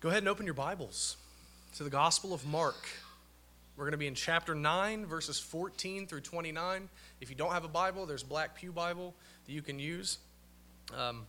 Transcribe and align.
Go 0.00 0.10
ahead 0.10 0.22
and 0.22 0.28
open 0.28 0.46
your 0.46 0.54
Bibles 0.54 1.16
to 1.74 1.82
the 1.82 1.90
Gospel 1.90 2.32
of 2.32 2.46
Mark. 2.46 2.88
We're 3.76 3.82
going 3.82 3.90
to 3.90 3.98
be 3.98 4.06
in 4.06 4.14
chapter 4.14 4.54
9, 4.54 5.06
verses 5.06 5.40
14 5.40 6.06
through 6.06 6.20
29. 6.20 6.88
If 7.20 7.30
you 7.30 7.34
don't 7.34 7.50
have 7.50 7.64
a 7.64 7.68
Bible, 7.68 8.06
there's 8.06 8.22
Black 8.22 8.54
Pew 8.54 8.70
Bible 8.70 9.12
that 9.44 9.52
you 9.52 9.60
can 9.60 9.80
use. 9.80 10.18
Um, 10.96 11.26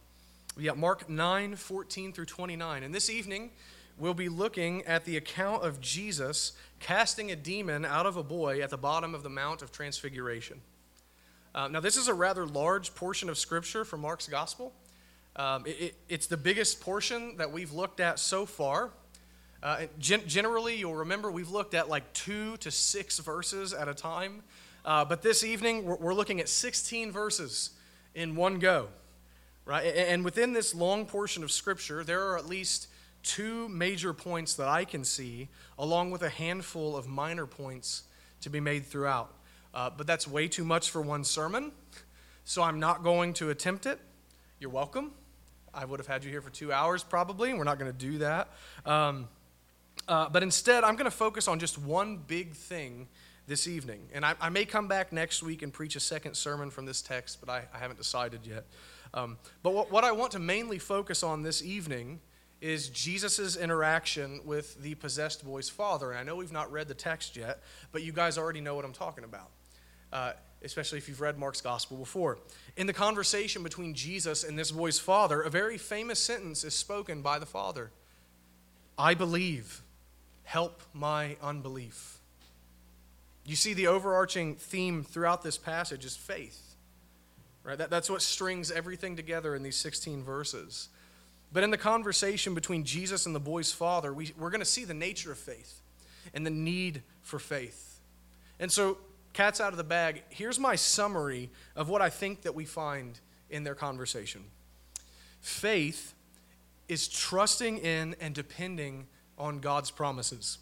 we 0.56 0.66
got 0.66 0.78
Mark 0.78 1.10
9, 1.10 1.56
14 1.56 2.14
through 2.14 2.26
29. 2.26 2.84
And 2.84 2.94
this 2.94 3.10
evening, 3.10 3.50
we'll 3.98 4.14
be 4.14 4.30
looking 4.30 4.84
at 4.84 5.04
the 5.04 5.18
account 5.18 5.64
of 5.64 5.82
Jesus 5.82 6.52
casting 6.80 7.32
a 7.32 7.36
demon 7.36 7.86
out 7.86 8.06
of 8.06 8.18
a 8.18 8.24
boy 8.24 8.62
at 8.62 8.70
the 8.70 8.78
bottom 8.78 9.16
of 9.16 9.24
the 9.24 9.30
Mount 9.30 9.64
of 9.64 9.72
Transfiguration. 9.72 10.62
Uh, 11.56 11.70
now, 11.70 11.80
this 11.80 11.98
is 11.98 12.08
a 12.08 12.14
rather 12.14 12.46
large 12.46 12.94
portion 12.94 13.30
of 13.30 13.40
Scripture 13.40 13.84
from 13.84 14.02
Mark's 14.02 14.28
Gospel. 14.28 14.74
Um, 15.40 15.66
it, 15.66 15.70
it, 15.80 15.96
it's 16.10 16.28
the 16.28 16.36
biggest 16.36 16.82
portion 16.82 17.38
that 17.38 17.50
we've 17.50 17.72
looked 17.72 18.02
at 18.02 18.20
so 18.20 18.46
far. 18.46 18.90
Uh, 19.64 19.84
gen- 19.98 20.28
generally, 20.28 20.76
you'll 20.76 20.96
remember 20.96 21.32
we've 21.32 21.50
looked 21.50 21.74
at 21.74 21.88
like 21.88 22.12
two 22.12 22.58
to 22.58 22.70
six 22.70 23.20
verses 23.20 23.72
at 23.72 23.88
a 23.88 23.94
time. 23.94 24.44
Uh, 24.84 25.06
but 25.06 25.22
this 25.22 25.46
evening, 25.46 25.86
we're, 25.86 25.96
we're, 25.96 26.14
looking 26.14 26.42
at 26.42 26.50
16 26.50 27.14
verses 27.14 27.70
in 28.16 28.36
one 28.36 28.60
go. 28.60 28.90
Right? 29.64 29.86
And 29.86 30.26
within 30.26 30.52
this 30.52 30.76
long 30.76 31.06
portion 31.06 31.42
of 31.42 31.52
Scripture, 31.54 32.04
there 32.04 32.28
are 32.32 32.38
at 32.38 32.46
least 32.46 32.88
two 33.24 33.70
major 33.70 34.12
points 34.12 34.56
that 34.56 34.68
I 34.68 34.84
can 34.84 35.06
see, 35.06 35.48
along 35.78 36.12
with 36.12 36.22
a 36.22 36.30
handful 36.30 36.98
of 36.98 37.08
minor 37.08 37.46
points 37.46 38.04
to 38.42 38.50
be 38.50 38.60
made 38.60 38.86
throughout. 38.86 39.34
Uh, 39.74 39.90
but 39.90 40.06
that's 40.06 40.28
way 40.28 40.50
too 40.50 40.66
much 40.66 40.90
for 40.90 41.02
one 41.02 41.24
sermon, 41.24 41.72
so 42.44 42.62
I'm 42.62 42.82
not 42.82 43.04
going 43.04 43.34
to 43.36 43.52
attempt 43.52 43.86
it. 43.86 44.00
You're 44.60 44.72
welcome. 44.72 45.14
I 45.74 45.86
would 45.86 46.00
have 46.00 46.08
had 46.08 46.24
you 46.24 46.32
here 46.32 46.42
for 46.42 46.50
two 46.50 46.72
hours 46.72 47.04
probably, 47.04 47.50
and 47.50 47.58
we're 47.58 47.66
not 47.66 47.80
going 47.80 47.92
to 47.92 47.98
do 47.98 48.20
that. 48.20 48.50
Um, 48.86 49.28
uh, 50.08 50.30
but 50.30 50.44
instead, 50.44 50.84
I'm 50.84 50.96
going 50.96 51.06
to 51.06 51.16
focus 51.16 51.48
on 51.48 51.60
just 51.60 51.78
one 51.78 52.18
big 52.18 52.54
thing 52.54 53.08
this 53.48 53.68
evening. 53.68 54.02
And 54.14 54.26
I, 54.26 54.36
I, 54.40 54.50
may 54.50 54.64
come 54.64 54.88
back 54.88 55.12
next 55.12 55.42
week 55.42 55.64
and 55.64 55.74
preach 55.74 55.96
a 55.96 56.00
second 56.00 56.36
sermon 56.36 56.70
from 56.70 56.86
this 56.86 57.02
text, 57.02 57.40
but 57.40 57.50
I, 57.50 57.64
I 57.74 57.80
haven't 57.80 57.98
decided 57.98 58.42
yet. 58.46 58.66
Um, 59.14 59.38
but 59.64 59.74
what, 59.74 59.92
what 59.92 60.04
I 60.04 60.12
want 60.12 60.32
to 60.34 60.40
mainly 60.40 60.78
focus 60.78 61.24
on 61.24 61.42
this 61.42 61.64
evening 61.64 62.20
is 62.62 62.90
Jesus' 62.90 63.56
interaction 63.56 64.42
with 64.46 64.82
the 64.82 64.96
possessed 64.96 65.44
boy's 65.46 65.70
father. 65.70 66.12
And 66.12 66.20
I 66.20 66.24
know 66.24 66.36
we've 66.36 66.52
not 66.52 66.72
read 66.72 66.88
the 66.88 66.94
text 66.94 67.36
yet, 67.36 67.62
but 67.92 68.04
you 68.04 68.12
guys 68.12 68.38
already 68.38 68.62
know 68.62 68.76
what 68.76 68.86
I'm 68.86 68.94
talking 68.94 69.24
about. 69.24 69.50
Uh, 70.14 70.34
especially 70.64 70.98
if 70.98 71.08
you've 71.08 71.22
read 71.22 71.38
Mark's 71.38 71.62
gospel 71.62 71.98
before. 71.98 72.38
In 72.76 72.88
the 72.88 72.94
conversation 72.94 73.64
between 73.64 73.94
Jesus 73.94 74.44
and 74.44 74.58
this 74.58 74.72
boy's 74.72 75.00
father, 75.00 75.42
a 75.42 75.50
very 75.50 75.78
famous 75.78 76.20
sentence 76.20 76.64
is 76.64 76.74
spoken 76.74 77.22
by 77.22 77.40
the 77.40 77.46
father 77.46 77.92
I 78.98 79.14
believe, 79.14 79.82
help 80.44 80.82
my 80.94 81.38
unbelief. 81.42 82.18
You 83.46 83.56
see, 83.56 83.74
the 83.74 83.88
overarching 83.88 84.56
theme 84.56 85.06
throughout 85.06 85.42
this 85.42 85.58
passage 85.58 86.04
is 86.04 86.18
faith. 86.18 86.76
Right? 87.64 87.78
That, 87.78 87.90
that's 87.90 88.10
what 88.10 88.22
strings 88.22 88.70
everything 88.70 89.16
together 89.16 89.56
in 89.56 89.64
these 89.64 89.78
16 89.78 90.24
verses. 90.24 90.90
But 91.54 91.64
in 91.64 91.72
the 91.72 91.78
conversation 91.78 92.54
between 92.54 92.84
Jesus 92.84 93.26
and 93.26 93.34
the 93.34 93.40
boy's 93.40 93.72
father, 93.72 94.14
we, 94.14 94.34
we're 94.38 94.50
going 94.50 94.60
to 94.60 94.66
see 94.66 94.84
the 94.84 94.94
nature 94.94 95.32
of 95.32 95.38
faith 95.38 95.82
and 96.34 96.46
the 96.46 96.52
need 96.52 97.02
for 97.22 97.40
faith. 97.40 98.00
And 98.60 98.72
so 98.72 98.98
cat's 99.34 99.62
out 99.62 99.74
of 99.74 99.78
the 99.78 99.84
bag. 99.84 100.24
Here's 100.30 100.60
my 100.60 100.76
summary 100.76 101.50
of 101.76 101.90
what 101.90 102.02
I 102.02 102.10
think 102.10 102.42
that 102.44 102.56
we 102.56 102.66
find 102.66 103.20
in 103.50 103.64
their 103.64 103.76
conversation. 103.76 104.44
Faith 105.42 106.14
is 106.88 107.08
trusting 107.08 107.78
in 107.78 108.16
and 108.20 108.34
depending 108.34 109.08
on 109.38 109.60
God's 109.60 109.92
promises. 109.92 110.58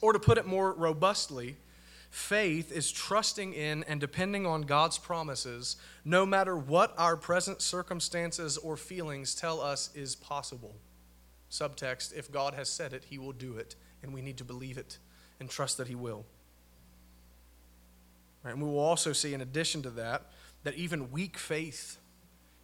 Or 0.00 0.12
to 0.12 0.18
put 0.18 0.38
it 0.38 0.46
more 0.46 0.72
robustly, 0.72 1.56
faith 2.10 2.72
is 2.72 2.90
trusting 2.90 3.52
in 3.52 3.84
and 3.84 4.00
depending 4.00 4.46
on 4.46 4.62
God's 4.62 4.98
promises 4.98 5.76
no 6.04 6.24
matter 6.24 6.56
what 6.56 6.94
our 6.98 7.16
present 7.16 7.62
circumstances 7.62 8.56
or 8.56 8.76
feelings 8.76 9.34
tell 9.34 9.60
us 9.60 9.90
is 9.94 10.16
possible. 10.16 10.74
Subtext 11.50 12.14
if 12.16 12.32
God 12.32 12.54
has 12.54 12.68
said 12.68 12.92
it, 12.92 13.04
he 13.08 13.18
will 13.18 13.32
do 13.32 13.56
it, 13.56 13.74
and 14.02 14.14
we 14.14 14.22
need 14.22 14.38
to 14.38 14.44
believe 14.44 14.78
it 14.78 14.98
and 15.38 15.50
trust 15.50 15.76
that 15.78 15.88
he 15.88 15.94
will. 15.94 16.24
Right? 18.42 18.52
And 18.52 18.62
we 18.62 18.68
will 18.68 18.78
also 18.78 19.12
see, 19.12 19.34
in 19.34 19.40
addition 19.40 19.82
to 19.82 19.90
that, 19.90 20.30
that 20.64 20.74
even 20.74 21.10
weak 21.10 21.36
faith 21.38 21.98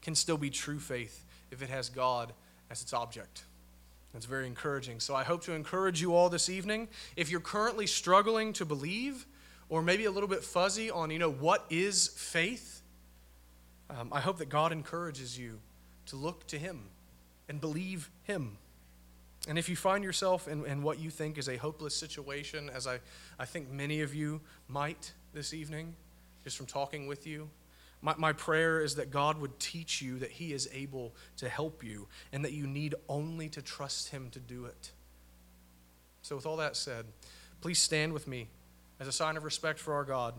can 0.02 0.14
still 0.14 0.38
be 0.38 0.50
true 0.50 0.78
faith 0.78 1.24
if 1.50 1.62
it 1.62 1.70
has 1.70 1.88
God 1.88 2.32
as 2.70 2.82
its 2.82 2.92
object. 2.92 3.44
That's 4.12 4.26
very 4.26 4.46
encouraging. 4.46 5.00
So 5.00 5.14
I 5.14 5.24
hope 5.24 5.42
to 5.44 5.52
encourage 5.52 6.00
you 6.00 6.14
all 6.14 6.30
this 6.30 6.48
evening. 6.48 6.88
If 7.16 7.30
you're 7.30 7.40
currently 7.40 7.86
struggling 7.86 8.52
to 8.54 8.64
believe, 8.64 9.26
or 9.68 9.82
maybe 9.82 10.04
a 10.04 10.10
little 10.10 10.28
bit 10.28 10.42
fuzzy 10.42 10.90
on, 10.90 11.10
you 11.10 11.18
know, 11.18 11.30
what 11.30 11.66
is 11.68 12.08
faith, 12.08 12.82
um, 13.90 14.08
I 14.12 14.20
hope 14.20 14.38
that 14.38 14.48
God 14.48 14.72
encourages 14.72 15.38
you 15.38 15.60
to 16.06 16.16
look 16.16 16.46
to 16.48 16.58
Him 16.58 16.84
and 17.48 17.60
believe 17.60 18.10
Him. 18.22 18.58
And 19.48 19.58
if 19.58 19.68
you 19.68 19.76
find 19.76 20.02
yourself 20.02 20.48
in, 20.48 20.64
in 20.66 20.82
what 20.82 20.98
you 20.98 21.10
think 21.10 21.38
is 21.38 21.48
a 21.48 21.56
hopeless 21.56 21.94
situation, 21.94 22.70
as 22.74 22.86
I, 22.86 22.98
I 23.38 23.44
think 23.44 23.70
many 23.70 24.00
of 24.00 24.14
you 24.14 24.40
might, 24.66 25.12
this 25.36 25.52
evening, 25.52 25.94
just 26.44 26.56
from 26.56 26.64
talking 26.64 27.06
with 27.06 27.26
you. 27.26 27.48
My, 28.00 28.14
my 28.16 28.32
prayer 28.32 28.80
is 28.80 28.94
that 28.94 29.10
God 29.10 29.38
would 29.38 29.58
teach 29.60 30.00
you 30.00 30.18
that 30.18 30.30
He 30.30 30.54
is 30.54 30.68
able 30.72 31.14
to 31.36 31.48
help 31.48 31.84
you 31.84 32.08
and 32.32 32.42
that 32.44 32.52
you 32.52 32.66
need 32.66 32.94
only 33.08 33.50
to 33.50 33.60
trust 33.60 34.08
Him 34.08 34.30
to 34.30 34.40
do 34.40 34.64
it. 34.64 34.92
So, 36.22 36.34
with 36.36 36.46
all 36.46 36.56
that 36.56 36.74
said, 36.74 37.04
please 37.60 37.78
stand 37.78 38.14
with 38.14 38.26
me 38.26 38.48
as 38.98 39.06
a 39.06 39.12
sign 39.12 39.36
of 39.36 39.44
respect 39.44 39.78
for 39.78 39.92
our 39.94 40.04
God 40.04 40.34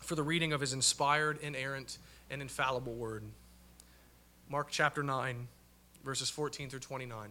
for 0.00 0.14
the 0.14 0.22
reading 0.22 0.52
of 0.52 0.60
His 0.60 0.74
inspired, 0.74 1.38
inerrant, 1.40 1.96
and 2.30 2.42
infallible 2.42 2.94
word. 2.94 3.24
Mark 4.50 4.68
chapter 4.70 5.02
9, 5.02 5.48
verses 6.04 6.28
14 6.28 6.68
through 6.68 6.80
29. 6.80 7.30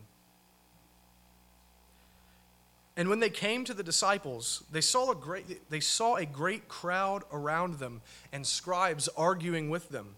And 2.97 3.09
when 3.09 3.19
they 3.19 3.29
came 3.29 3.63
to 3.65 3.75
the 3.75 3.83
disciples, 3.83 4.63
they 4.71 4.81
saw 4.81 5.11
a 5.11 5.15
great, 5.15 5.69
they 5.69 5.79
saw 5.79 6.15
a 6.15 6.25
great 6.25 6.67
crowd 6.67 7.23
around 7.31 7.75
them 7.75 8.01
and 8.33 8.45
scribes 8.45 9.07
arguing 9.15 9.69
with 9.69 9.89
them. 9.89 10.15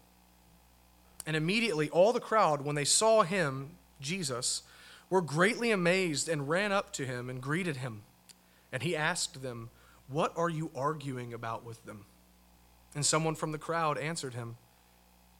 And 1.26 1.36
immediately 1.36 1.90
all 1.90 2.14
the 2.14 2.20
crowd, 2.20 2.62
when 2.62 2.76
they 2.76 2.86
saw 2.86 3.22
him, 3.22 3.72
Jesus, 4.00 4.62
were 5.10 5.20
greatly 5.20 5.70
amazed 5.70 6.26
and 6.26 6.48
ran 6.48 6.72
up 6.72 6.90
to 6.94 7.04
him 7.04 7.28
and 7.28 7.42
greeted 7.42 7.76
him. 7.76 8.02
And 8.72 8.82
he 8.82 8.96
asked 8.96 9.42
them, 9.42 9.68
What 10.08 10.32
are 10.34 10.48
you 10.48 10.70
arguing 10.74 11.34
about 11.34 11.66
with 11.66 11.84
them? 11.84 12.06
And 12.94 13.04
someone 13.04 13.34
from 13.34 13.52
the 13.52 13.58
crowd 13.58 13.98
answered 13.98 14.32
him, 14.32 14.56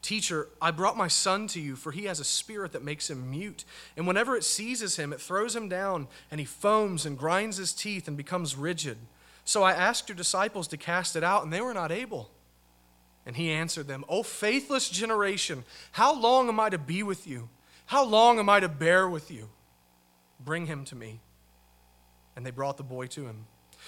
Teacher, 0.03 0.49
I 0.63 0.71
brought 0.71 0.97
my 0.97 1.09
son 1.09 1.47
to 1.49 1.61
you, 1.61 1.77
for 1.77 1.93
he 1.93 2.05
has 2.05 2.21
a 2.21 2.25
spirit 2.25 2.73
that 2.73 2.83
makes 2.83 3.11
him 3.11 3.31
mute. 3.31 3.65
And 3.97 4.07
whenever 4.07 4.35
it 4.35 4.45
seizes 4.45 4.97
him, 4.97 5.13
it 5.13 5.21
throws 5.21 5.55
him 5.55 5.69
down, 5.69 6.09
and 6.31 6.41
he 6.41 6.47
foams 6.47 7.05
and 7.05 7.19
grinds 7.19 7.59
his 7.59 7.73
teeth 7.73 8.09
and 8.09 8.17
becomes 8.17 8.57
rigid. 8.57 8.97
So 9.45 9.63
I 9.63 9.73
asked 9.73 10.09
your 10.09 10.17
disciples 10.17 10.69
to 10.69 10.77
cast 10.77 11.17
it 11.17 11.25
out, 11.25 11.45
and 11.45 11.53
they 11.53 11.61
were 11.61 11.75
not 11.75 11.93
able. 11.93 12.31
And 13.27 13.37
he 13.37 13.51
answered 13.51 13.89
them, 13.89 14.05
O 14.09 14.23
faithless 14.23 14.89
generation, 14.89 15.65
how 15.93 16.19
long 16.19 16.49
am 16.49 16.59
I 16.59 16.71
to 16.71 16.79
be 16.79 17.03
with 17.03 17.27
you? 17.27 17.51
How 17.87 18.05
long 18.05 18.39
am 18.39 18.49
I 18.49 18.61
to 18.61 18.69
bear 18.69 19.09
with 19.09 19.31
you? 19.31 19.51
Bring 20.43 20.67
him 20.67 20.85
to 20.87 20.97
me. 20.97 21.21
And 22.35 22.47
they 22.47 22.51
brought 22.51 22.79
the 22.79 22.83
boy 22.83 23.09
to 23.09 23.27
him. 23.27 23.47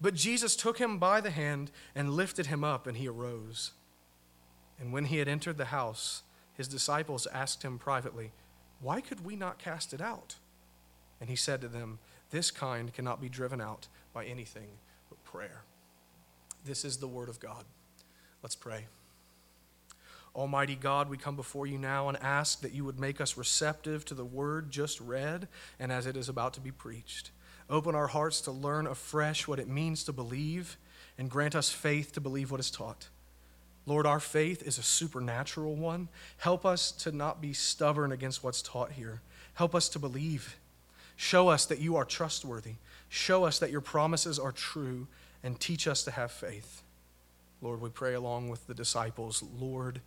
But 0.00 0.14
Jesus 0.14 0.56
took 0.56 0.78
him 0.78 0.98
by 0.98 1.20
the 1.20 1.30
hand 1.30 1.70
and 1.94 2.10
lifted 2.10 2.46
him 2.46 2.64
up, 2.64 2.86
and 2.86 2.96
he 2.96 3.08
arose. 3.08 3.72
And 4.78 4.92
when 4.92 5.06
he 5.06 5.18
had 5.18 5.28
entered 5.28 5.58
the 5.58 5.66
house, 5.66 6.22
his 6.54 6.68
disciples 6.68 7.26
asked 7.32 7.62
him 7.62 7.78
privately, 7.78 8.32
Why 8.80 9.00
could 9.00 9.24
we 9.24 9.36
not 9.36 9.58
cast 9.58 9.92
it 9.92 10.00
out? 10.00 10.36
And 11.20 11.30
he 11.30 11.36
said 11.36 11.60
to 11.60 11.68
them, 11.68 11.98
This 12.30 12.50
kind 12.50 12.92
cannot 12.92 13.20
be 13.20 13.28
driven 13.28 13.60
out 13.60 13.88
by 14.12 14.24
anything 14.24 14.68
but 15.08 15.22
prayer. 15.24 15.62
This 16.64 16.84
is 16.84 16.96
the 16.96 17.08
word 17.08 17.28
of 17.28 17.40
God. 17.40 17.64
Let's 18.42 18.56
pray. 18.56 18.86
Almighty 20.34 20.74
God, 20.74 21.08
we 21.08 21.16
come 21.16 21.36
before 21.36 21.66
you 21.66 21.78
now 21.78 22.08
and 22.08 22.20
ask 22.20 22.60
that 22.62 22.72
you 22.72 22.84
would 22.84 22.98
make 22.98 23.20
us 23.20 23.36
receptive 23.36 24.04
to 24.06 24.14
the 24.14 24.24
word 24.24 24.70
just 24.70 25.00
read 25.00 25.46
and 25.78 25.92
as 25.92 26.06
it 26.06 26.16
is 26.16 26.28
about 26.28 26.54
to 26.54 26.60
be 26.60 26.72
preached. 26.72 27.30
Open 27.70 27.94
our 27.94 28.08
hearts 28.08 28.40
to 28.42 28.50
learn 28.50 28.86
afresh 28.86 29.48
what 29.48 29.58
it 29.58 29.68
means 29.68 30.04
to 30.04 30.12
believe 30.12 30.76
and 31.16 31.30
grant 31.30 31.54
us 31.54 31.70
faith 31.70 32.12
to 32.12 32.20
believe 32.20 32.50
what 32.50 32.60
is 32.60 32.70
taught. 32.70 33.08
Lord, 33.86 34.06
our 34.06 34.20
faith 34.20 34.62
is 34.62 34.78
a 34.78 34.82
supernatural 34.82 35.74
one. 35.74 36.08
Help 36.38 36.64
us 36.64 36.90
to 36.92 37.12
not 37.12 37.40
be 37.40 37.52
stubborn 37.52 38.12
against 38.12 38.42
what's 38.42 38.62
taught 38.62 38.92
here. 38.92 39.20
Help 39.54 39.74
us 39.74 39.88
to 39.90 39.98
believe. 39.98 40.56
Show 41.16 41.48
us 41.48 41.66
that 41.66 41.80
you 41.80 41.96
are 41.96 42.04
trustworthy. 42.04 42.74
Show 43.08 43.44
us 43.44 43.58
that 43.58 43.70
your 43.70 43.80
promises 43.80 44.38
are 44.38 44.52
true 44.52 45.06
and 45.42 45.60
teach 45.60 45.86
us 45.86 46.02
to 46.04 46.10
have 46.10 46.32
faith. 46.32 46.82
Lord, 47.60 47.80
we 47.80 47.90
pray 47.90 48.14
along 48.14 48.48
with 48.48 48.66
the 48.66 48.74
disciples, 48.74 49.42
Lord, 49.58 50.00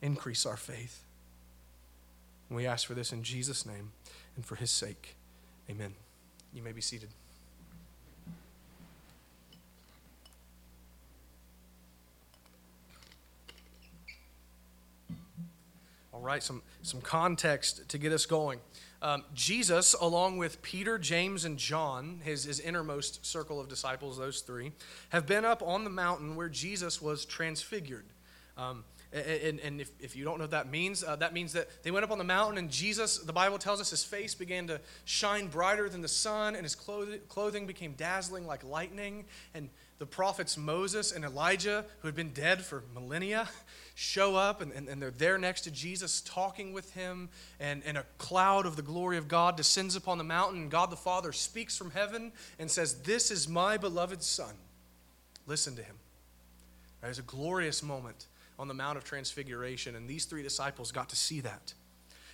increase 0.00 0.46
our 0.46 0.56
faith. 0.56 1.02
And 2.48 2.56
we 2.56 2.66
ask 2.66 2.86
for 2.86 2.94
this 2.94 3.12
in 3.12 3.22
Jesus' 3.22 3.66
name 3.66 3.92
and 4.36 4.46
for 4.46 4.54
his 4.54 4.70
sake. 4.70 5.16
Amen. 5.68 5.94
You 6.56 6.62
may 6.62 6.72
be 6.72 6.80
seated. 6.80 7.10
All 16.14 16.22
right, 16.22 16.42
some, 16.42 16.62
some 16.80 17.02
context 17.02 17.90
to 17.90 17.98
get 17.98 18.10
us 18.10 18.24
going. 18.24 18.60
Um, 19.02 19.24
Jesus, 19.34 19.92
along 20.00 20.38
with 20.38 20.62
Peter, 20.62 20.96
James, 20.96 21.44
and 21.44 21.58
John, 21.58 22.22
his, 22.24 22.44
his 22.44 22.58
innermost 22.58 23.26
circle 23.26 23.60
of 23.60 23.68
disciples, 23.68 24.16
those 24.16 24.40
three, 24.40 24.72
have 25.10 25.26
been 25.26 25.44
up 25.44 25.62
on 25.62 25.84
the 25.84 25.90
mountain 25.90 26.36
where 26.36 26.48
Jesus 26.48 27.02
was 27.02 27.26
transfigured. 27.26 28.06
Um, 28.56 28.84
and, 29.12 29.60
and 29.60 29.80
if, 29.80 29.90
if, 30.00 30.16
you 30.16 30.24
don't 30.24 30.38
know 30.38 30.44
what 30.44 30.50
that 30.50 30.70
means, 30.70 31.04
uh, 31.04 31.16
that 31.16 31.32
means 31.32 31.52
that 31.52 31.68
they 31.82 31.90
went 31.90 32.04
up 32.04 32.10
on 32.10 32.18
the 32.18 32.24
mountain 32.24 32.58
and 32.58 32.70
Jesus, 32.70 33.18
the 33.18 33.32
Bible 33.32 33.58
tells 33.58 33.80
us, 33.80 33.90
his 33.90 34.04
face 34.04 34.34
began 34.34 34.66
to 34.66 34.80
shine 35.04 35.46
brighter 35.46 35.88
than 35.88 36.02
the 36.02 36.08
sun 36.08 36.54
and 36.54 36.64
his 36.64 36.74
clothing 36.74 37.66
became 37.66 37.92
dazzling 37.92 38.46
like 38.46 38.64
lightning. 38.64 39.24
And 39.54 39.70
the 39.98 40.06
prophets 40.06 40.58
Moses 40.58 41.12
and 41.12 41.24
Elijah, 41.24 41.84
who 42.00 42.08
had 42.08 42.14
been 42.14 42.32
dead 42.32 42.62
for 42.62 42.82
millennia, 42.94 43.48
show 43.94 44.36
up 44.36 44.60
and, 44.60 44.72
and, 44.72 44.88
and, 44.88 45.00
they're 45.00 45.10
there 45.10 45.38
next 45.38 45.62
to 45.62 45.70
Jesus 45.70 46.20
talking 46.20 46.72
with 46.72 46.92
him. 46.92 47.30
And, 47.60 47.82
and 47.86 47.96
a 47.96 48.04
cloud 48.18 48.66
of 48.66 48.76
the 48.76 48.82
glory 48.82 49.16
of 49.16 49.28
God 49.28 49.56
descends 49.56 49.96
upon 49.96 50.18
the 50.18 50.24
mountain. 50.24 50.62
And 50.62 50.70
God 50.70 50.90
the 50.90 50.96
Father 50.96 51.32
speaks 51.32 51.76
from 51.76 51.92
heaven 51.92 52.32
and 52.58 52.70
says, 52.70 53.02
This 53.02 53.30
is 53.30 53.48
my 53.48 53.78
beloved 53.78 54.22
Son. 54.22 54.54
Listen 55.46 55.76
to 55.76 55.82
him. 55.82 55.96
It 57.02 57.08
was 57.08 57.18
a 57.18 57.22
glorious 57.22 57.82
moment 57.82 58.26
on 58.58 58.68
the 58.68 58.74
Mount 58.74 58.96
of 58.96 59.04
Transfiguration, 59.04 59.96
and 59.96 60.08
these 60.08 60.24
three 60.24 60.42
disciples 60.42 60.92
got 60.92 61.08
to 61.10 61.16
see 61.16 61.40
that. 61.40 61.74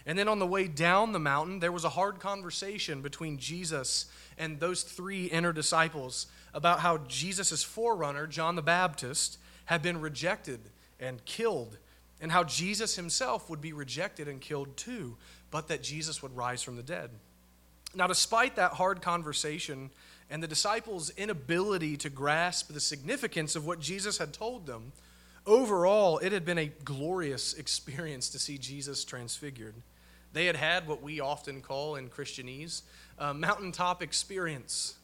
And 0.05 0.19
then 0.19 0.29
on 0.29 0.39
the 0.39 0.47
way 0.47 0.67
down 0.67 1.13
the 1.13 1.19
mountain, 1.19 1.61
there 1.61 1.73
was 1.73 1.85
a 1.85 1.91
hard 1.91 2.19
conversation 2.19 3.03
between 3.03 3.39
Jesus 3.39 4.07
and 4.37 4.59
those 4.59 4.83
three 4.83 5.27
inner 5.27 5.53
disciples 5.53 6.27
about 6.55 6.81
how 6.81 6.99
Jesus' 7.09 7.63
forerunner, 7.63 8.27
John 8.27 8.57
the 8.57 8.63
Baptist, 8.63 9.39
had 9.67 9.83
been 9.83 10.01
rejected 10.01 10.61
and 10.99 11.25
killed, 11.25 11.79
and 12.21 12.33
how 12.33 12.45
Jesus 12.45 12.97
himself 12.97 13.49
would 13.49 13.61
be 13.61 13.73
rejected 13.73 14.29
and 14.29 14.41
killed 14.41 14.77
too, 14.77 15.17
but 15.51 15.69
that 15.69 15.83
Jesus 15.83 16.23
would 16.23 16.37
rise 16.37 16.63
from 16.63 16.77
the 16.77 16.83
dead. 16.83 17.11
Now, 17.95 18.07
despite 18.07 18.57
that 18.57 18.73
hard 18.73 19.03
conversation 19.03 19.91
and 20.31 20.43
the 20.43 20.49
disciples' 20.49 21.11
inability 21.11 21.97
to 21.99 22.11
grasp 22.11 22.73
the 22.73 22.81
significance 22.81 23.55
of 23.55 23.67
what 23.67 23.81
Jesus 23.81 24.19
had 24.19 24.33
told 24.33 24.67
them, 24.67 24.93
overall, 25.47 26.19
it 26.19 26.33
had 26.33 26.45
been 26.45 26.59
a 26.59 26.67
glorious 26.85 27.55
experience 27.55 28.29
to 28.31 28.39
see 28.39 28.59
Jesus 28.59 29.05
transfigured. 29.05 29.75
They 30.33 30.47
had 30.47 30.57
had 30.57 30.87
what 30.87 31.03
we 31.03 31.21
often 31.21 31.61
call 31.61 31.97
in 31.97 32.09
Christianese 32.09 32.83
a 33.19 33.35
mountaintop 33.35 34.03
experience. 34.03 34.97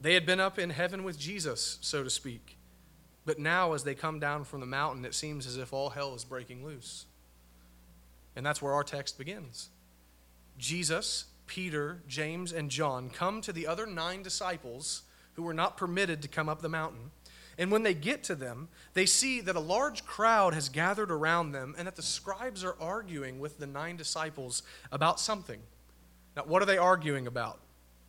They 0.00 0.14
had 0.14 0.26
been 0.26 0.40
up 0.40 0.58
in 0.58 0.70
heaven 0.70 1.02
with 1.02 1.18
Jesus, 1.18 1.78
so 1.80 2.04
to 2.04 2.10
speak. 2.10 2.56
But 3.24 3.38
now, 3.38 3.72
as 3.72 3.84
they 3.84 3.94
come 3.94 4.20
down 4.20 4.44
from 4.44 4.60
the 4.60 4.66
mountain, 4.66 5.04
it 5.04 5.14
seems 5.14 5.46
as 5.46 5.56
if 5.56 5.72
all 5.72 5.90
hell 5.90 6.14
is 6.14 6.24
breaking 6.24 6.64
loose. 6.64 7.06
And 8.36 8.44
that's 8.44 8.60
where 8.60 8.74
our 8.74 8.84
text 8.84 9.16
begins. 9.16 9.70
Jesus, 10.58 11.24
Peter, 11.46 12.02
James, 12.06 12.52
and 12.52 12.70
John 12.70 13.08
come 13.08 13.40
to 13.40 13.52
the 13.52 13.66
other 13.66 13.86
nine 13.86 14.22
disciples 14.22 15.02
who 15.34 15.42
were 15.42 15.54
not 15.54 15.76
permitted 15.76 16.20
to 16.22 16.28
come 16.28 16.48
up 16.48 16.60
the 16.60 16.68
mountain 16.68 17.10
and 17.58 17.70
when 17.70 17.82
they 17.82 17.94
get 17.94 18.24
to 18.24 18.34
them, 18.34 18.68
they 18.94 19.06
see 19.06 19.40
that 19.42 19.56
a 19.56 19.60
large 19.60 20.04
crowd 20.04 20.54
has 20.54 20.68
gathered 20.68 21.10
around 21.10 21.52
them 21.52 21.74
and 21.78 21.86
that 21.86 21.96
the 21.96 22.02
scribes 22.02 22.64
are 22.64 22.76
arguing 22.80 23.38
with 23.38 23.58
the 23.58 23.66
nine 23.66 23.96
disciples 23.96 24.62
about 24.90 25.20
something. 25.20 25.60
Now, 26.36 26.44
what 26.44 26.62
are 26.62 26.66
they 26.66 26.78
arguing 26.78 27.26
about? 27.26 27.60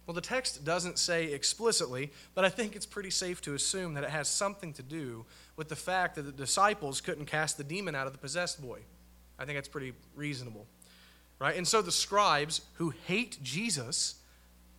Well, 0.06 0.14
the 0.14 0.22
text 0.22 0.64
doesn't 0.64 1.00
say 1.00 1.34
explicitly, 1.34 2.12
but 2.36 2.46
I 2.46 2.50
think 2.50 2.76
it's 2.76 2.86
pretty 2.86 3.10
safe 3.10 3.42
to 3.42 3.56
assume 3.56 3.96
that 3.96 4.04
it 4.04 4.12
has 4.12 4.28
something 4.28 4.72
to 4.74 4.84
do 4.84 5.26
with 5.56 5.68
the 5.68 5.76
fact 5.76 6.16
that 6.16 6.24
the 6.24 6.32
disciples 6.32 7.02
couldn't 7.02 7.26
cast 7.26 7.58
the 7.58 7.64
demon 7.64 7.96
out 7.96 8.06
of 8.06 8.14
the 8.14 8.20
possessed 8.20 8.62
boy. 8.62 8.80
I 9.40 9.46
think 9.46 9.58
that's 9.58 9.68
pretty 9.68 9.94
reasonable. 10.16 10.68
Right? 11.40 11.58
And 11.58 11.68
so 11.68 11.82
the 11.82 11.92
scribes 11.92 12.62
who 12.76 12.94
hate 13.08 13.40
Jesus 13.42 14.16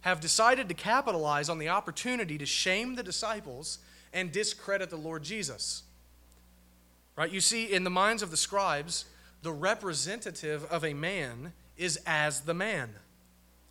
have 0.02 0.20
decided 0.20 0.68
to 0.68 0.74
capitalize 0.74 1.48
on 1.48 1.58
the 1.58 1.68
opportunity 1.68 2.38
to 2.38 2.46
shame 2.46 2.94
the 2.94 3.02
disciples 3.02 3.78
and 4.12 4.32
discredit 4.32 4.90
the 4.90 4.96
Lord 4.96 5.22
Jesus. 5.22 5.82
Right? 7.16 7.30
You 7.30 7.40
see, 7.40 7.72
in 7.72 7.84
the 7.84 7.90
minds 7.90 8.22
of 8.22 8.30
the 8.30 8.36
scribes, 8.36 9.06
the 9.42 9.52
representative 9.52 10.64
of 10.70 10.84
a 10.84 10.94
man 10.94 11.52
is 11.76 11.98
as 12.06 12.42
the 12.42 12.54
man. 12.54 12.90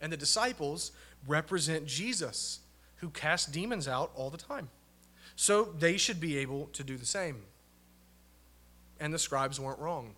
And 0.01 0.11
the 0.11 0.17
disciples 0.17 0.91
represent 1.27 1.85
Jesus, 1.85 2.59
who 2.97 3.09
casts 3.09 3.51
demons 3.51 3.87
out 3.87 4.11
all 4.15 4.29
the 4.29 4.37
time. 4.37 4.69
So 5.35 5.63
they 5.63 5.97
should 5.97 6.19
be 6.19 6.37
able 6.37 6.67
to 6.67 6.83
do 6.83 6.97
the 6.97 7.05
same. 7.05 7.41
And 8.99 9.13
the 9.13 9.19
scribes 9.19 9.59
weren't 9.59 9.79
wrong. 9.79 10.15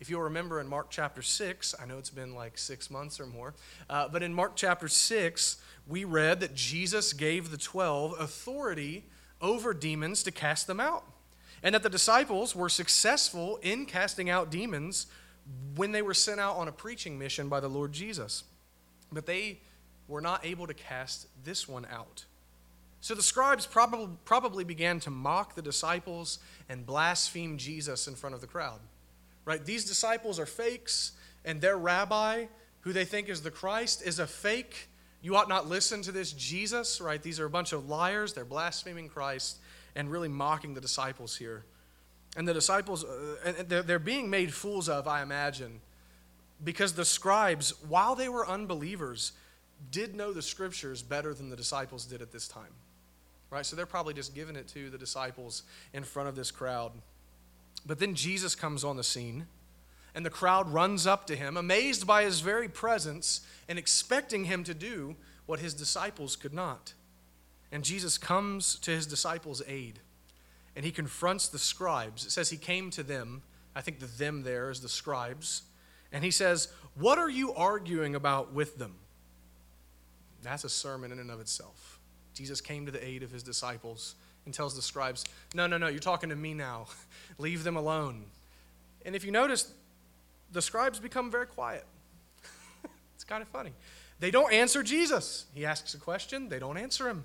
If 0.00 0.10
you'll 0.10 0.22
remember 0.22 0.60
in 0.60 0.66
Mark 0.66 0.88
chapter 0.90 1.22
6, 1.22 1.74
I 1.80 1.86
know 1.86 1.98
it's 1.98 2.10
been 2.10 2.34
like 2.34 2.58
six 2.58 2.90
months 2.90 3.20
or 3.20 3.26
more, 3.26 3.54
uh, 3.88 4.08
but 4.08 4.22
in 4.22 4.34
Mark 4.34 4.52
chapter 4.56 4.88
6, 4.88 5.56
we 5.86 6.04
read 6.04 6.40
that 6.40 6.54
Jesus 6.54 7.12
gave 7.12 7.50
the 7.50 7.56
12 7.56 8.14
authority 8.18 9.04
over 9.40 9.74
demons 9.74 10.22
to 10.22 10.30
cast 10.30 10.66
them 10.66 10.80
out, 10.80 11.04
and 11.62 11.74
that 11.74 11.82
the 11.82 11.90
disciples 11.90 12.56
were 12.56 12.68
successful 12.68 13.58
in 13.62 13.86
casting 13.86 14.30
out 14.30 14.50
demons 14.50 15.06
when 15.76 15.92
they 15.92 16.02
were 16.02 16.14
sent 16.14 16.40
out 16.40 16.56
on 16.56 16.68
a 16.68 16.72
preaching 16.72 17.18
mission 17.18 17.48
by 17.48 17.60
the 17.60 17.68
Lord 17.68 17.92
Jesus. 17.92 18.44
But 19.12 19.26
they 19.26 19.60
were 20.08 20.20
not 20.20 20.44
able 20.44 20.66
to 20.66 20.74
cast 20.74 21.26
this 21.44 21.68
one 21.68 21.86
out. 21.90 22.24
So 23.00 23.14
the 23.14 23.22
scribes 23.22 23.66
probably, 23.66 24.16
probably 24.24 24.64
began 24.64 24.98
to 25.00 25.10
mock 25.10 25.54
the 25.54 25.62
disciples 25.62 26.38
and 26.70 26.86
blaspheme 26.86 27.58
Jesus 27.58 28.08
in 28.08 28.14
front 28.14 28.34
of 28.34 28.40
the 28.40 28.46
crowd. 28.46 28.80
Right? 29.44 29.62
These 29.62 29.84
disciples 29.84 30.40
are 30.40 30.46
fakes, 30.46 31.12
and 31.44 31.60
their 31.60 31.76
rabbi, 31.76 32.46
who 32.80 32.94
they 32.94 33.04
think 33.04 33.28
is 33.28 33.42
the 33.42 33.50
Christ, 33.50 34.02
is 34.06 34.18
a 34.18 34.26
fake 34.26 34.88
you 35.24 35.36
ought 35.36 35.48
not 35.48 35.66
listen 35.66 36.02
to 36.02 36.12
this 36.12 36.34
Jesus, 36.34 37.00
right? 37.00 37.20
These 37.22 37.40
are 37.40 37.46
a 37.46 37.50
bunch 37.50 37.72
of 37.72 37.88
liars. 37.88 38.34
They're 38.34 38.44
blaspheming 38.44 39.08
Christ 39.08 39.56
and 39.96 40.10
really 40.10 40.28
mocking 40.28 40.74
the 40.74 40.82
disciples 40.82 41.34
here. 41.34 41.64
And 42.36 42.46
the 42.46 42.52
disciples, 42.52 43.04
uh, 43.04 43.64
they're, 43.66 43.82
they're 43.82 43.98
being 43.98 44.28
made 44.28 44.52
fools 44.52 44.86
of, 44.86 45.08
I 45.08 45.22
imagine, 45.22 45.80
because 46.62 46.92
the 46.92 47.06
scribes, 47.06 47.72
while 47.88 48.14
they 48.14 48.28
were 48.28 48.46
unbelievers, 48.46 49.32
did 49.90 50.14
know 50.14 50.30
the 50.34 50.42
scriptures 50.42 51.02
better 51.02 51.32
than 51.32 51.48
the 51.48 51.56
disciples 51.56 52.04
did 52.04 52.20
at 52.20 52.30
this 52.30 52.46
time. 52.46 52.74
Right? 53.48 53.64
So 53.64 53.76
they're 53.76 53.86
probably 53.86 54.12
just 54.12 54.34
giving 54.34 54.56
it 54.56 54.68
to 54.68 54.90
the 54.90 54.98
disciples 54.98 55.62
in 55.94 56.04
front 56.04 56.28
of 56.28 56.36
this 56.36 56.50
crowd. 56.50 56.92
But 57.86 57.98
then 57.98 58.14
Jesus 58.14 58.54
comes 58.54 58.84
on 58.84 58.98
the 58.98 59.04
scene 59.04 59.46
and 60.14 60.24
the 60.24 60.30
crowd 60.30 60.72
runs 60.72 61.06
up 61.06 61.26
to 61.26 61.36
him, 61.36 61.56
amazed 61.56 62.06
by 62.06 62.22
his 62.22 62.40
very 62.40 62.68
presence 62.68 63.40
and 63.68 63.78
expecting 63.78 64.44
him 64.44 64.62
to 64.64 64.74
do 64.74 65.16
what 65.46 65.60
his 65.60 65.74
disciples 65.74 66.36
could 66.36 66.54
not. 66.54 66.94
And 67.72 67.84
Jesus 67.84 68.18
comes 68.18 68.76
to 68.80 68.92
his 68.92 69.06
disciples' 69.06 69.62
aid 69.66 70.00
and 70.76 70.84
he 70.84 70.90
confronts 70.90 71.48
the 71.48 71.58
scribes. 71.58 72.24
It 72.24 72.30
says 72.30 72.50
he 72.50 72.56
came 72.56 72.90
to 72.90 73.02
them. 73.02 73.42
I 73.74 73.80
think 73.80 74.00
the 74.00 74.06
them 74.06 74.42
there 74.42 74.70
is 74.70 74.80
the 74.80 74.88
scribes. 74.88 75.62
And 76.12 76.24
he 76.24 76.30
says, 76.30 76.68
What 76.94 77.18
are 77.18 77.30
you 77.30 77.52
arguing 77.54 78.14
about 78.14 78.52
with 78.52 78.78
them? 78.78 78.94
That's 80.42 80.64
a 80.64 80.68
sermon 80.68 81.12
in 81.12 81.18
and 81.18 81.30
of 81.30 81.40
itself. 81.40 81.98
Jesus 82.34 82.60
came 82.60 82.86
to 82.86 82.92
the 82.92 83.04
aid 83.04 83.22
of 83.22 83.30
his 83.30 83.42
disciples 83.42 84.16
and 84.44 84.52
tells 84.52 84.74
the 84.74 84.82
scribes, 84.82 85.24
No, 85.54 85.66
no, 85.66 85.78
no, 85.78 85.88
you're 85.88 86.00
talking 86.00 86.28
to 86.30 86.36
me 86.36 86.54
now. 86.54 86.86
Leave 87.38 87.64
them 87.64 87.76
alone. 87.76 88.24
And 89.04 89.14
if 89.14 89.24
you 89.24 89.30
notice, 89.30 89.72
the 90.54 90.62
scribes 90.62 91.00
become 91.00 91.30
very 91.30 91.46
quiet. 91.46 91.84
it's 93.14 93.24
kind 93.24 93.42
of 93.42 93.48
funny. 93.48 93.72
They 94.20 94.30
don't 94.30 94.52
answer 94.52 94.82
Jesus. 94.82 95.46
He 95.52 95.66
asks 95.66 95.92
a 95.94 95.98
question, 95.98 96.48
they 96.48 96.60
don't 96.60 96.78
answer 96.78 97.08
him. 97.08 97.24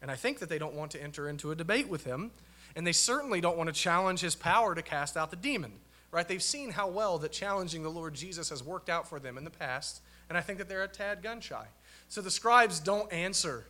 And 0.00 0.10
I 0.10 0.16
think 0.16 0.38
that 0.38 0.48
they 0.48 0.58
don't 0.58 0.74
want 0.74 0.90
to 0.92 1.02
enter 1.02 1.28
into 1.28 1.50
a 1.50 1.54
debate 1.54 1.88
with 1.88 2.04
him, 2.04 2.30
and 2.74 2.86
they 2.86 2.92
certainly 2.92 3.40
don't 3.40 3.58
want 3.58 3.68
to 3.68 3.72
challenge 3.72 4.20
his 4.20 4.34
power 4.34 4.74
to 4.74 4.82
cast 4.82 5.16
out 5.16 5.30
the 5.30 5.36
demon. 5.36 5.72
Right? 6.10 6.26
They've 6.26 6.42
seen 6.42 6.70
how 6.70 6.88
well 6.88 7.18
that 7.18 7.32
challenging 7.32 7.82
the 7.82 7.90
Lord 7.90 8.14
Jesus 8.14 8.48
has 8.48 8.62
worked 8.62 8.88
out 8.88 9.06
for 9.06 9.20
them 9.20 9.36
in 9.36 9.44
the 9.44 9.50
past, 9.50 10.00
and 10.30 10.38
I 10.38 10.40
think 10.40 10.58
that 10.58 10.68
they're 10.68 10.82
a 10.82 10.88
tad 10.88 11.22
gun 11.22 11.40
shy. 11.40 11.66
So 12.08 12.22
the 12.22 12.30
scribes 12.30 12.80
don't 12.80 13.12
answer 13.12 13.66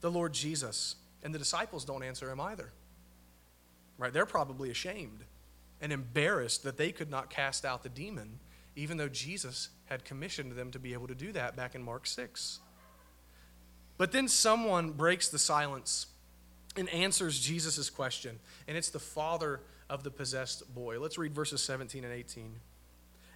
the 0.00 0.10
Lord 0.10 0.32
Jesus, 0.32 0.96
and 1.22 1.34
the 1.34 1.38
disciples 1.38 1.84
don't 1.84 2.02
answer 2.02 2.30
him 2.30 2.40
either. 2.40 2.72
Right? 3.98 4.12
They're 4.12 4.24
probably 4.24 4.70
ashamed 4.70 5.24
and 5.80 5.92
embarrassed 5.92 6.62
that 6.62 6.76
they 6.76 6.92
could 6.92 7.10
not 7.10 7.30
cast 7.30 7.64
out 7.64 7.82
the 7.82 7.88
demon, 7.88 8.38
even 8.76 8.96
though 8.96 9.08
Jesus 9.08 9.68
had 9.86 10.04
commissioned 10.04 10.52
them 10.52 10.70
to 10.70 10.78
be 10.78 10.92
able 10.92 11.08
to 11.08 11.14
do 11.14 11.32
that 11.32 11.56
back 11.56 11.74
in 11.74 11.82
Mark 11.82 12.06
6. 12.06 12.60
But 13.96 14.12
then 14.12 14.28
someone 14.28 14.90
breaks 14.90 15.28
the 15.28 15.38
silence 15.38 16.06
and 16.76 16.88
answers 16.88 17.38
Jesus' 17.38 17.90
question, 17.90 18.38
and 18.66 18.76
it's 18.76 18.90
the 18.90 18.98
father 18.98 19.60
of 19.88 20.02
the 20.02 20.10
possessed 20.10 20.74
boy. 20.74 20.98
Let's 20.98 21.18
read 21.18 21.32
verses 21.34 21.62
17 21.62 22.04
and 22.04 22.12
18. 22.12 22.60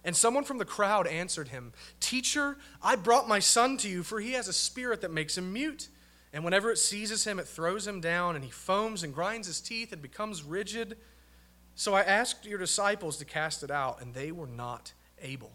And 0.03 0.15
someone 0.15 0.43
from 0.43 0.57
the 0.57 0.65
crowd 0.65 1.07
answered 1.07 1.49
him, 1.49 1.73
Teacher, 1.99 2.57
I 2.81 2.95
brought 2.95 3.27
my 3.27 3.39
son 3.39 3.77
to 3.77 3.89
you, 3.89 4.03
for 4.03 4.19
he 4.19 4.33
has 4.33 4.47
a 4.47 4.53
spirit 4.53 5.01
that 5.01 5.11
makes 5.11 5.37
him 5.37 5.51
mute. 5.51 5.89
And 6.31 6.43
whenever 6.43 6.71
it 6.71 6.77
seizes 6.77 7.25
him, 7.25 7.39
it 7.39 7.47
throws 7.47 7.87
him 7.87 8.01
down, 8.01 8.35
and 8.35 8.43
he 8.43 8.51
foams 8.51 9.03
and 9.03 9.13
grinds 9.13 9.47
his 9.47 9.59
teeth 9.59 9.91
and 9.91 10.01
becomes 10.01 10.43
rigid. 10.43 10.97
So 11.79 11.93
I 11.93 12.01
asked 12.01 12.45
your 12.45 12.59
disciples 12.59 13.15
to 13.19 13.25
cast 13.25 13.63
it 13.63 13.71
out, 13.71 14.01
and 14.01 14.13
they 14.13 14.33
were 14.33 14.47
not 14.47 14.91
able. 15.21 15.53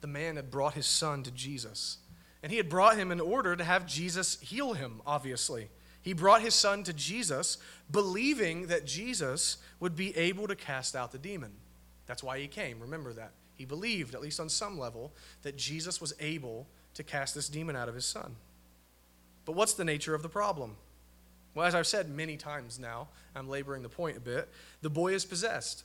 The 0.00 0.08
man 0.08 0.34
had 0.34 0.50
brought 0.50 0.74
his 0.74 0.86
son 0.86 1.22
to 1.22 1.30
Jesus, 1.30 1.98
and 2.42 2.50
he 2.50 2.58
had 2.58 2.68
brought 2.68 2.96
him 2.96 3.12
in 3.12 3.20
order 3.20 3.54
to 3.54 3.62
have 3.62 3.86
Jesus 3.86 4.40
heal 4.40 4.72
him, 4.72 5.00
obviously. 5.06 5.68
He 6.02 6.12
brought 6.12 6.42
his 6.42 6.56
son 6.56 6.82
to 6.82 6.92
Jesus, 6.92 7.58
believing 7.88 8.66
that 8.66 8.84
Jesus 8.84 9.58
would 9.78 9.94
be 9.94 10.16
able 10.16 10.48
to 10.48 10.56
cast 10.56 10.96
out 10.96 11.12
the 11.12 11.18
demon. 11.18 11.52
That's 12.06 12.24
why 12.24 12.40
he 12.40 12.48
came. 12.48 12.80
Remember 12.80 13.12
that. 13.12 13.30
He 13.54 13.64
believed, 13.64 14.16
at 14.16 14.20
least 14.20 14.40
on 14.40 14.48
some 14.48 14.76
level, 14.76 15.12
that 15.42 15.56
Jesus 15.56 16.00
was 16.00 16.14
able 16.18 16.66
to 16.94 17.04
cast 17.04 17.36
this 17.36 17.48
demon 17.48 17.76
out 17.76 17.88
of 17.88 17.94
his 17.94 18.06
son. 18.06 18.34
But 19.44 19.54
what's 19.54 19.74
the 19.74 19.84
nature 19.84 20.16
of 20.16 20.22
the 20.22 20.28
problem? 20.28 20.74
Well, 21.58 21.66
as 21.66 21.74
I've 21.74 21.88
said 21.88 22.08
many 22.08 22.36
times 22.36 22.78
now, 22.78 23.08
I'm 23.34 23.48
laboring 23.48 23.82
the 23.82 23.88
point 23.88 24.16
a 24.16 24.20
bit. 24.20 24.48
The 24.80 24.90
boy 24.90 25.14
is 25.14 25.24
possessed 25.24 25.82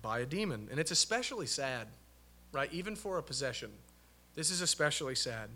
by 0.00 0.20
a 0.20 0.24
demon, 0.24 0.68
and 0.70 0.80
it's 0.80 0.90
especially 0.90 1.44
sad, 1.44 1.88
right? 2.50 2.72
Even 2.72 2.96
for 2.96 3.18
a 3.18 3.22
possession. 3.22 3.68
This 4.36 4.50
is 4.50 4.62
especially 4.62 5.14
sad. 5.14 5.50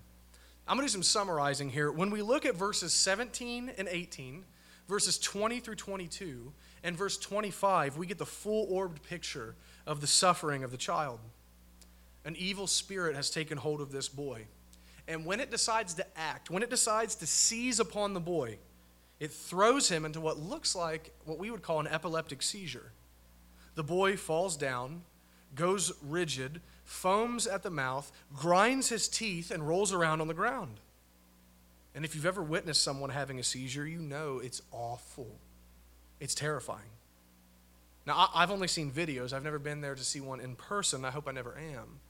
I'm 0.68 0.76
going 0.76 0.87
to 0.87 0.92
do 0.92 1.02
some 1.02 1.02
summarizing 1.02 1.70
here. 1.70 1.90
When 1.90 2.11
we 2.11 2.20
look 2.20 2.44
at 2.44 2.54
verses 2.54 2.92
17 2.92 3.73
and 3.78 3.88
18, 3.90 4.44
verses 4.87 5.18
20 5.18 5.61
through 5.61 5.76
22, 5.76 6.52
and 6.85 6.94
verse 6.94 7.16
25, 7.16 7.97
we 7.97 8.06
get 8.06 8.18
the 8.18 8.26
full 8.26 8.66
orbed 8.68 9.02
picture 9.04 9.54
of 9.87 10.02
the 10.02 10.06
suffering 10.06 10.64
of 10.64 10.70
the 10.70 10.76
child. 10.76 11.18
An 12.26 12.37
evil 12.37 12.66
spirit 12.66 13.16
has 13.16 13.30
taken 13.30 13.56
hold 13.56 13.80
of 13.80 13.90
this 13.90 14.06
boy. 14.06 14.44
And 15.09 15.25
when 15.25 15.40
it 15.40 15.50
decides 15.50 15.94
to 15.94 16.06
act, 16.14 16.50
when 16.50 16.62
it 16.62 16.68
decides 16.68 17.14
to 17.14 17.26
seize 17.26 17.80
upon 17.80 18.12
the 18.12 18.20
boy, 18.20 18.59
it 19.21 19.31
throws 19.31 19.91
him 19.91 20.05
into 20.05 20.21
what 20.21 20.39
looks 20.39 20.75
like 20.75 21.15
what 21.25 21.39
we 21.39 21.50
would 21.50 21.62
call 21.62 21.79
an 21.79 21.87
epileptic 21.87 22.43
seizure. 22.43 22.93
The 23.75 23.85
boy 23.85 24.17
falls 24.17 24.57
down, 24.57 25.03
goes 25.55 25.93
rigid, 26.03 26.61
foams 26.85 27.47
at 27.47 27.62
the 27.62 27.71
mouth, 27.71 28.11
grinds 28.35 28.89
his 28.89 29.09
teeth, 29.09 29.50
and 29.50 29.69
rolls 29.69 29.93
around 29.93 30.21
on 30.21 30.29
the 30.29 30.35
ground. 30.35 30.81
And 31.95 32.05
if 32.05 32.15
you've 32.15 32.27
ever 32.27 32.43
witnessed 32.43 32.83
someone 32.83 33.11
having 33.11 33.39
a 33.39 33.43
seizure, 33.43 33.87
you 33.87 33.99
know 33.99 34.41
it's 34.43 34.62
awful. 34.73 35.39
It's 36.19 36.35
terrifying. 36.35 36.91
Now, 38.07 38.31
I've 38.35 38.50
only 38.50 38.69
seen 38.69 38.91
videos. 38.91 39.33
I've 39.33 39.45
never 39.45 39.59
been 39.59 39.81
there 39.81 39.95
to 39.95 40.05
see 40.05 40.21
one 40.21 40.41
in 40.41 40.57
person. 40.57 41.05
I 41.05 41.11
hope 41.11 41.29
I 41.29 41.33
never 41.33 41.57
am. 41.57 42.00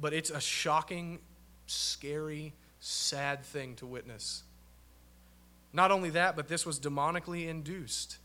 But 0.00 0.12
it's 0.12 0.30
a 0.30 0.40
shocking 0.40 1.20
scary, 1.66 2.52
sad 2.80 3.44
thing 3.44 3.76
to 3.76 3.86
witness. 3.86 4.42
Not 5.74 5.90
only 5.90 6.10
that, 6.10 6.36
but 6.36 6.46
this 6.46 6.64
was 6.64 6.78
demonically 6.78 7.48
induced. 7.48 8.18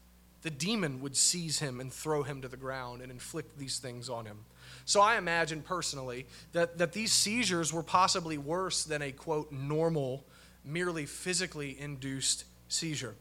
The 0.43 0.51
demon 0.51 1.01
would 1.01 1.17
seize 1.17 1.59
him 1.59 1.81
and 1.81 1.91
throw 1.91 2.21
him 2.21 2.43
to 2.43 2.47
the 2.47 2.55
ground 2.55 3.01
and 3.01 3.11
inflict 3.11 3.57
these 3.57 3.79
things 3.79 4.07
on 4.07 4.25
him. 4.25 4.45
So 4.85 5.01
I 5.01 5.17
imagine 5.17 5.63
personally 5.63 6.27
that, 6.53 6.77
that 6.77 6.93
these 6.93 7.11
seizures 7.11 7.73
were 7.73 7.83
possibly 7.83 8.37
worse 8.37 8.83
than 8.83 9.01
a 9.01 9.11
quote 9.11 9.51
normal, 9.51 10.23
merely 10.63 11.07
physically 11.07 11.75
induced 11.77 12.45
seizure. 12.67 13.15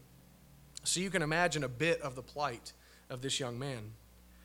So 0.85 1.01
you 1.01 1.11
can 1.11 1.23
imagine 1.23 1.65
a 1.65 1.69
bit 1.69 2.01
of 2.03 2.15
the 2.15 2.23
plight 2.23 2.73
of 3.09 3.23
this 3.23 3.41
young 3.41 3.59
man. 3.59 3.93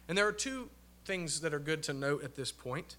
And 0.08 0.18
there 0.18 0.28
are 0.28 0.34
two 0.34 0.70
things 1.06 1.42
that 1.42 1.54
are 1.54 1.60
good 1.60 1.84
to 1.84 1.94
note 1.94 2.24
at 2.24 2.36
this 2.36 2.54
point. 2.54 2.96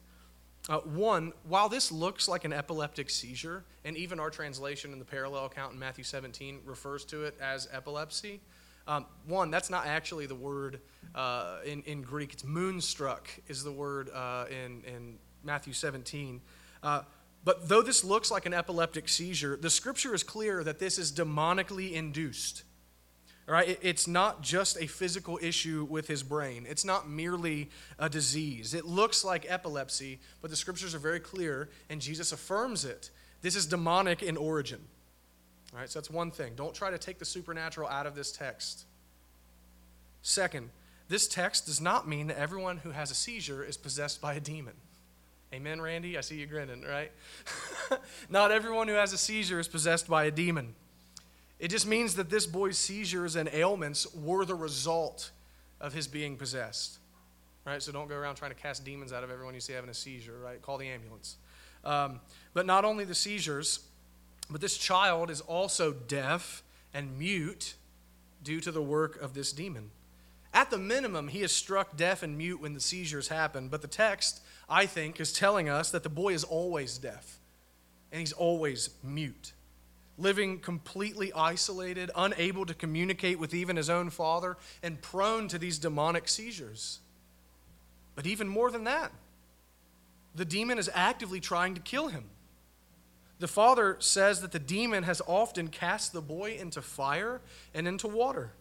Uh, 0.68 0.78
one, 0.80 1.32
while 1.46 1.68
this 1.68 1.92
looks 1.92 2.26
like 2.26 2.44
an 2.44 2.52
epileptic 2.52 3.10
seizure, 3.10 3.64
and 3.84 3.96
even 3.96 4.18
our 4.18 4.30
translation 4.30 4.92
in 4.92 4.98
the 4.98 5.04
parallel 5.04 5.44
account 5.44 5.74
in 5.74 5.78
Matthew 5.78 6.04
17 6.04 6.60
refers 6.64 7.04
to 7.06 7.24
it 7.24 7.36
as 7.40 7.68
epilepsy, 7.70 8.40
um, 8.86 9.06
one, 9.26 9.50
that's 9.50 9.70
not 9.70 9.86
actually 9.86 10.26
the 10.26 10.34
word 10.34 10.80
uh, 11.14 11.58
in, 11.64 11.82
in 11.82 12.02
Greek. 12.02 12.32
It's 12.32 12.44
moonstruck, 12.44 13.28
is 13.48 13.64
the 13.64 13.72
word 13.72 14.10
uh, 14.10 14.46
in, 14.50 14.82
in 14.84 15.18
Matthew 15.42 15.72
17. 15.72 16.40
Uh, 16.82 17.02
but 17.44 17.68
though 17.68 17.82
this 17.82 18.04
looks 18.04 18.30
like 18.30 18.46
an 18.46 18.54
epileptic 18.54 19.08
seizure, 19.08 19.56
the 19.56 19.70
scripture 19.70 20.14
is 20.14 20.22
clear 20.22 20.64
that 20.64 20.78
this 20.78 20.98
is 20.98 21.12
demonically 21.12 21.92
induced. 21.92 22.64
Right? 23.46 23.78
It's 23.82 24.08
not 24.08 24.40
just 24.40 24.80
a 24.80 24.86
physical 24.86 25.38
issue 25.42 25.86
with 25.90 26.08
his 26.08 26.22
brain. 26.22 26.66
It's 26.66 26.84
not 26.84 27.08
merely 27.08 27.68
a 27.98 28.08
disease. 28.08 28.72
It 28.72 28.86
looks 28.86 29.22
like 29.22 29.44
epilepsy, 29.46 30.18
but 30.40 30.50
the 30.50 30.56
scriptures 30.56 30.94
are 30.94 30.98
very 30.98 31.20
clear, 31.20 31.68
and 31.90 32.00
Jesus 32.00 32.32
affirms 32.32 32.86
it. 32.86 33.10
This 33.42 33.54
is 33.54 33.66
demonic 33.66 34.22
in 34.22 34.38
origin. 34.38 34.80
All 35.74 35.80
right, 35.80 35.90
so 35.90 35.98
that's 35.98 36.08
one 36.08 36.30
thing. 36.30 36.54
Don't 36.56 36.74
try 36.74 36.90
to 36.90 36.96
take 36.96 37.18
the 37.18 37.26
supernatural 37.26 37.88
out 37.88 38.06
of 38.06 38.14
this 38.14 38.32
text. 38.32 38.86
Second, 40.22 40.70
this 41.08 41.28
text 41.28 41.66
does 41.66 41.80
not 41.80 42.08
mean 42.08 42.28
that 42.28 42.38
everyone 42.38 42.78
who 42.78 42.92
has 42.92 43.10
a 43.10 43.14
seizure 43.14 43.62
is 43.62 43.76
possessed 43.76 44.22
by 44.22 44.34
a 44.34 44.40
demon. 44.40 44.74
Amen, 45.52 45.80
Randy? 45.80 46.16
I 46.16 46.22
see 46.22 46.36
you 46.36 46.46
grinning, 46.46 46.82
right? 46.82 47.12
not 48.30 48.50
everyone 48.50 48.88
who 48.88 48.94
has 48.94 49.12
a 49.12 49.18
seizure 49.18 49.60
is 49.60 49.68
possessed 49.68 50.08
by 50.08 50.24
a 50.24 50.30
demon. 50.30 50.74
It 51.58 51.68
just 51.68 51.86
means 51.86 52.16
that 52.16 52.30
this 52.30 52.46
boy's 52.46 52.78
seizures 52.78 53.36
and 53.36 53.48
ailments 53.52 54.12
were 54.14 54.44
the 54.44 54.54
result 54.54 55.30
of 55.80 55.92
his 55.92 56.06
being 56.06 56.36
possessed. 56.36 56.98
Right? 57.64 57.82
So 57.82 57.92
don't 57.92 58.08
go 58.08 58.16
around 58.16 58.34
trying 58.34 58.50
to 58.50 58.56
cast 58.56 58.84
demons 58.84 59.12
out 59.12 59.24
of 59.24 59.30
everyone 59.30 59.54
you 59.54 59.60
see 59.60 59.72
having 59.72 59.90
a 59.90 59.94
seizure, 59.94 60.38
right? 60.38 60.60
Call 60.60 60.78
the 60.78 60.88
ambulance. 60.88 61.36
Um, 61.84 62.20
but 62.52 62.66
not 62.66 62.84
only 62.84 63.04
the 63.04 63.14
seizures, 63.14 63.80
but 64.50 64.60
this 64.60 64.76
child 64.76 65.30
is 65.30 65.40
also 65.40 65.92
deaf 65.92 66.62
and 66.92 67.18
mute 67.18 67.74
due 68.42 68.60
to 68.60 68.70
the 68.70 68.82
work 68.82 69.20
of 69.20 69.34
this 69.34 69.52
demon. 69.52 69.90
At 70.52 70.70
the 70.70 70.78
minimum, 70.78 71.28
he 71.28 71.42
is 71.42 71.52
struck 71.52 71.96
deaf 71.96 72.22
and 72.22 72.36
mute 72.36 72.60
when 72.60 72.74
the 72.74 72.80
seizures 72.80 73.28
happen, 73.28 73.68
but 73.68 73.82
the 73.82 73.88
text, 73.88 74.40
I 74.68 74.86
think, 74.86 75.18
is 75.18 75.32
telling 75.32 75.68
us 75.68 75.90
that 75.90 76.02
the 76.02 76.08
boy 76.08 76.34
is 76.34 76.44
always 76.44 76.98
deaf 76.98 77.38
and 78.12 78.20
he's 78.20 78.32
always 78.32 78.90
mute 79.02 79.52
living 80.16 80.58
completely 80.60 81.32
isolated, 81.32 82.10
unable 82.14 82.66
to 82.66 82.74
communicate 82.74 83.38
with 83.38 83.54
even 83.54 83.76
his 83.76 83.90
own 83.90 84.10
father, 84.10 84.56
and 84.82 85.02
prone 85.02 85.48
to 85.48 85.58
these 85.58 85.78
demonic 85.78 86.28
seizures. 86.28 87.00
But 88.14 88.26
even 88.26 88.48
more 88.48 88.70
than 88.70 88.84
that, 88.84 89.10
the 90.34 90.44
demon 90.44 90.78
is 90.78 90.90
actively 90.94 91.40
trying 91.40 91.74
to 91.74 91.80
kill 91.80 92.08
him. 92.08 92.24
The 93.40 93.48
father 93.48 93.96
says 93.98 94.40
that 94.40 94.52
the 94.52 94.58
demon 94.58 95.02
has 95.02 95.20
often 95.26 95.68
cast 95.68 96.12
the 96.12 96.20
boy 96.20 96.56
into 96.58 96.80
fire 96.80 97.40
and 97.74 97.86
into 97.88 98.06
water. 98.06 98.52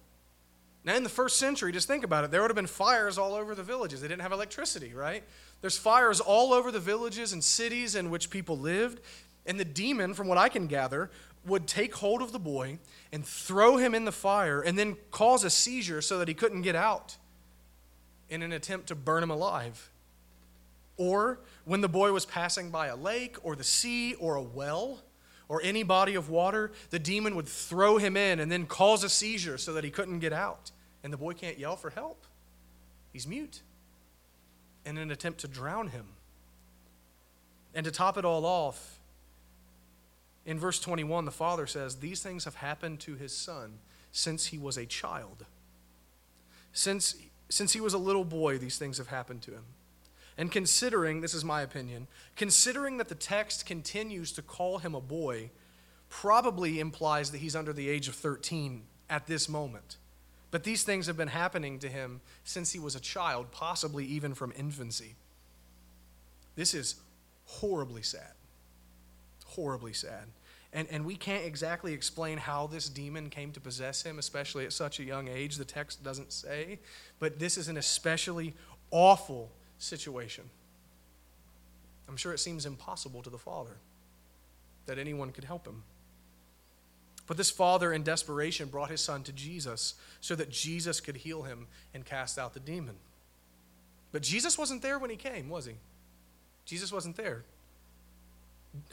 Now, 0.83 0.95
in 0.95 1.03
the 1.03 1.09
first 1.09 1.37
century, 1.37 1.71
just 1.71 1.87
think 1.87 2.03
about 2.03 2.25
it, 2.25 2.31
there 2.31 2.41
would 2.41 2.49
have 2.49 2.55
been 2.55 2.67
fires 2.67 3.17
all 3.17 3.33
over 3.33 3.55
the 3.55 3.63
villages. 3.63 4.01
They 4.01 4.07
didn't 4.07 4.23
have 4.23 4.33
electricity, 4.33 4.93
right? 4.93 5.23
There's 5.61 5.77
fires 5.77 6.19
all 6.19 6.51
over 6.51 6.71
the 6.71 6.79
villages 6.79 7.31
and 7.31 7.41
cities 7.41 7.95
in 7.95 8.09
which 8.09 8.29
people 8.29 8.57
lived. 8.57 8.99
And 9.45 9.59
the 9.59 9.65
demon, 9.65 10.13
from 10.13 10.27
what 10.27 10.37
I 10.37 10.49
can 10.49 10.67
gather, 10.67 11.09
would 11.45 11.67
take 11.67 11.95
hold 11.95 12.21
of 12.21 12.31
the 12.31 12.39
boy 12.39 12.79
and 13.11 13.25
throw 13.25 13.77
him 13.77 13.93
in 13.93 14.05
the 14.05 14.11
fire 14.11 14.61
and 14.61 14.77
then 14.77 14.97
cause 15.11 15.43
a 15.43 15.49
seizure 15.49 16.01
so 16.01 16.19
that 16.19 16.27
he 16.27 16.33
couldn't 16.33 16.61
get 16.61 16.75
out 16.75 17.17
in 18.29 18.41
an 18.41 18.51
attempt 18.51 18.87
to 18.87 18.95
burn 18.95 19.21
him 19.21 19.29
alive. 19.29 19.91
Or 20.97 21.39
when 21.65 21.81
the 21.81 21.89
boy 21.89 22.11
was 22.11 22.25
passing 22.25 22.69
by 22.69 22.87
a 22.87 22.95
lake 22.95 23.37
or 23.43 23.55
the 23.55 23.63
sea 23.63 24.13
or 24.15 24.35
a 24.35 24.41
well, 24.41 24.99
or 25.49 25.61
any 25.63 25.83
body 25.83 26.15
of 26.15 26.29
water, 26.29 26.71
the 26.89 26.99
demon 26.99 27.35
would 27.35 27.47
throw 27.47 27.97
him 27.97 28.17
in 28.17 28.39
and 28.39 28.51
then 28.51 28.65
cause 28.65 29.03
a 29.03 29.09
seizure 29.09 29.57
so 29.57 29.73
that 29.73 29.83
he 29.83 29.91
couldn't 29.91 30.19
get 30.19 30.33
out. 30.33 30.71
And 31.03 31.11
the 31.11 31.17
boy 31.17 31.33
can't 31.33 31.59
yell 31.59 31.75
for 31.75 31.89
help. 31.89 32.25
He's 33.11 33.27
mute. 33.27 33.61
In 34.85 34.97
an 34.97 35.11
attempt 35.11 35.41
to 35.41 35.47
drown 35.47 35.89
him. 35.89 36.07
And 37.75 37.83
to 37.85 37.91
top 37.91 38.17
it 38.17 38.25
all 38.25 38.45
off, 38.45 38.92
in 40.45 40.59
verse 40.59 40.79
21, 40.79 41.25
the 41.25 41.31
father 41.31 41.65
says, 41.65 41.97
These 41.97 42.21
things 42.21 42.45
have 42.45 42.55
happened 42.55 42.99
to 43.01 43.15
his 43.15 43.35
son 43.35 43.79
since 44.11 44.47
he 44.47 44.57
was 44.57 44.77
a 44.77 44.85
child. 44.85 45.45
Since, 46.73 47.15
since 47.49 47.73
he 47.73 47.79
was 47.79 47.93
a 47.93 47.99
little 47.99 48.25
boy, 48.25 48.57
these 48.57 48.77
things 48.77 48.97
have 48.97 49.07
happened 49.07 49.41
to 49.43 49.51
him. 49.51 49.63
And 50.37 50.51
considering, 50.51 51.21
this 51.21 51.33
is 51.33 51.45
my 51.45 51.61
opinion, 51.61 52.07
considering 52.35 52.97
that 52.97 53.07
the 53.07 53.15
text 53.15 53.65
continues 53.65 54.31
to 54.33 54.41
call 54.41 54.79
him 54.79 54.95
a 54.95 55.01
boy, 55.01 55.51
probably 56.09 56.79
implies 56.79 57.31
that 57.31 57.37
he's 57.37 57.55
under 57.55 57.73
the 57.73 57.89
age 57.89 58.07
of 58.07 58.15
13 58.15 58.83
at 59.09 59.27
this 59.27 59.47
moment. 59.47 59.97
But 60.51 60.63
these 60.63 60.83
things 60.83 61.07
have 61.07 61.17
been 61.17 61.29
happening 61.29 61.79
to 61.79 61.87
him 61.87 62.21
since 62.43 62.71
he 62.71 62.79
was 62.79 62.95
a 62.95 62.99
child, 62.99 63.51
possibly 63.51 64.05
even 64.05 64.33
from 64.33 64.53
infancy. 64.57 65.15
This 66.55 66.73
is 66.73 66.95
horribly 67.45 68.03
sad. 68.03 68.33
Horribly 69.55 69.93
sad. 69.93 70.25
And, 70.73 70.87
and 70.89 71.05
we 71.05 71.15
can't 71.15 71.45
exactly 71.45 71.93
explain 71.93 72.39
how 72.39 72.65
this 72.65 72.89
demon 72.89 73.29
came 73.29 73.51
to 73.51 73.59
possess 73.59 74.01
him, 74.01 74.17
especially 74.17 74.65
at 74.65 74.73
such 74.73 74.99
a 74.99 75.03
young 75.03 75.27
age. 75.27 75.57
The 75.57 75.65
text 75.65 76.03
doesn't 76.03 76.33
say. 76.33 76.79
But 77.19 77.37
this 77.39 77.57
is 77.57 77.67
an 77.67 77.77
especially 77.77 78.55
awful 78.89 79.51
situation. 79.77 80.45
I'm 82.09 82.17
sure 82.17 82.33
it 82.33 82.39
seems 82.39 82.65
impossible 82.65 83.21
to 83.21 83.29
the 83.29 83.37
father 83.37 83.77
that 84.87 84.97
anyone 84.97 85.31
could 85.31 85.43
help 85.43 85.67
him. 85.67 85.83
But 87.27 87.37
this 87.37 87.49
father, 87.49 87.93
in 87.93 88.03
desperation, 88.03 88.67
brought 88.67 88.89
his 88.89 89.01
son 89.01 89.23
to 89.23 89.31
Jesus 89.31 89.93
so 90.19 90.35
that 90.35 90.49
Jesus 90.49 90.99
could 90.99 91.17
heal 91.17 91.43
him 91.43 91.67
and 91.93 92.03
cast 92.03 92.37
out 92.37 92.53
the 92.53 92.59
demon. 92.59 92.95
But 94.11 94.23
Jesus 94.23 94.57
wasn't 94.57 94.81
there 94.81 94.99
when 94.99 95.09
he 95.09 95.15
came, 95.15 95.49
was 95.49 95.65
he? 95.65 95.73
Jesus 96.65 96.91
wasn't 96.91 97.15
there. 97.15 97.43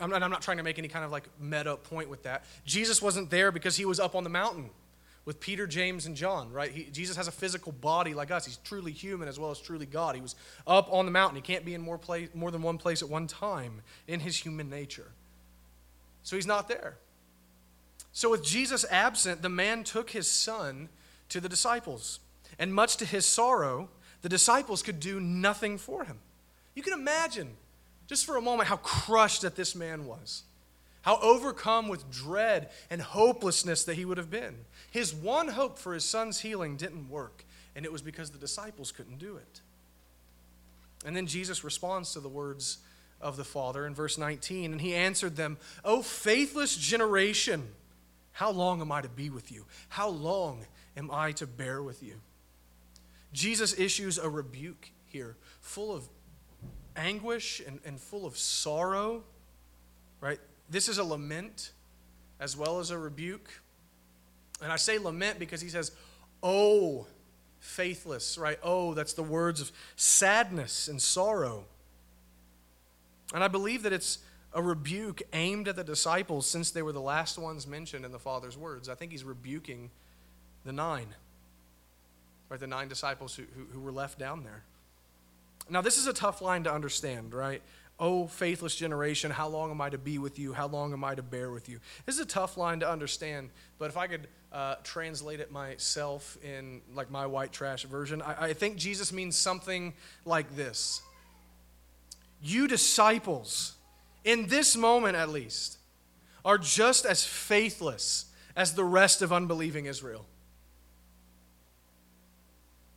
I'm 0.00 0.10
not, 0.10 0.22
I'm 0.22 0.30
not 0.30 0.42
trying 0.42 0.58
to 0.58 0.62
make 0.62 0.78
any 0.78 0.88
kind 0.88 1.04
of 1.04 1.10
like 1.10 1.28
meta 1.38 1.76
point 1.76 2.08
with 2.08 2.22
that. 2.24 2.44
Jesus 2.64 3.00
wasn't 3.00 3.30
there 3.30 3.50
because 3.50 3.76
he 3.76 3.84
was 3.84 3.98
up 3.98 4.14
on 4.14 4.24
the 4.24 4.30
mountain 4.30 4.70
with 5.24 5.40
Peter, 5.40 5.66
James, 5.66 6.06
and 6.06 6.16
John, 6.16 6.52
right? 6.52 6.70
He, 6.70 6.84
Jesus 6.84 7.16
has 7.16 7.28
a 7.28 7.32
physical 7.32 7.72
body 7.72 8.14
like 8.14 8.30
us. 8.30 8.46
He's 8.46 8.56
truly 8.58 8.92
human 8.92 9.28
as 9.28 9.38
well 9.38 9.50
as 9.50 9.60
truly 9.60 9.86
God. 9.86 10.14
He 10.14 10.20
was 10.20 10.34
up 10.66 10.92
on 10.92 11.04
the 11.04 11.12
mountain. 11.12 11.36
He 11.36 11.42
can't 11.42 11.64
be 11.64 11.74
in 11.74 11.80
more, 11.80 11.98
place, 11.98 12.28
more 12.34 12.50
than 12.50 12.62
one 12.62 12.78
place 12.78 13.02
at 13.02 13.08
one 13.08 13.26
time 13.26 13.82
in 14.08 14.20
his 14.20 14.36
human 14.36 14.68
nature. 14.68 15.12
So 16.22 16.36
he's 16.36 16.46
not 16.46 16.68
there. 16.68 16.96
So, 18.12 18.30
with 18.30 18.44
Jesus 18.44 18.84
absent, 18.90 19.40
the 19.40 19.48
man 19.48 19.84
took 19.84 20.10
his 20.10 20.28
son 20.28 20.88
to 21.28 21.40
the 21.40 21.48
disciples. 21.48 22.20
And 22.58 22.74
much 22.74 22.96
to 22.96 23.04
his 23.04 23.24
sorrow, 23.24 23.88
the 24.22 24.28
disciples 24.28 24.82
could 24.82 25.00
do 25.00 25.20
nothing 25.20 25.78
for 25.78 26.04
him. 26.04 26.18
You 26.74 26.82
can 26.82 26.92
imagine, 26.92 27.56
just 28.10 28.26
for 28.26 28.36
a 28.36 28.42
moment, 28.42 28.68
how 28.68 28.76
crushed 28.78 29.42
that 29.42 29.54
this 29.54 29.76
man 29.76 30.04
was, 30.04 30.42
how 31.02 31.20
overcome 31.20 31.86
with 31.86 32.10
dread 32.10 32.68
and 32.90 33.00
hopelessness 33.00 33.84
that 33.84 33.94
he 33.94 34.04
would 34.04 34.18
have 34.18 34.28
been. 34.28 34.56
His 34.90 35.14
one 35.14 35.46
hope 35.46 35.78
for 35.78 35.94
his 35.94 36.04
son's 36.04 36.40
healing 36.40 36.76
didn't 36.76 37.08
work, 37.08 37.44
and 37.76 37.84
it 37.84 37.92
was 37.92 38.02
because 38.02 38.30
the 38.30 38.38
disciples 38.38 38.90
couldn't 38.90 39.18
do 39.18 39.36
it. 39.36 39.60
And 41.06 41.14
then 41.14 41.28
Jesus 41.28 41.62
responds 41.62 42.12
to 42.14 42.20
the 42.20 42.28
words 42.28 42.78
of 43.20 43.36
the 43.36 43.44
Father 43.44 43.86
in 43.86 43.94
verse 43.94 44.18
19, 44.18 44.72
and 44.72 44.80
he 44.80 44.92
answered 44.92 45.36
them, 45.36 45.56
O 45.84 46.02
faithless 46.02 46.76
generation, 46.76 47.68
how 48.32 48.50
long 48.50 48.80
am 48.80 48.90
I 48.90 49.02
to 49.02 49.08
be 49.08 49.30
with 49.30 49.52
you? 49.52 49.66
How 49.88 50.08
long 50.08 50.66
am 50.96 51.12
I 51.12 51.30
to 51.30 51.46
bear 51.46 51.80
with 51.80 52.02
you? 52.02 52.14
Jesus 53.32 53.78
issues 53.78 54.18
a 54.18 54.28
rebuke 54.28 54.90
here, 55.06 55.36
full 55.60 55.94
of 55.94 56.08
anguish 57.00 57.62
and, 57.66 57.80
and 57.84 57.98
full 57.98 58.26
of 58.26 58.36
sorrow, 58.36 59.22
right? 60.20 60.38
This 60.68 60.88
is 60.88 60.98
a 60.98 61.04
lament 61.04 61.72
as 62.38 62.56
well 62.56 62.78
as 62.78 62.90
a 62.90 62.98
rebuke. 62.98 63.50
And 64.62 64.70
I 64.70 64.76
say 64.76 64.98
lament 64.98 65.38
because 65.38 65.60
he 65.60 65.68
says, 65.68 65.92
Oh, 66.42 67.06
faithless, 67.58 68.38
right? 68.38 68.58
Oh, 68.62 68.94
that's 68.94 69.12
the 69.12 69.22
words 69.22 69.60
of 69.60 69.72
sadness 69.96 70.88
and 70.88 71.00
sorrow. 71.00 71.64
And 73.34 73.44
I 73.44 73.48
believe 73.48 73.82
that 73.82 73.92
it's 73.92 74.18
a 74.52 74.62
rebuke 74.62 75.22
aimed 75.32 75.68
at 75.68 75.76
the 75.76 75.84
disciples 75.84 76.46
since 76.46 76.70
they 76.70 76.82
were 76.82 76.92
the 76.92 77.00
last 77.00 77.38
ones 77.38 77.66
mentioned 77.66 78.04
in 78.04 78.12
the 78.12 78.18
Father's 78.18 78.56
words. 78.56 78.88
I 78.88 78.94
think 78.94 79.12
he's 79.12 79.22
rebuking 79.22 79.90
the 80.64 80.72
nine, 80.72 81.14
right? 82.48 82.58
The 82.58 82.66
nine 82.66 82.88
disciples 82.88 83.34
who, 83.34 83.44
who, 83.54 83.66
who 83.72 83.80
were 83.80 83.92
left 83.92 84.18
down 84.18 84.42
there. 84.42 84.64
Now, 85.70 85.80
this 85.80 85.96
is 85.96 86.06
a 86.06 86.12
tough 86.12 86.42
line 86.42 86.64
to 86.64 86.72
understand, 86.72 87.32
right? 87.32 87.62
Oh, 87.98 88.26
faithless 88.26 88.74
generation, 88.74 89.30
how 89.30 89.48
long 89.48 89.70
am 89.70 89.80
I 89.80 89.90
to 89.90 89.98
be 89.98 90.18
with 90.18 90.38
you? 90.38 90.52
How 90.52 90.66
long 90.66 90.92
am 90.92 91.04
I 91.04 91.14
to 91.14 91.22
bear 91.22 91.50
with 91.50 91.68
you? 91.68 91.78
This 92.06 92.16
is 92.16 92.20
a 92.20 92.26
tough 92.26 92.56
line 92.56 92.80
to 92.80 92.90
understand, 92.90 93.50
but 93.78 93.90
if 93.90 93.96
I 93.96 94.06
could 94.06 94.26
uh, 94.52 94.76
translate 94.82 95.38
it 95.38 95.52
myself 95.52 96.36
in 96.42 96.80
like 96.94 97.10
my 97.10 97.26
white 97.26 97.52
trash 97.52 97.84
version, 97.84 98.20
I, 98.22 98.46
I 98.46 98.52
think 98.52 98.76
Jesus 98.76 99.12
means 99.12 99.36
something 99.36 99.94
like 100.24 100.56
this 100.56 101.02
You 102.42 102.66
disciples, 102.66 103.74
in 104.24 104.48
this 104.48 104.76
moment 104.76 105.16
at 105.16 105.28
least, 105.28 105.78
are 106.44 106.58
just 106.58 107.04
as 107.04 107.24
faithless 107.24 108.24
as 108.56 108.74
the 108.74 108.84
rest 108.84 109.22
of 109.22 109.32
unbelieving 109.32 109.86
Israel. 109.86 110.26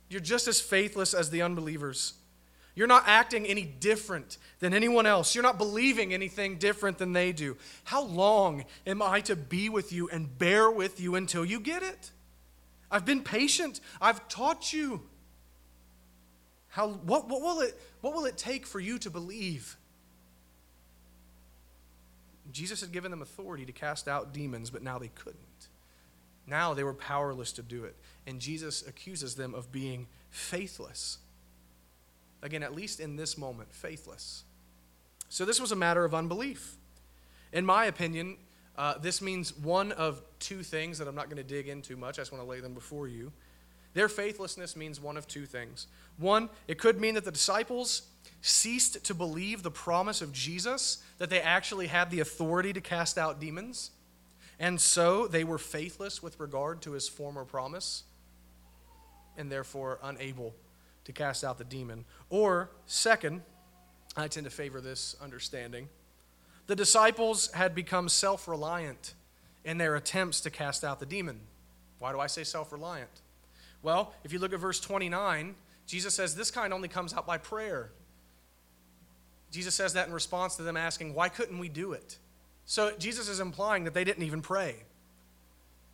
You're 0.08 0.20
just 0.20 0.48
as 0.48 0.60
faithless 0.60 1.14
as 1.14 1.30
the 1.30 1.42
unbelievers. 1.42 2.14
You're 2.74 2.88
not 2.88 3.04
acting 3.06 3.46
any 3.46 3.62
different 3.62 4.38
than 4.58 4.74
anyone 4.74 5.06
else. 5.06 5.34
You're 5.34 5.44
not 5.44 5.58
believing 5.58 6.12
anything 6.12 6.56
different 6.56 6.98
than 6.98 7.12
they 7.12 7.32
do. 7.32 7.56
How 7.84 8.02
long 8.02 8.64
am 8.86 9.00
I 9.00 9.20
to 9.22 9.36
be 9.36 9.68
with 9.68 9.92
you 9.92 10.08
and 10.08 10.38
bear 10.38 10.70
with 10.70 11.00
you 11.00 11.14
until 11.14 11.44
you 11.44 11.60
get 11.60 11.82
it? 11.82 12.10
I've 12.90 13.04
been 13.04 13.22
patient. 13.22 13.80
I've 14.00 14.26
taught 14.28 14.72
you. 14.72 15.02
How, 16.68 16.88
what, 16.88 17.28
what, 17.28 17.40
will 17.40 17.60
it, 17.60 17.80
what 18.00 18.14
will 18.14 18.24
it 18.24 18.36
take 18.36 18.66
for 18.66 18.80
you 18.80 18.98
to 18.98 19.10
believe? 19.10 19.76
Jesus 22.50 22.80
had 22.80 22.90
given 22.90 23.10
them 23.10 23.22
authority 23.22 23.64
to 23.66 23.72
cast 23.72 24.08
out 24.08 24.32
demons, 24.32 24.70
but 24.70 24.82
now 24.82 24.98
they 24.98 25.08
couldn't. 25.08 25.68
Now 26.46 26.74
they 26.74 26.84
were 26.84 26.94
powerless 26.94 27.52
to 27.52 27.62
do 27.62 27.84
it. 27.84 27.94
And 28.26 28.40
Jesus 28.40 28.86
accuses 28.86 29.34
them 29.34 29.54
of 29.54 29.70
being 29.70 30.08
faithless. 30.30 31.18
Again, 32.44 32.62
at 32.62 32.74
least 32.74 33.00
in 33.00 33.16
this 33.16 33.38
moment, 33.38 33.74
faithless. 33.74 34.44
So 35.30 35.46
this 35.46 35.58
was 35.58 35.72
a 35.72 35.76
matter 35.76 36.04
of 36.04 36.14
unbelief. 36.14 36.76
In 37.54 37.64
my 37.64 37.86
opinion, 37.86 38.36
uh, 38.76 38.98
this 38.98 39.22
means 39.22 39.56
one 39.56 39.92
of 39.92 40.22
two 40.40 40.62
things 40.62 40.98
that 40.98 41.08
I'm 41.08 41.14
not 41.14 41.26
going 41.26 41.38
to 41.38 41.42
dig 41.42 41.68
into 41.68 41.96
much. 41.96 42.18
I 42.18 42.22
just 42.22 42.32
want 42.32 42.44
to 42.44 42.48
lay 42.48 42.60
them 42.60 42.74
before 42.74 43.08
you. 43.08 43.32
Their 43.94 44.10
faithlessness 44.10 44.76
means 44.76 45.00
one 45.00 45.16
of 45.16 45.26
two 45.26 45.46
things. 45.46 45.86
One, 46.18 46.50
it 46.68 46.78
could 46.78 47.00
mean 47.00 47.14
that 47.14 47.24
the 47.24 47.32
disciples 47.32 48.02
ceased 48.42 49.02
to 49.06 49.14
believe 49.14 49.62
the 49.62 49.70
promise 49.70 50.20
of 50.20 50.30
Jesus, 50.30 51.02
that 51.16 51.30
they 51.30 51.40
actually 51.40 51.86
had 51.86 52.10
the 52.10 52.20
authority 52.20 52.74
to 52.74 52.80
cast 52.82 53.16
out 53.16 53.40
demons, 53.40 53.90
and 54.60 54.78
so 54.78 55.26
they 55.26 55.44
were 55.44 55.56
faithless 55.58 56.22
with 56.22 56.38
regard 56.38 56.82
to 56.82 56.92
his 56.92 57.08
former 57.08 57.44
promise, 57.46 58.02
and 59.38 59.50
therefore 59.50 59.98
unable 60.02 60.54
to 61.04 61.12
cast 61.12 61.44
out 61.44 61.58
the 61.58 61.64
demon. 61.64 62.04
Or, 62.30 62.70
second, 62.86 63.42
I 64.16 64.28
tend 64.28 64.44
to 64.44 64.50
favor 64.50 64.80
this 64.80 65.16
understanding. 65.22 65.88
The 66.66 66.76
disciples 66.76 67.50
had 67.52 67.74
become 67.74 68.08
self 68.08 68.48
reliant 68.48 69.14
in 69.64 69.78
their 69.78 69.96
attempts 69.96 70.40
to 70.42 70.50
cast 70.50 70.84
out 70.84 71.00
the 71.00 71.06
demon. 71.06 71.40
Why 71.98 72.12
do 72.12 72.20
I 72.20 72.26
say 72.26 72.44
self 72.44 72.72
reliant? 72.72 73.10
Well, 73.82 74.14
if 74.24 74.32
you 74.32 74.38
look 74.38 74.52
at 74.52 74.60
verse 74.60 74.80
29, 74.80 75.54
Jesus 75.86 76.14
says 76.14 76.34
this 76.34 76.50
kind 76.50 76.72
only 76.72 76.88
comes 76.88 77.12
out 77.12 77.26
by 77.26 77.38
prayer. 77.38 77.90
Jesus 79.50 79.74
says 79.74 79.92
that 79.92 80.08
in 80.08 80.14
response 80.14 80.56
to 80.56 80.62
them 80.62 80.76
asking, 80.76 81.14
Why 81.14 81.28
couldn't 81.28 81.58
we 81.58 81.68
do 81.68 81.92
it? 81.92 82.18
So 82.66 82.92
Jesus 82.98 83.28
is 83.28 83.40
implying 83.40 83.84
that 83.84 83.94
they 83.94 84.04
didn't 84.04 84.24
even 84.24 84.40
pray. 84.40 84.76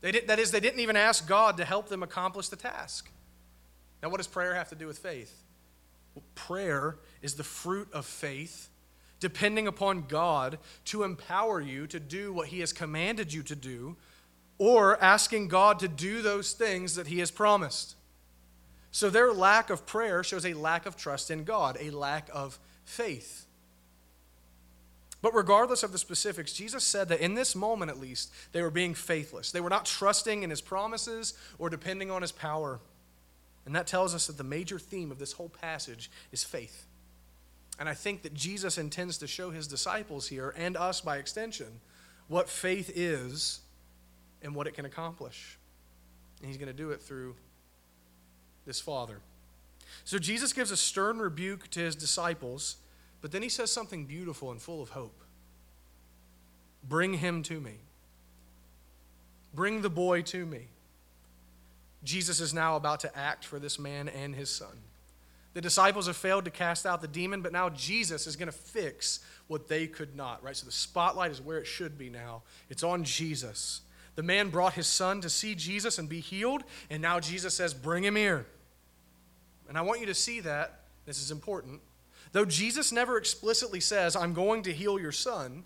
They 0.00 0.12
did, 0.12 0.28
that 0.28 0.38
is, 0.38 0.50
they 0.50 0.60
didn't 0.60 0.80
even 0.80 0.96
ask 0.96 1.26
God 1.26 1.56
to 1.58 1.64
help 1.64 1.88
them 1.88 2.02
accomplish 2.02 2.48
the 2.48 2.56
task. 2.56 3.10
Now, 4.02 4.08
what 4.08 4.18
does 4.18 4.26
prayer 4.26 4.54
have 4.54 4.68
to 4.70 4.74
do 4.74 4.86
with 4.86 4.98
faith? 4.98 5.42
Well, 6.14 6.24
prayer 6.34 6.96
is 7.22 7.34
the 7.34 7.44
fruit 7.44 7.88
of 7.92 8.06
faith, 8.06 8.68
depending 9.20 9.66
upon 9.66 10.06
God 10.08 10.58
to 10.86 11.02
empower 11.02 11.60
you 11.60 11.86
to 11.88 12.00
do 12.00 12.32
what 12.32 12.48
He 12.48 12.60
has 12.60 12.72
commanded 12.72 13.32
you 13.32 13.42
to 13.44 13.54
do, 13.54 13.96
or 14.58 15.02
asking 15.02 15.48
God 15.48 15.78
to 15.80 15.88
do 15.88 16.22
those 16.22 16.52
things 16.52 16.94
that 16.94 17.06
He 17.06 17.18
has 17.18 17.30
promised. 17.30 17.94
So, 18.90 19.08
their 19.08 19.32
lack 19.32 19.70
of 19.70 19.86
prayer 19.86 20.24
shows 20.24 20.44
a 20.44 20.54
lack 20.54 20.86
of 20.86 20.96
trust 20.96 21.30
in 21.30 21.44
God, 21.44 21.76
a 21.80 21.90
lack 21.90 22.28
of 22.32 22.58
faith. 22.84 23.46
But 25.22 25.34
regardless 25.34 25.82
of 25.82 25.92
the 25.92 25.98
specifics, 25.98 26.52
Jesus 26.52 26.82
said 26.82 27.08
that 27.10 27.20
in 27.20 27.34
this 27.34 27.54
moment 27.54 27.90
at 27.90 28.00
least, 28.00 28.32
they 28.52 28.62
were 28.62 28.70
being 28.70 28.94
faithless. 28.94 29.52
They 29.52 29.60
were 29.60 29.70
not 29.70 29.84
trusting 29.84 30.42
in 30.42 30.50
his 30.50 30.62
promises 30.62 31.34
or 31.58 31.68
depending 31.68 32.10
on 32.10 32.22
his 32.22 32.32
power. 32.32 32.80
And 33.66 33.74
that 33.74 33.86
tells 33.86 34.14
us 34.14 34.26
that 34.26 34.38
the 34.38 34.44
major 34.44 34.78
theme 34.78 35.10
of 35.10 35.18
this 35.18 35.32
whole 35.32 35.48
passage 35.48 36.10
is 36.32 36.44
faith. 36.44 36.86
And 37.78 37.88
I 37.88 37.94
think 37.94 38.22
that 38.22 38.34
Jesus 38.34 38.78
intends 38.78 39.18
to 39.18 39.26
show 39.26 39.50
his 39.50 39.66
disciples 39.66 40.28
here, 40.28 40.54
and 40.56 40.76
us 40.76 41.00
by 41.00 41.18
extension, 41.18 41.80
what 42.28 42.48
faith 42.48 42.90
is 42.94 43.60
and 44.42 44.54
what 44.54 44.66
it 44.66 44.74
can 44.74 44.84
accomplish. 44.84 45.58
And 46.38 46.48
he's 46.48 46.56
going 46.56 46.68
to 46.68 46.72
do 46.72 46.90
it 46.90 47.02
through 47.02 47.36
this 48.66 48.80
Father. 48.80 49.18
So 50.04 50.18
Jesus 50.18 50.52
gives 50.52 50.70
a 50.70 50.76
stern 50.76 51.18
rebuke 51.18 51.68
to 51.70 51.80
his 51.80 51.96
disciples 51.96 52.76
but 53.20 53.32
then 53.32 53.42
he 53.42 53.48
says 53.48 53.70
something 53.70 54.06
beautiful 54.06 54.50
and 54.50 54.60
full 54.60 54.82
of 54.82 54.90
hope 54.90 55.22
Bring 56.82 57.14
him 57.14 57.42
to 57.44 57.60
me. 57.60 57.74
Bring 59.52 59.82
the 59.82 59.90
boy 59.90 60.22
to 60.22 60.46
me. 60.46 60.68
Jesus 62.02 62.40
is 62.40 62.54
now 62.54 62.76
about 62.76 63.00
to 63.00 63.18
act 63.18 63.44
for 63.44 63.58
this 63.58 63.78
man 63.78 64.08
and 64.08 64.34
his 64.34 64.50
son. 64.50 64.76
The 65.52 65.60
disciples 65.60 66.06
have 66.06 66.16
failed 66.16 66.44
to 66.44 66.50
cast 66.50 66.86
out 66.86 67.00
the 67.00 67.08
demon, 67.08 67.42
but 67.42 67.52
now 67.52 67.70
Jesus 67.70 68.26
is 68.26 68.36
going 68.36 68.46
to 68.46 68.52
fix 68.52 69.20
what 69.48 69.68
they 69.68 69.86
could 69.86 70.14
not, 70.14 70.42
right? 70.42 70.56
So 70.56 70.64
the 70.64 70.72
spotlight 70.72 71.32
is 71.32 71.40
where 71.40 71.58
it 71.58 71.66
should 71.66 71.98
be 71.98 72.08
now. 72.08 72.42
It's 72.68 72.84
on 72.84 73.02
Jesus. 73.02 73.80
The 74.14 74.22
man 74.22 74.50
brought 74.50 74.74
his 74.74 74.86
son 74.86 75.20
to 75.22 75.30
see 75.30 75.54
Jesus 75.54 75.98
and 75.98 76.08
be 76.08 76.20
healed, 76.20 76.62
and 76.88 77.02
now 77.02 77.18
Jesus 77.18 77.54
says, 77.54 77.74
Bring 77.74 78.04
him 78.04 78.16
here. 78.16 78.46
And 79.68 79.76
I 79.76 79.82
want 79.82 80.00
you 80.00 80.06
to 80.06 80.14
see 80.14 80.40
that. 80.40 80.80
This 81.04 81.20
is 81.20 81.30
important. 81.30 81.80
Though 82.32 82.44
Jesus 82.44 82.92
never 82.92 83.16
explicitly 83.16 83.80
says, 83.80 84.14
I'm 84.14 84.34
going 84.34 84.62
to 84.64 84.72
heal 84.72 85.00
your 85.00 85.12
son, 85.12 85.64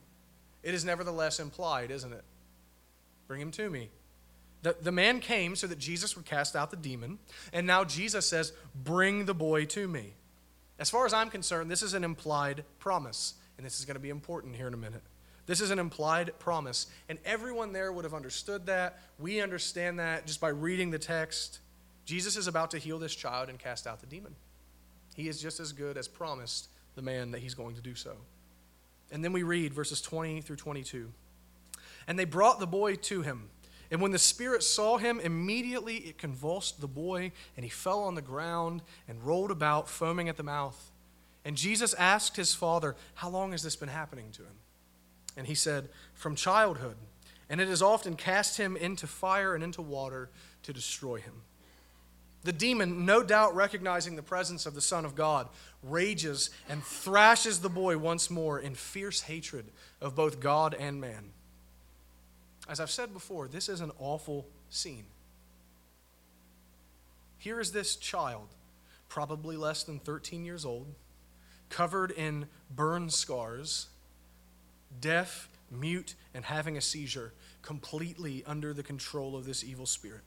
it 0.62 0.72
is 0.72 0.84
nevertheless 0.84 1.40
implied, 1.40 1.90
isn't 1.90 2.12
it? 2.12 2.24
Bring 3.28 3.40
him 3.40 3.50
to 3.52 3.68
me. 3.68 3.90
The, 4.64 4.74
the 4.80 4.92
man 4.92 5.20
came 5.20 5.56
so 5.56 5.66
that 5.66 5.78
Jesus 5.78 6.16
would 6.16 6.24
cast 6.24 6.56
out 6.56 6.70
the 6.70 6.76
demon, 6.78 7.18
and 7.52 7.66
now 7.66 7.84
Jesus 7.84 8.26
says, 8.26 8.54
Bring 8.74 9.26
the 9.26 9.34
boy 9.34 9.66
to 9.66 9.86
me. 9.86 10.14
As 10.78 10.88
far 10.88 11.04
as 11.04 11.12
I'm 11.12 11.28
concerned, 11.28 11.70
this 11.70 11.82
is 11.82 11.92
an 11.92 12.02
implied 12.02 12.64
promise, 12.78 13.34
and 13.58 13.66
this 13.66 13.78
is 13.78 13.84
going 13.84 13.96
to 13.96 14.00
be 14.00 14.08
important 14.08 14.56
here 14.56 14.66
in 14.66 14.72
a 14.72 14.78
minute. 14.78 15.02
This 15.44 15.60
is 15.60 15.70
an 15.70 15.78
implied 15.78 16.38
promise, 16.38 16.86
and 17.10 17.18
everyone 17.26 17.74
there 17.74 17.92
would 17.92 18.04
have 18.04 18.14
understood 18.14 18.64
that. 18.64 19.00
We 19.18 19.42
understand 19.42 19.98
that 19.98 20.26
just 20.26 20.40
by 20.40 20.48
reading 20.48 20.90
the 20.90 20.98
text. 20.98 21.58
Jesus 22.06 22.38
is 22.38 22.46
about 22.46 22.70
to 22.70 22.78
heal 22.78 22.98
this 22.98 23.14
child 23.14 23.50
and 23.50 23.58
cast 23.58 23.86
out 23.86 24.00
the 24.00 24.06
demon. 24.06 24.34
He 25.14 25.28
is 25.28 25.42
just 25.42 25.60
as 25.60 25.72
good 25.72 25.98
as 25.98 26.08
promised 26.08 26.68
the 26.94 27.02
man 27.02 27.32
that 27.32 27.40
he's 27.40 27.54
going 27.54 27.74
to 27.74 27.82
do 27.82 27.94
so. 27.94 28.16
And 29.12 29.22
then 29.22 29.34
we 29.34 29.42
read 29.42 29.74
verses 29.74 30.00
20 30.00 30.40
through 30.40 30.56
22. 30.56 31.10
And 32.06 32.18
they 32.18 32.24
brought 32.24 32.60
the 32.60 32.66
boy 32.66 32.94
to 32.94 33.20
him. 33.20 33.50
And 33.94 34.02
when 34.02 34.10
the 34.10 34.18
Spirit 34.18 34.64
saw 34.64 34.98
him, 34.98 35.20
immediately 35.20 35.98
it 35.98 36.18
convulsed 36.18 36.80
the 36.80 36.88
boy, 36.88 37.30
and 37.56 37.62
he 37.62 37.70
fell 37.70 38.02
on 38.02 38.16
the 38.16 38.22
ground 38.22 38.82
and 39.06 39.22
rolled 39.22 39.52
about, 39.52 39.88
foaming 39.88 40.28
at 40.28 40.36
the 40.36 40.42
mouth. 40.42 40.90
And 41.44 41.56
Jesus 41.56 41.94
asked 41.94 42.34
his 42.34 42.56
father, 42.56 42.96
How 43.14 43.28
long 43.28 43.52
has 43.52 43.62
this 43.62 43.76
been 43.76 43.88
happening 43.88 44.32
to 44.32 44.42
him? 44.42 44.56
And 45.36 45.46
he 45.46 45.54
said, 45.54 45.90
From 46.12 46.34
childhood. 46.34 46.96
And 47.48 47.60
it 47.60 47.68
has 47.68 47.82
often 47.82 48.16
cast 48.16 48.56
him 48.56 48.76
into 48.76 49.06
fire 49.06 49.54
and 49.54 49.62
into 49.62 49.80
water 49.80 50.28
to 50.64 50.72
destroy 50.72 51.18
him. 51.18 51.42
The 52.42 52.52
demon, 52.52 53.06
no 53.06 53.22
doubt 53.22 53.54
recognizing 53.54 54.16
the 54.16 54.22
presence 54.24 54.66
of 54.66 54.74
the 54.74 54.80
Son 54.80 55.04
of 55.04 55.14
God, 55.14 55.48
rages 55.84 56.50
and 56.68 56.82
thrashes 56.82 57.60
the 57.60 57.70
boy 57.70 57.96
once 57.96 58.28
more 58.28 58.58
in 58.58 58.74
fierce 58.74 59.20
hatred 59.20 59.66
of 60.00 60.16
both 60.16 60.40
God 60.40 60.74
and 60.74 61.00
man. 61.00 61.30
As 62.68 62.80
I've 62.80 62.90
said 62.90 63.12
before, 63.12 63.46
this 63.46 63.68
is 63.68 63.80
an 63.80 63.92
awful 63.98 64.46
scene. 64.70 65.06
Here 67.38 67.60
is 67.60 67.72
this 67.72 67.96
child, 67.96 68.48
probably 69.08 69.56
less 69.56 69.82
than 69.82 69.98
13 69.98 70.44
years 70.44 70.64
old, 70.64 70.86
covered 71.68 72.10
in 72.10 72.46
burn 72.70 73.10
scars, 73.10 73.88
deaf, 75.00 75.48
mute, 75.70 76.14
and 76.32 76.44
having 76.44 76.76
a 76.76 76.80
seizure, 76.80 77.34
completely 77.60 78.42
under 78.46 78.72
the 78.72 78.82
control 78.82 79.36
of 79.36 79.44
this 79.44 79.62
evil 79.62 79.86
spirit. 79.86 80.22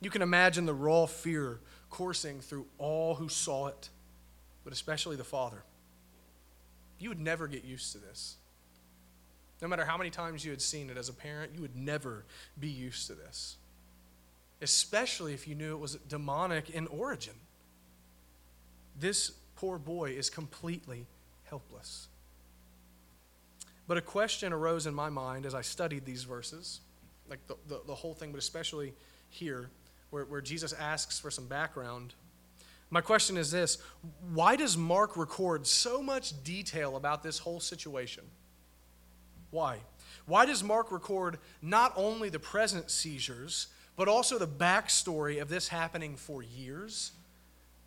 You 0.00 0.10
can 0.10 0.22
imagine 0.22 0.66
the 0.66 0.74
raw 0.74 1.06
fear 1.06 1.60
coursing 1.88 2.40
through 2.40 2.66
all 2.76 3.14
who 3.14 3.30
saw 3.30 3.68
it, 3.68 3.88
but 4.62 4.72
especially 4.72 5.16
the 5.16 5.24
father. 5.24 5.64
You 6.98 7.08
would 7.08 7.20
never 7.20 7.46
get 7.46 7.64
used 7.64 7.92
to 7.92 7.98
this. 7.98 8.36
No 9.60 9.68
matter 9.68 9.84
how 9.84 9.96
many 9.96 10.10
times 10.10 10.44
you 10.44 10.50
had 10.50 10.60
seen 10.60 10.90
it 10.90 10.96
as 10.96 11.08
a 11.08 11.12
parent, 11.12 11.52
you 11.54 11.60
would 11.62 11.76
never 11.76 12.24
be 12.58 12.68
used 12.68 13.06
to 13.06 13.14
this. 13.14 13.56
Especially 14.60 15.34
if 15.34 15.46
you 15.48 15.54
knew 15.54 15.74
it 15.74 15.80
was 15.80 15.96
demonic 16.08 16.70
in 16.70 16.86
origin. 16.88 17.34
This 18.98 19.32
poor 19.56 19.78
boy 19.78 20.10
is 20.10 20.30
completely 20.30 21.06
helpless. 21.44 22.08
But 23.86 23.98
a 23.98 24.02
question 24.02 24.52
arose 24.52 24.86
in 24.86 24.94
my 24.94 25.10
mind 25.10 25.46
as 25.46 25.54
I 25.54 25.60
studied 25.60 26.04
these 26.04 26.24
verses, 26.24 26.80
like 27.28 27.46
the, 27.46 27.56
the, 27.68 27.80
the 27.86 27.94
whole 27.94 28.14
thing, 28.14 28.32
but 28.32 28.38
especially 28.38 28.94
here 29.28 29.70
where, 30.10 30.24
where 30.24 30.40
Jesus 30.40 30.72
asks 30.72 31.18
for 31.18 31.30
some 31.30 31.46
background. 31.46 32.14
My 32.90 33.00
question 33.00 33.36
is 33.36 33.50
this 33.50 33.78
Why 34.32 34.56
does 34.56 34.76
Mark 34.76 35.16
record 35.16 35.66
so 35.66 36.02
much 36.02 36.42
detail 36.44 36.96
about 36.96 37.22
this 37.22 37.38
whole 37.38 37.60
situation? 37.60 38.24
Why? 39.54 39.78
Why 40.26 40.46
does 40.46 40.64
Mark 40.64 40.90
record 40.90 41.38
not 41.62 41.92
only 41.94 42.28
the 42.28 42.40
present 42.40 42.90
seizures, 42.90 43.68
but 43.96 44.08
also 44.08 44.36
the 44.36 44.48
backstory 44.48 45.40
of 45.40 45.48
this 45.48 45.68
happening 45.68 46.16
for 46.16 46.42
years 46.42 47.12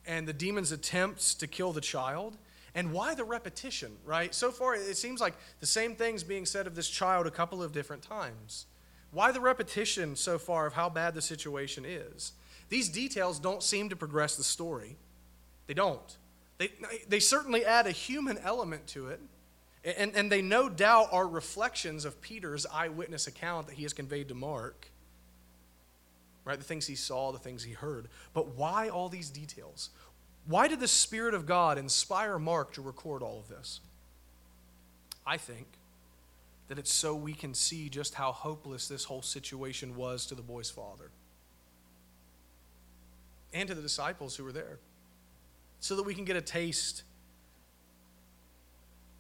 and 0.05 0.25
the 0.25 0.31
demon's 0.33 0.71
attempts 0.71 1.35
to 1.35 1.45
kill 1.45 1.73
the 1.73 1.81
child? 1.81 2.37
And 2.73 2.93
why 2.93 3.15
the 3.15 3.25
repetition, 3.25 3.91
right? 4.05 4.33
So 4.33 4.49
far, 4.49 4.75
it 4.75 4.95
seems 4.95 5.19
like 5.19 5.33
the 5.59 5.67
same 5.67 5.93
thing's 5.93 6.23
being 6.23 6.45
said 6.45 6.67
of 6.67 6.75
this 6.75 6.87
child 6.87 7.27
a 7.27 7.31
couple 7.31 7.61
of 7.61 7.73
different 7.73 8.01
times. 8.01 8.65
Why 9.11 9.33
the 9.33 9.41
repetition 9.41 10.15
so 10.15 10.37
far 10.37 10.67
of 10.67 10.73
how 10.73 10.89
bad 10.89 11.15
the 11.15 11.21
situation 11.21 11.83
is? 11.83 12.31
These 12.69 12.87
details 12.87 13.39
don't 13.39 13.63
seem 13.63 13.89
to 13.89 13.95
progress 13.97 14.37
the 14.37 14.43
story. 14.43 14.95
They 15.65 15.73
don't. 15.73 16.17
They, 16.59 16.69
they 17.09 17.19
certainly 17.19 17.65
add 17.65 17.87
a 17.87 17.91
human 17.91 18.37
element 18.37 18.87
to 18.87 19.07
it, 19.07 19.19
and, 19.95 20.15
and 20.15 20.31
they 20.31 20.41
no 20.41 20.67
doubt 20.67 21.09
are 21.11 21.27
reflections 21.27 22.03
of 22.03 22.21
Peter's 22.21 22.65
eyewitness 22.65 23.27
account 23.27 23.67
that 23.67 23.75
he 23.75 23.83
has 23.83 23.93
conveyed 23.93 24.27
to 24.27 24.35
Mark. 24.35 24.89
Right? 26.43 26.57
The 26.57 26.65
things 26.65 26.87
he 26.87 26.95
saw, 26.95 27.31
the 27.31 27.39
things 27.39 27.63
he 27.63 27.73
heard. 27.73 28.07
But 28.33 28.55
why 28.55 28.89
all 28.89 29.09
these 29.09 29.29
details? 29.29 29.89
Why 30.45 30.67
did 30.67 30.79
the 30.79 30.87
Spirit 30.87 31.33
of 31.33 31.45
God 31.45 31.77
inspire 31.77 32.39
Mark 32.39 32.73
to 32.73 32.81
record 32.81 33.21
all 33.21 33.39
of 33.39 33.49
this? 33.49 33.81
I 35.25 35.37
think 35.37 35.67
that 36.69 36.79
it's 36.79 36.91
so 36.91 37.15
we 37.15 37.33
can 37.33 37.53
see 37.53 37.89
just 37.89 38.13
how 38.13 38.31
hopeless 38.31 38.87
this 38.87 39.05
whole 39.05 39.21
situation 39.21 39.95
was 39.95 40.25
to 40.27 40.35
the 40.35 40.41
boy's 40.41 40.69
father 40.69 41.11
and 43.53 43.67
to 43.69 43.75
the 43.75 43.81
disciples 43.81 44.35
who 44.35 44.43
were 44.43 44.51
there, 44.51 44.79
so 45.79 45.95
that 45.95 46.03
we 46.03 46.13
can 46.13 46.25
get 46.25 46.35
a 46.35 46.41
taste 46.41 47.03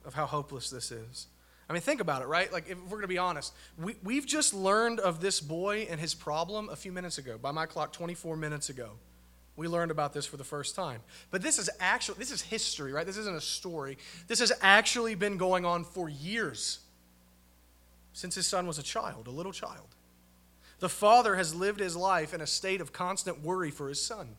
of 0.07 0.15
how 0.15 0.25
hopeless 0.25 0.69
this 0.69 0.91
is. 0.91 1.27
I 1.69 1.73
mean, 1.73 1.81
think 1.81 1.99
about 1.99 2.21
it, 2.21 2.27
right? 2.27 2.51
Like, 2.51 2.69
if 2.69 2.77
we're 2.83 2.91
going 2.91 3.01
to 3.01 3.07
be 3.09 3.17
honest, 3.17 3.53
we, 3.77 3.95
we've 4.01 4.25
just 4.25 4.53
learned 4.53 5.01
of 5.01 5.19
this 5.19 5.41
boy 5.41 5.85
and 5.89 5.99
his 5.99 6.15
problem 6.15 6.69
a 6.69 6.75
few 6.75 6.93
minutes 6.93 7.17
ago. 7.17 7.37
By 7.37 7.51
my 7.51 7.65
clock, 7.65 7.91
24 7.91 8.37
minutes 8.37 8.69
ago. 8.69 8.91
We 9.57 9.67
learned 9.67 9.91
about 9.91 10.13
this 10.13 10.25
for 10.25 10.37
the 10.37 10.43
first 10.43 10.75
time. 10.75 11.01
But 11.29 11.41
this 11.41 11.57
is 11.57 11.69
actually, 11.79 12.19
this 12.19 12.31
is 12.31 12.41
history, 12.41 12.93
right? 12.93 13.05
This 13.05 13.17
isn't 13.17 13.35
a 13.35 13.41
story. 13.41 13.97
This 14.27 14.39
has 14.39 14.53
actually 14.61 15.15
been 15.15 15.37
going 15.37 15.65
on 15.65 15.83
for 15.83 16.07
years 16.07 16.79
since 18.13 18.35
his 18.35 18.47
son 18.47 18.65
was 18.65 18.79
a 18.79 18.83
child, 18.83 19.27
a 19.27 19.31
little 19.31 19.51
child. 19.51 19.87
The 20.79 20.89
father 20.89 21.35
has 21.35 21.55
lived 21.55 21.79
his 21.79 21.95
life 21.95 22.33
in 22.33 22.41
a 22.41 22.47
state 22.47 22.81
of 22.81 22.93
constant 22.93 23.41
worry 23.41 23.71
for 23.71 23.89
his 23.89 24.01
son, 24.01 24.35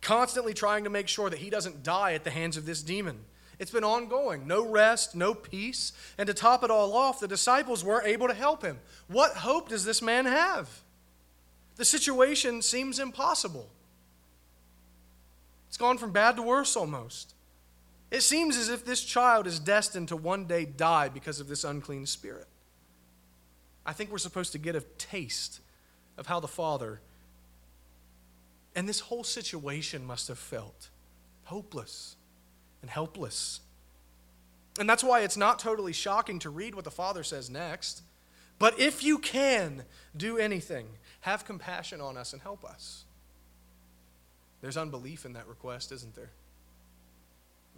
constantly 0.00 0.54
trying 0.54 0.84
to 0.84 0.90
make 0.90 1.08
sure 1.08 1.28
that 1.28 1.40
he 1.40 1.50
doesn't 1.50 1.82
die 1.82 2.12
at 2.14 2.22
the 2.24 2.30
hands 2.30 2.56
of 2.56 2.64
this 2.64 2.82
demon. 2.82 3.24
It's 3.60 3.70
been 3.70 3.84
ongoing, 3.84 4.46
no 4.46 4.66
rest, 4.66 5.14
no 5.14 5.34
peace. 5.34 5.92
And 6.16 6.26
to 6.26 6.34
top 6.34 6.64
it 6.64 6.70
all 6.70 6.94
off, 6.94 7.20
the 7.20 7.28
disciples 7.28 7.84
weren't 7.84 8.06
able 8.06 8.26
to 8.26 8.34
help 8.34 8.62
him. 8.62 8.78
What 9.06 9.32
hope 9.32 9.68
does 9.68 9.84
this 9.84 10.00
man 10.00 10.24
have? 10.24 10.80
The 11.76 11.84
situation 11.84 12.62
seems 12.62 12.98
impossible. 12.98 13.68
It's 15.68 15.76
gone 15.76 15.98
from 15.98 16.10
bad 16.10 16.36
to 16.36 16.42
worse 16.42 16.74
almost. 16.74 17.34
It 18.10 18.22
seems 18.22 18.56
as 18.56 18.70
if 18.70 18.82
this 18.84 19.04
child 19.04 19.46
is 19.46 19.60
destined 19.60 20.08
to 20.08 20.16
one 20.16 20.46
day 20.46 20.64
die 20.64 21.10
because 21.10 21.38
of 21.38 21.46
this 21.46 21.62
unclean 21.62 22.06
spirit. 22.06 22.46
I 23.84 23.92
think 23.92 24.10
we're 24.10 24.18
supposed 24.18 24.52
to 24.52 24.58
get 24.58 24.74
a 24.74 24.80
taste 24.96 25.60
of 26.16 26.26
how 26.26 26.40
the 26.40 26.48
Father 26.48 27.00
and 28.74 28.88
this 28.88 29.00
whole 29.00 29.24
situation 29.24 30.06
must 30.06 30.28
have 30.28 30.38
felt 30.38 30.88
hopeless 31.44 32.16
and 32.82 32.90
helpless. 32.90 33.60
And 34.78 34.88
that's 34.88 35.04
why 35.04 35.20
it's 35.20 35.36
not 35.36 35.58
totally 35.58 35.92
shocking 35.92 36.38
to 36.40 36.50
read 36.50 36.74
what 36.74 36.84
the 36.84 36.90
Father 36.90 37.22
says 37.22 37.50
next. 37.50 38.02
But 38.58 38.78
if 38.78 39.02
you 39.02 39.18
can 39.18 39.84
do 40.16 40.38
anything, 40.38 40.86
have 41.22 41.44
compassion 41.44 42.00
on 42.00 42.16
us 42.16 42.32
and 42.32 42.42
help 42.42 42.64
us. 42.64 43.04
There's 44.60 44.76
unbelief 44.76 45.24
in 45.24 45.32
that 45.32 45.48
request, 45.48 45.92
isn't 45.92 46.14
there? 46.14 46.30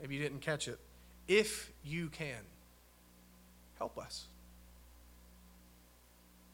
Maybe 0.01 0.17
you 0.17 0.23
didn't 0.23 0.41
catch 0.41 0.69
it. 0.69 0.79
If 1.29 1.73
you 1.85 2.09
can, 2.09 2.41
help 3.79 3.99
us. 3.99 4.27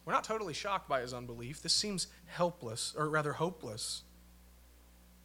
We're 0.04 0.12
not 0.12 0.24
totally 0.24 0.54
shocked 0.54 0.88
by 0.88 1.00
his 1.00 1.12
unbelief. 1.12 1.62
This 1.62 1.74
seems 1.74 2.06
helpless, 2.26 2.94
or 2.96 3.08
rather 3.08 3.34
hopeless. 3.34 4.02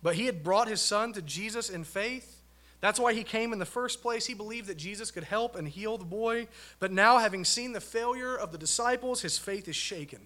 But 0.02 0.16
he 0.16 0.26
had 0.26 0.44
brought 0.44 0.68
his 0.68 0.82
son 0.82 1.14
to 1.14 1.22
Jesus 1.22 1.70
in 1.70 1.86
faith. 1.86 2.43
That's 2.84 3.00
why 3.00 3.13
he 3.13 3.24
came 3.24 3.54
in 3.54 3.60
the 3.60 3.65
first 3.65 4.02
place. 4.02 4.26
He 4.26 4.34
believed 4.34 4.67
that 4.67 4.76
Jesus 4.76 5.10
could 5.10 5.24
help 5.24 5.56
and 5.56 5.65
heal 5.65 5.98
the 5.98 6.04
boy. 6.04 6.50
But 6.80 6.91
now, 6.91 7.17
having 7.17 7.46
seen 7.46 7.72
the 7.72 7.80
failure 7.80 8.36
of 8.36 8.52
the 8.52 8.58
disciples, 8.58 9.22
his 9.22 9.38
faith 9.38 9.69
is 9.69 9.76
shaken. 9.78 10.19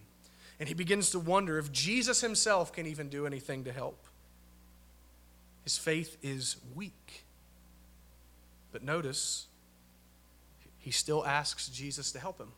And 0.59 0.67
he 0.67 0.73
begins 0.73 1.11
to 1.11 1.19
wonder 1.19 1.59
if 1.59 1.71
Jesus 1.71 2.19
himself 2.21 2.73
can 2.73 2.87
even 2.87 3.09
do 3.09 3.27
anything 3.27 3.65
to 3.65 3.71
help. 3.71 4.07
His 5.65 5.77
faith 5.77 6.17
is 6.23 6.55
weak. 6.73 7.25
But 8.71 8.81
notice, 8.81 9.45
he 10.79 10.89
still 10.89 11.23
asks 11.27 11.69
Jesus 11.69 12.11
to 12.13 12.19
help 12.19 12.39
him. 12.39 12.53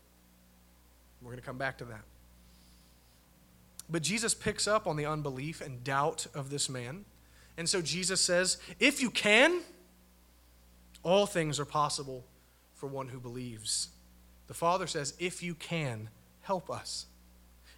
We're 1.22 1.32
going 1.32 1.42
to 1.42 1.46
come 1.46 1.58
back 1.58 1.78
to 1.80 1.84
that. 1.84 2.06
But 3.90 4.02
Jesus 4.04 4.34
picks 4.34 4.66
up 4.66 4.88
on 4.88 4.96
the 4.96 5.08
unbelief 5.08 5.60
and 5.60 5.84
doubt 5.84 6.26
of 6.34 6.52
this 6.52 6.70
man. 6.70 7.04
And 7.58 7.68
so 7.68 7.82
Jesus 7.82 8.22
says, 8.22 8.60
If 8.80 9.02
you 9.02 9.12
can, 9.12 9.60
all 11.04 11.26
things 11.26 11.60
are 11.60 11.66
possible 11.66 12.26
for 12.76 12.88
one 12.88 13.10
who 13.10 13.20
believes. 13.20 13.90
The 14.48 14.54
Father 14.54 14.88
says, 14.88 15.14
If 15.20 15.44
you 15.44 15.54
can, 15.54 16.10
help 16.42 16.70
us. 16.70 17.06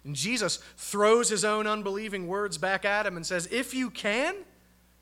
And 0.04 0.16
Jesus 0.16 0.58
throws 0.76 1.28
his 1.28 1.44
own 1.44 1.66
unbelieving 1.66 2.26
words 2.26 2.58
back 2.58 2.84
at 2.84 3.06
him 3.06 3.16
and 3.16 3.24
says, 3.24 3.48
If 3.50 3.74
you 3.74 3.90
can, 3.90 4.34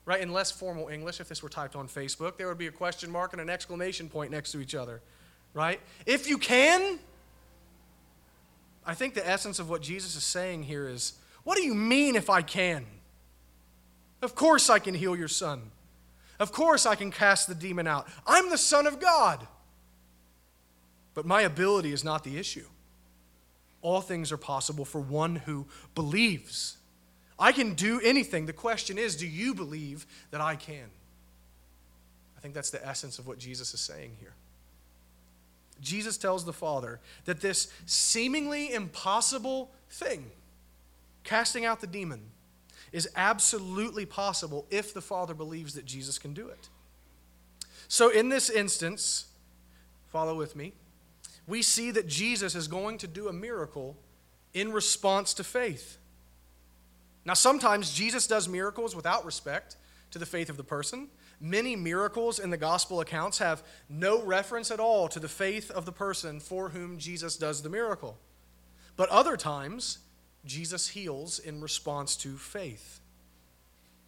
right, 0.05 0.21
in 0.21 0.31
less 0.31 0.51
formal 0.51 0.89
English, 0.89 1.19
if 1.19 1.27
this 1.27 1.41
were 1.41 1.49
typed 1.49 1.75
on 1.75 1.87
Facebook, 1.87 2.37
there 2.37 2.47
would 2.47 2.57
be 2.57 2.67
a 2.67 2.71
question 2.71 3.09
mark 3.09 3.33
and 3.33 3.41
an 3.41 3.49
exclamation 3.49 4.09
point 4.09 4.31
next 4.31 4.51
to 4.51 4.59
each 4.59 4.75
other, 4.75 5.01
right? 5.53 5.79
If 6.05 6.27
you 6.27 6.37
can, 6.37 6.99
I 8.85 8.93
think 8.93 9.13
the 9.13 9.27
essence 9.27 9.59
of 9.59 9.69
what 9.69 9.81
Jesus 9.81 10.15
is 10.15 10.23
saying 10.23 10.63
here 10.63 10.87
is 10.87 11.13
what 11.43 11.57
do 11.57 11.63
you 11.63 11.73
mean 11.73 12.15
if 12.15 12.29
I 12.29 12.41
can? 12.41 12.85
Of 14.21 14.35
course 14.35 14.69
I 14.69 14.79
can 14.79 14.93
heal 14.93 15.15
your 15.15 15.27
son. 15.27 15.71
Of 16.41 16.51
course 16.51 16.87
I 16.87 16.95
can 16.95 17.11
cast 17.11 17.47
the 17.47 17.53
demon 17.53 17.85
out. 17.85 18.07
I'm 18.25 18.49
the 18.49 18.57
Son 18.57 18.87
of 18.87 18.99
God. 18.99 19.45
But 21.13 21.23
my 21.23 21.43
ability 21.43 21.93
is 21.93 22.03
not 22.03 22.23
the 22.23 22.39
issue. 22.39 22.65
All 23.83 24.01
things 24.01 24.31
are 24.31 24.37
possible 24.37 24.83
for 24.83 24.99
one 24.99 25.35
who 25.35 25.67
believes. 25.93 26.77
I 27.37 27.51
can 27.51 27.75
do 27.75 28.01
anything. 28.03 28.47
The 28.47 28.53
question 28.53 28.97
is 28.97 29.15
do 29.15 29.27
you 29.27 29.53
believe 29.53 30.07
that 30.31 30.41
I 30.41 30.55
can? 30.55 30.89
I 32.35 32.41
think 32.41 32.55
that's 32.55 32.71
the 32.71 32.83
essence 32.83 33.19
of 33.19 33.27
what 33.27 33.37
Jesus 33.37 33.75
is 33.75 33.79
saying 33.79 34.17
here. 34.19 34.33
Jesus 35.79 36.17
tells 36.17 36.43
the 36.43 36.53
Father 36.53 36.99
that 37.25 37.41
this 37.41 37.71
seemingly 37.85 38.73
impossible 38.73 39.69
thing, 39.91 40.31
casting 41.23 41.65
out 41.65 41.81
the 41.81 41.87
demon, 41.87 42.21
is 42.91 43.09
absolutely 43.15 44.05
possible 44.05 44.65
if 44.69 44.93
the 44.93 45.01
Father 45.01 45.33
believes 45.33 45.73
that 45.73 45.85
Jesus 45.85 46.17
can 46.17 46.33
do 46.33 46.47
it. 46.49 46.69
So, 47.87 48.09
in 48.09 48.29
this 48.29 48.49
instance, 48.49 49.25
follow 50.07 50.35
with 50.35 50.55
me, 50.55 50.73
we 51.47 51.61
see 51.61 51.91
that 51.91 52.07
Jesus 52.07 52.55
is 52.55 52.67
going 52.67 52.97
to 52.99 53.07
do 53.07 53.27
a 53.27 53.33
miracle 53.33 53.97
in 54.53 54.71
response 54.71 55.33
to 55.35 55.43
faith. 55.43 55.97
Now, 57.25 57.33
sometimes 57.33 57.93
Jesus 57.93 58.27
does 58.27 58.47
miracles 58.47 58.95
without 58.95 59.25
respect 59.25 59.75
to 60.11 60.19
the 60.19 60.25
faith 60.25 60.49
of 60.49 60.57
the 60.57 60.63
person. 60.63 61.07
Many 61.39 61.75
miracles 61.75 62.39
in 62.39 62.49
the 62.49 62.57
gospel 62.57 62.99
accounts 63.01 63.39
have 63.39 63.63
no 63.89 64.21
reference 64.21 64.71
at 64.71 64.79
all 64.79 65.07
to 65.09 65.19
the 65.19 65.27
faith 65.27 65.71
of 65.71 65.85
the 65.85 65.91
person 65.91 66.39
for 66.39 66.69
whom 66.69 66.97
Jesus 66.97 67.37
does 67.37 67.61
the 67.61 67.69
miracle. 67.69 68.17
But 68.95 69.09
other 69.09 69.37
times, 69.37 69.99
Jesus 70.45 70.89
heals 70.89 71.39
in 71.39 71.61
response 71.61 72.15
to 72.17 72.37
faith. 72.37 72.99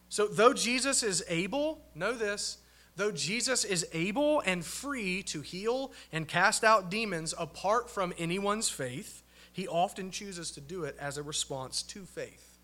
So, 0.09 0.27
though 0.27 0.53
Jesus 0.53 1.03
is 1.03 1.23
able, 1.27 1.81
know 1.95 2.13
this, 2.13 2.59
though 2.95 3.11
Jesus 3.11 3.63
is 3.63 3.87
able 3.93 4.41
and 4.41 4.63
free 4.63 5.23
to 5.23 5.41
heal 5.41 5.91
and 6.11 6.27
cast 6.27 6.63
out 6.63 6.91
demons 6.91 7.33
apart 7.37 7.89
from 7.89 8.13
anyone's 8.17 8.69
faith, 8.69 9.23
he 9.51 9.67
often 9.67 10.11
chooses 10.11 10.51
to 10.51 10.61
do 10.61 10.83
it 10.83 10.95
as 10.99 11.17
a 11.17 11.23
response 11.23 11.83
to 11.83 12.05
faith. 12.05 12.59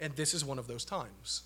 And 0.00 0.14
this 0.14 0.34
is 0.34 0.44
one 0.44 0.58
of 0.58 0.66
those 0.66 0.84
times. 0.84 1.42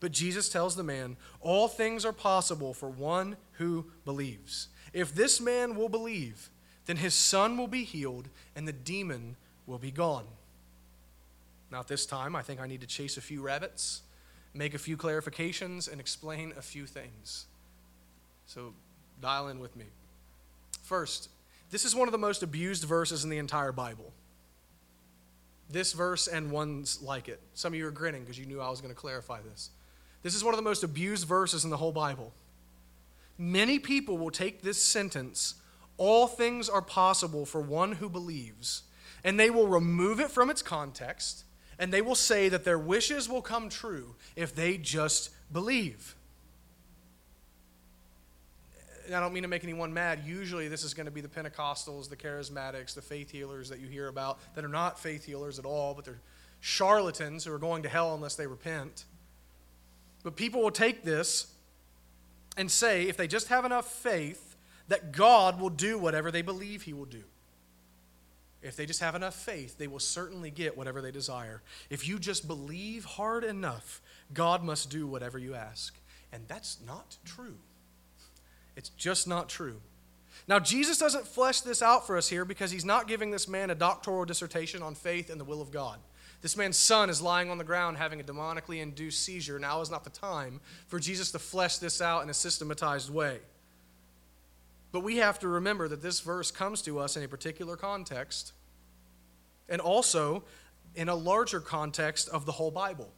But 0.00 0.12
Jesus 0.12 0.48
tells 0.48 0.76
the 0.76 0.82
man, 0.82 1.16
All 1.40 1.68
things 1.68 2.04
are 2.04 2.12
possible 2.12 2.74
for 2.74 2.88
one 2.88 3.36
who 3.52 3.86
believes. 4.04 4.68
If 4.92 5.14
this 5.14 5.40
man 5.40 5.76
will 5.76 5.88
believe, 5.88 6.50
then 6.86 6.96
his 6.96 7.14
son 7.14 7.56
will 7.56 7.68
be 7.68 7.84
healed 7.84 8.28
and 8.56 8.66
the 8.66 8.72
demon 8.72 9.36
will 9.66 9.78
be 9.78 9.90
gone. 9.90 10.26
Now, 11.70 11.80
at 11.80 11.88
this 11.88 12.06
time, 12.06 12.34
I 12.34 12.42
think 12.42 12.60
I 12.60 12.66
need 12.66 12.80
to 12.80 12.86
chase 12.86 13.16
a 13.16 13.20
few 13.20 13.42
rabbits, 13.42 14.02
make 14.54 14.74
a 14.74 14.78
few 14.78 14.96
clarifications, 14.96 15.90
and 15.90 16.00
explain 16.00 16.52
a 16.56 16.62
few 16.62 16.86
things. 16.86 17.46
So, 18.46 18.74
dial 19.20 19.48
in 19.48 19.60
with 19.60 19.76
me. 19.76 19.86
First, 20.82 21.28
this 21.70 21.84
is 21.84 21.94
one 21.94 22.08
of 22.08 22.12
the 22.12 22.18
most 22.18 22.42
abused 22.42 22.84
verses 22.84 23.22
in 23.22 23.30
the 23.30 23.38
entire 23.38 23.70
Bible. 23.70 24.12
This 25.70 25.92
verse 25.92 26.26
and 26.26 26.50
ones 26.50 27.00
like 27.00 27.28
it. 27.28 27.40
Some 27.54 27.72
of 27.72 27.78
you 27.78 27.86
are 27.86 27.92
grinning 27.92 28.22
because 28.22 28.38
you 28.38 28.46
knew 28.46 28.60
I 28.60 28.68
was 28.68 28.80
going 28.80 28.92
to 28.92 29.00
clarify 29.00 29.40
this. 29.40 29.70
This 30.22 30.34
is 30.34 30.42
one 30.42 30.52
of 30.52 30.58
the 30.58 30.64
most 30.64 30.82
abused 30.82 31.28
verses 31.28 31.64
in 31.64 31.70
the 31.70 31.76
whole 31.76 31.92
Bible. 31.92 32.32
Many 33.38 33.78
people 33.78 34.18
will 34.18 34.32
take 34.32 34.62
this 34.62 34.82
sentence, 34.82 35.54
all 35.96 36.26
things 36.26 36.68
are 36.68 36.82
possible 36.82 37.46
for 37.46 37.60
one 37.60 37.92
who 37.92 38.08
believes, 38.08 38.82
and 39.22 39.38
they 39.38 39.48
will 39.48 39.66
remove 39.66 40.20
it 40.20 40.30
from 40.30 40.50
its 40.50 40.60
context, 40.60 41.44
and 41.80 41.90
they 41.90 42.02
will 42.02 42.14
say 42.14 42.50
that 42.50 42.62
their 42.62 42.78
wishes 42.78 43.26
will 43.26 43.40
come 43.40 43.70
true 43.70 44.14
if 44.36 44.54
they 44.54 44.76
just 44.76 45.30
believe. 45.50 46.14
I 49.08 49.18
don't 49.18 49.32
mean 49.32 49.42
to 49.42 49.48
make 49.48 49.64
anyone 49.64 49.92
mad. 49.92 50.20
Usually, 50.24 50.68
this 50.68 50.84
is 50.84 50.92
going 50.92 51.06
to 51.06 51.10
be 51.10 51.22
the 51.22 51.28
Pentecostals, 51.28 52.08
the 52.08 52.16
charismatics, 52.16 52.94
the 52.94 53.02
faith 53.02 53.30
healers 53.30 53.70
that 53.70 53.80
you 53.80 53.88
hear 53.88 54.08
about 54.08 54.38
that 54.54 54.64
are 54.64 54.68
not 54.68 55.00
faith 55.00 55.24
healers 55.24 55.58
at 55.58 55.64
all, 55.64 55.94
but 55.94 56.04
they're 56.04 56.20
charlatans 56.60 57.44
who 57.44 57.52
are 57.52 57.58
going 57.58 57.82
to 57.82 57.88
hell 57.88 58.14
unless 58.14 58.36
they 58.36 58.46
repent. 58.46 59.06
But 60.22 60.36
people 60.36 60.62
will 60.62 60.70
take 60.70 61.02
this 61.02 61.50
and 62.58 62.70
say, 62.70 63.08
if 63.08 63.16
they 63.16 63.26
just 63.26 63.48
have 63.48 63.64
enough 63.64 63.90
faith, 63.90 64.54
that 64.88 65.12
God 65.12 65.58
will 65.58 65.70
do 65.70 65.98
whatever 65.98 66.30
they 66.30 66.42
believe 66.42 66.82
He 66.82 66.92
will 66.92 67.06
do. 67.06 67.24
If 68.62 68.76
they 68.76 68.84
just 68.84 69.00
have 69.00 69.14
enough 69.14 69.34
faith, 69.34 69.78
they 69.78 69.86
will 69.86 70.00
certainly 70.00 70.50
get 70.50 70.76
whatever 70.76 71.00
they 71.00 71.10
desire. 71.10 71.62
If 71.88 72.06
you 72.06 72.18
just 72.18 72.46
believe 72.46 73.04
hard 73.04 73.42
enough, 73.42 74.02
God 74.34 74.62
must 74.62 74.90
do 74.90 75.06
whatever 75.06 75.38
you 75.38 75.54
ask. 75.54 75.94
And 76.32 76.46
that's 76.46 76.78
not 76.86 77.16
true. 77.24 77.56
It's 78.76 78.90
just 78.90 79.26
not 79.26 79.48
true. 79.48 79.80
Now, 80.46 80.58
Jesus 80.58 80.98
doesn't 80.98 81.26
flesh 81.26 81.60
this 81.60 81.82
out 81.82 82.06
for 82.06 82.16
us 82.16 82.28
here 82.28 82.44
because 82.44 82.70
he's 82.70 82.84
not 82.84 83.08
giving 83.08 83.30
this 83.30 83.48
man 83.48 83.70
a 83.70 83.74
doctoral 83.74 84.24
dissertation 84.24 84.82
on 84.82 84.94
faith 84.94 85.30
and 85.30 85.40
the 85.40 85.44
will 85.44 85.62
of 85.62 85.70
God. 85.70 85.98
This 86.42 86.56
man's 86.56 86.78
son 86.78 87.10
is 87.10 87.20
lying 87.20 87.50
on 87.50 87.58
the 87.58 87.64
ground 87.64 87.98
having 87.98 88.20
a 88.20 88.24
demonically 88.24 88.80
induced 88.80 89.22
seizure. 89.22 89.58
Now 89.58 89.80
is 89.80 89.90
not 89.90 90.04
the 90.04 90.10
time 90.10 90.60
for 90.86 90.98
Jesus 90.98 91.30
to 91.32 91.38
flesh 91.38 91.78
this 91.78 92.00
out 92.00 92.22
in 92.22 92.30
a 92.30 92.34
systematized 92.34 93.12
way. 93.12 93.40
But 94.92 95.00
we 95.00 95.18
have 95.18 95.38
to 95.40 95.48
remember 95.48 95.88
that 95.88 96.02
this 96.02 96.20
verse 96.20 96.50
comes 96.50 96.82
to 96.82 96.98
us 96.98 97.16
in 97.16 97.22
a 97.22 97.28
particular 97.28 97.76
context 97.76 98.52
and 99.68 99.80
also 99.80 100.42
in 100.96 101.08
a 101.08 101.14
larger 101.14 101.60
context 101.60 102.28
of 102.28 102.44
the 102.44 102.52
whole 102.52 102.70
Bible. 102.70 103.12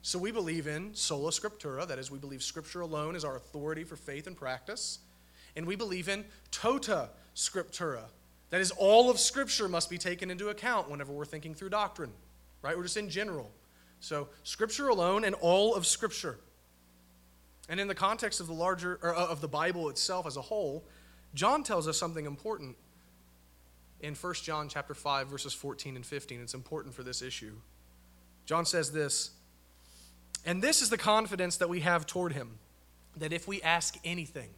So 0.00 0.18
we 0.18 0.32
believe 0.32 0.66
in 0.66 0.94
sola 0.94 1.30
scriptura, 1.30 1.86
that 1.86 1.98
is, 1.98 2.10
we 2.10 2.18
believe 2.18 2.42
Scripture 2.42 2.80
alone 2.80 3.14
is 3.14 3.24
our 3.24 3.36
authority 3.36 3.84
for 3.84 3.94
faith 3.94 4.26
and 4.26 4.36
practice. 4.36 4.98
And 5.54 5.66
we 5.66 5.76
believe 5.76 6.08
in 6.08 6.24
tota 6.50 7.10
scriptura, 7.36 8.04
that 8.50 8.60
is, 8.60 8.70
all 8.72 9.10
of 9.10 9.20
Scripture 9.20 9.68
must 9.68 9.88
be 9.88 9.98
taken 9.98 10.30
into 10.30 10.48
account 10.48 10.90
whenever 10.90 11.12
we're 11.12 11.24
thinking 11.24 11.54
through 11.54 11.68
doctrine, 11.68 12.10
right? 12.62 12.76
We're 12.76 12.82
just 12.82 12.96
in 12.96 13.10
general. 13.10 13.50
So, 14.00 14.28
Scripture 14.42 14.88
alone 14.88 15.24
and 15.24 15.34
all 15.36 15.74
of 15.74 15.86
Scripture. 15.86 16.38
And 17.72 17.80
in 17.80 17.88
the 17.88 17.94
context 17.94 18.38
of 18.38 18.48
the 18.48 18.52
larger 18.52 19.00
uh, 19.02 19.28
of 19.28 19.40
the 19.40 19.48
Bible 19.48 19.88
itself 19.88 20.26
as 20.26 20.36
a 20.36 20.42
whole, 20.42 20.84
John 21.32 21.62
tells 21.62 21.88
us 21.88 21.96
something 21.96 22.26
important 22.26 22.76
in 24.02 24.14
1 24.14 24.34
John 24.34 24.68
chapter 24.68 24.92
5 24.92 25.28
verses 25.28 25.54
14 25.54 25.96
and 25.96 26.04
15. 26.04 26.42
It's 26.42 26.52
important 26.52 26.94
for 26.94 27.02
this 27.02 27.22
issue. 27.22 27.54
John 28.44 28.66
says 28.66 28.92
this, 28.92 29.30
and 30.44 30.60
this 30.60 30.82
is 30.82 30.90
the 30.90 30.98
confidence 30.98 31.56
that 31.56 31.70
we 31.70 31.80
have 31.80 32.04
toward 32.06 32.34
him, 32.34 32.58
that 33.16 33.32
if 33.32 33.48
we 33.48 33.62
ask 33.62 33.96
anything 34.04 34.50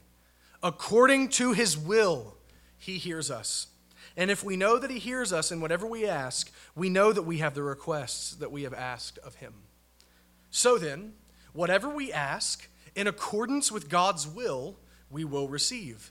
according 0.60 1.28
to 1.28 1.52
his 1.52 1.78
will, 1.78 2.34
he 2.78 2.98
hears 2.98 3.30
us. 3.30 3.68
And 4.16 4.28
if 4.28 4.42
we 4.42 4.56
know 4.56 4.76
that 4.76 4.90
he 4.90 4.98
hears 4.98 5.32
us 5.32 5.52
in 5.52 5.60
whatever 5.60 5.86
we 5.86 6.04
ask, 6.04 6.52
we 6.74 6.88
know 6.88 7.12
that 7.12 7.22
we 7.22 7.38
have 7.38 7.54
the 7.54 7.62
requests 7.62 8.34
that 8.34 8.50
we 8.50 8.64
have 8.64 8.74
asked 8.74 9.18
of 9.18 9.36
him. 9.36 9.54
So 10.50 10.78
then, 10.78 11.12
whatever 11.52 11.88
we 11.88 12.12
ask, 12.12 12.68
in 12.94 13.06
accordance 13.06 13.72
with 13.72 13.88
God's 13.88 14.26
will, 14.26 14.76
we 15.10 15.24
will 15.24 15.48
receive. 15.48 16.10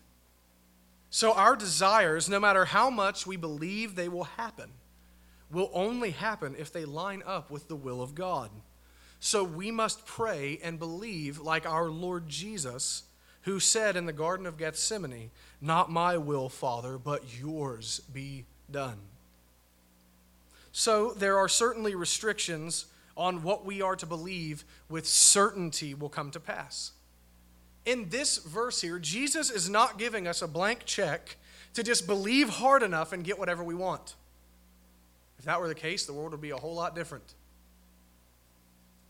So 1.09 1.33
our 1.33 1.55
desires, 1.55 2.27
no 2.27 2.39
matter 2.39 2.65
how 2.65 2.89
much 2.89 3.27
we 3.27 3.37
believe 3.37 3.95
they 3.95 4.09
will 4.09 4.23
happen, 4.23 4.71
will 5.51 5.69
only 5.73 6.11
happen 6.11 6.55
if 6.57 6.73
they 6.73 6.85
line 6.85 7.21
up 7.25 7.51
with 7.51 7.67
the 7.67 7.75
will 7.75 8.01
of 8.01 8.15
God. 8.15 8.49
So 9.19 9.43
we 9.43 9.71
must 9.71 10.05
pray 10.05 10.59
and 10.63 10.79
believe 10.79 11.39
like 11.39 11.65
our 11.65 11.89
Lord 11.89 12.27
Jesus, 12.27 13.03
who 13.43 13.59
said 13.59 13.95
in 13.95 14.05
the 14.05 14.11
Garden 14.13 14.45
of 14.45 14.57
Gethsemane, 14.57 15.31
Not 15.61 15.91
my 15.91 16.17
will, 16.17 16.49
Father, 16.49 16.97
but 16.97 17.39
yours 17.39 18.01
be 18.11 18.45
done. 18.69 18.97
So 20.71 21.11
there 21.11 21.37
are 21.37 21.47
certainly 21.47 21.93
restrictions 21.93 22.87
on 23.15 23.43
what 23.43 23.65
we 23.65 23.81
are 23.81 23.95
to 23.95 24.05
believe 24.05 24.65
with 24.89 25.07
certainty 25.07 25.93
will 25.93 26.09
come 26.09 26.31
to 26.31 26.39
pass. 26.39 26.91
In 27.85 28.09
this 28.09 28.37
verse 28.37 28.81
here, 28.81 28.97
Jesus 28.97 29.49
is 29.49 29.69
not 29.69 29.97
giving 29.97 30.27
us 30.27 30.41
a 30.41 30.47
blank 30.47 30.85
check 30.85 31.35
to 31.73 31.83
just 31.83 32.07
believe 32.07 32.49
hard 32.49 32.81
enough 32.83 33.13
and 33.13 33.23
get 33.23 33.37
whatever 33.37 33.63
we 33.63 33.75
want. 33.75 34.15
If 35.37 35.45
that 35.45 35.59
were 35.59 35.67
the 35.67 35.75
case, 35.75 36.05
the 36.05 36.13
world 36.13 36.31
would 36.31 36.41
be 36.41 36.51
a 36.51 36.57
whole 36.57 36.75
lot 36.75 36.95
different. 36.95 37.33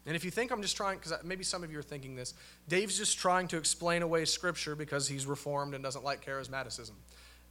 And 0.05 0.15
if 0.15 0.25
you 0.25 0.31
think 0.31 0.51
I'm 0.51 0.61
just 0.61 0.75
trying, 0.75 0.97
because 0.97 1.13
maybe 1.23 1.43
some 1.43 1.63
of 1.63 1.71
you 1.71 1.79
are 1.79 1.83
thinking 1.83 2.15
this, 2.15 2.33
Dave's 2.67 2.97
just 2.97 3.17
trying 3.17 3.47
to 3.49 3.57
explain 3.57 4.01
away 4.01 4.25
Scripture 4.25 4.75
because 4.75 5.07
he's 5.07 5.25
reformed 5.25 5.73
and 5.73 5.83
doesn't 5.83 6.03
like 6.03 6.25
charismaticism, 6.25 6.91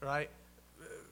right? 0.00 0.28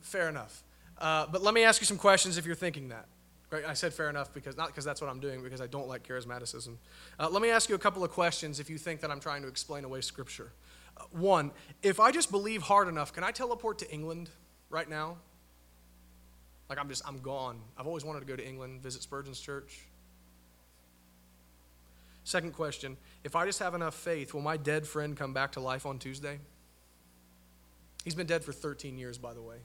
Fair 0.02 0.28
enough. 0.28 0.62
Uh, 0.98 1.26
but 1.30 1.42
let 1.42 1.54
me 1.54 1.64
ask 1.64 1.80
you 1.80 1.86
some 1.86 1.96
questions 1.96 2.36
if 2.36 2.44
you're 2.44 2.54
thinking 2.54 2.88
that. 2.88 3.06
Right? 3.50 3.64
I 3.64 3.74
said 3.74 3.92
fair 3.92 4.08
enough 4.08 4.32
because 4.32 4.56
not 4.56 4.68
because 4.68 4.84
that's 4.84 5.00
what 5.00 5.10
I'm 5.10 5.20
doing, 5.20 5.42
because 5.42 5.60
I 5.60 5.66
don't 5.66 5.88
like 5.88 6.06
charismaticism. 6.06 6.76
Uh, 7.18 7.28
let 7.28 7.42
me 7.42 7.50
ask 7.50 7.68
you 7.68 7.74
a 7.74 7.78
couple 7.78 8.04
of 8.04 8.10
questions 8.10 8.60
if 8.60 8.70
you 8.70 8.78
think 8.78 9.00
that 9.00 9.10
I'm 9.10 9.20
trying 9.20 9.42
to 9.42 9.48
explain 9.48 9.84
away 9.84 10.00
Scripture. 10.02 10.52
Uh, 10.96 11.02
one, 11.10 11.50
if 11.82 11.98
I 11.98 12.12
just 12.12 12.30
believe 12.30 12.62
hard 12.62 12.86
enough, 12.86 13.12
can 13.12 13.24
I 13.24 13.32
teleport 13.32 13.78
to 13.78 13.90
England 13.90 14.30
right 14.68 14.88
now? 14.88 15.16
Like 16.68 16.78
I'm 16.78 16.88
just 16.88 17.06
I'm 17.06 17.18
gone. 17.20 17.60
I've 17.76 17.88
always 17.88 18.04
wanted 18.04 18.20
to 18.20 18.26
go 18.26 18.36
to 18.36 18.46
England, 18.46 18.82
visit 18.82 19.02
Spurgeon's 19.02 19.40
church. 19.40 19.80
Second 22.22 22.52
question 22.52 22.96
If 23.24 23.34
I 23.34 23.44
just 23.44 23.58
have 23.58 23.74
enough 23.74 23.94
faith, 23.94 24.32
will 24.32 24.42
my 24.42 24.56
dead 24.56 24.86
friend 24.86 25.16
come 25.16 25.34
back 25.34 25.52
to 25.52 25.60
life 25.60 25.84
on 25.84 25.98
Tuesday? 25.98 26.38
He's 28.04 28.14
been 28.14 28.26
dead 28.26 28.44
for 28.44 28.52
13 28.52 28.96
years, 28.96 29.18
by 29.18 29.34
the 29.34 29.42
way. 29.42 29.56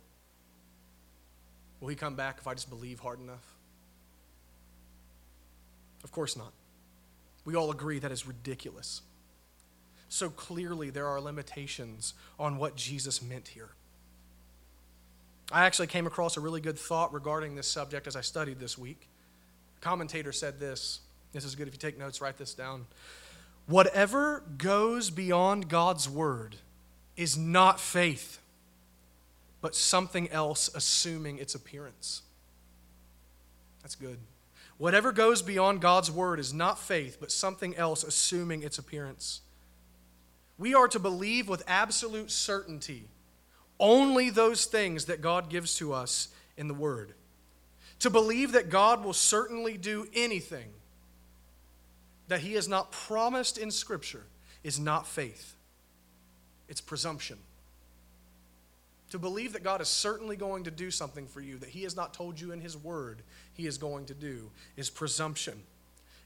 Will 1.80 1.89
he 1.89 1.95
come 1.95 2.15
back 2.15 2.38
if 2.39 2.48
I 2.48 2.54
just 2.54 2.69
believe 2.69 3.00
hard 3.00 3.19
enough? 3.19 3.55
Of 6.06 6.12
course 6.12 6.38
not. 6.38 6.54
We 7.46 7.56
all 7.56 7.72
agree 7.72 8.00
that 8.00 8.12
is 8.12 8.26
ridiculous. 8.28 9.02
So 10.08 10.30
clearly, 10.30 10.91
there 10.91 11.08
are 11.08 11.20
limitations 11.20 12.13
on 12.39 12.58
what 12.58 12.76
Jesus 12.76 13.24
meant 13.24 13.50
here. 13.50 13.72
I 15.52 15.65
actually 15.65 15.88
came 15.88 16.06
across 16.06 16.38
a 16.38 16.39
really 16.39 16.62
good 16.62 16.78
thought 16.78 17.12
regarding 17.12 17.56
this 17.56 17.68
subject 17.68 18.06
as 18.06 18.15
I 18.15 18.22
studied 18.22 18.60
this 18.60 18.78
week. 18.78 19.08
A 19.78 19.82
commentator 19.82 20.32
said 20.32 20.60
this. 20.60 21.00
This 21.34 21.44
is 21.44 21.56
good 21.56 21.68
if 21.68 21.74
you 21.74 21.80
take 21.80 21.98
notes, 21.98 22.22
write 22.22 22.38
this 22.38 22.54
down. 22.54 22.86
Whatever 23.65 24.44
goes 24.60 25.10
beyond 25.10 25.70
God's 25.70 26.08
word 26.08 26.56
is 27.18 27.36
not 27.36 27.80
faith, 27.80 28.39
but 29.60 29.76
something 29.76 30.30
else 30.30 30.70
assuming 30.76 31.39
its 31.39 31.56
appearance. 31.56 32.22
That's 33.82 33.96
good. 33.96 34.20
Whatever 34.78 35.12
goes 35.12 35.42
beyond 35.42 35.82
God's 35.82 36.12
word 36.12 36.40
is 36.40 36.54
not 36.54 36.80
faith, 36.80 37.18
but 37.20 37.32
something 37.32 37.76
else 37.76 38.04
assuming 38.04 38.64
its 38.64 38.78
appearance. 38.78 39.42
We 40.58 40.74
are 40.74 40.88
to 40.90 41.00
believe 41.00 41.48
with 41.48 41.64
absolute 41.68 42.32
certainty 42.32 43.08
only 43.80 44.30
those 44.30 44.66
things 44.66 45.06
that 45.06 45.22
God 45.22 45.50
gives 45.50 45.76
to 45.78 45.94
us 45.94 46.30
in 46.58 46.68
the 46.68 46.74
word. 46.74 47.14
To 48.00 48.10
believe 48.10 48.54
that 48.54 48.70
God 48.70 49.04
will 49.04 49.14
certainly 49.14 49.78
do 49.78 50.08
anything 50.14 50.68
that 52.28 52.40
he 52.40 52.54
has 52.54 52.68
not 52.68 52.92
promised 52.92 53.58
in 53.58 53.72
Scripture 53.72 54.24
is 54.64 54.80
not 54.80 55.08
faith, 55.08 55.56
it's 56.68 56.82
presumption. 56.82 57.38
To 59.15 59.19
believe 59.19 59.54
that 59.54 59.63
God 59.63 59.80
is 59.80 59.88
certainly 59.88 60.36
going 60.36 60.65
to 60.65 60.71
do 60.71 60.91
something 60.91 61.25
for 61.25 61.39
you 61.39 61.58
that 61.60 61.69
He 61.69 61.84
has 61.84 61.95
not 61.95 62.13
told 62.13 62.38
you 62.38 62.51
in 62.51 62.60
His 62.60 62.75
Word 62.75 63.21
He 63.54 63.65
is 63.65 63.78
going 63.78 64.08
to 64.08 64.13
do 64.13 64.51
is 64.75 64.89
presumption. 64.89 65.63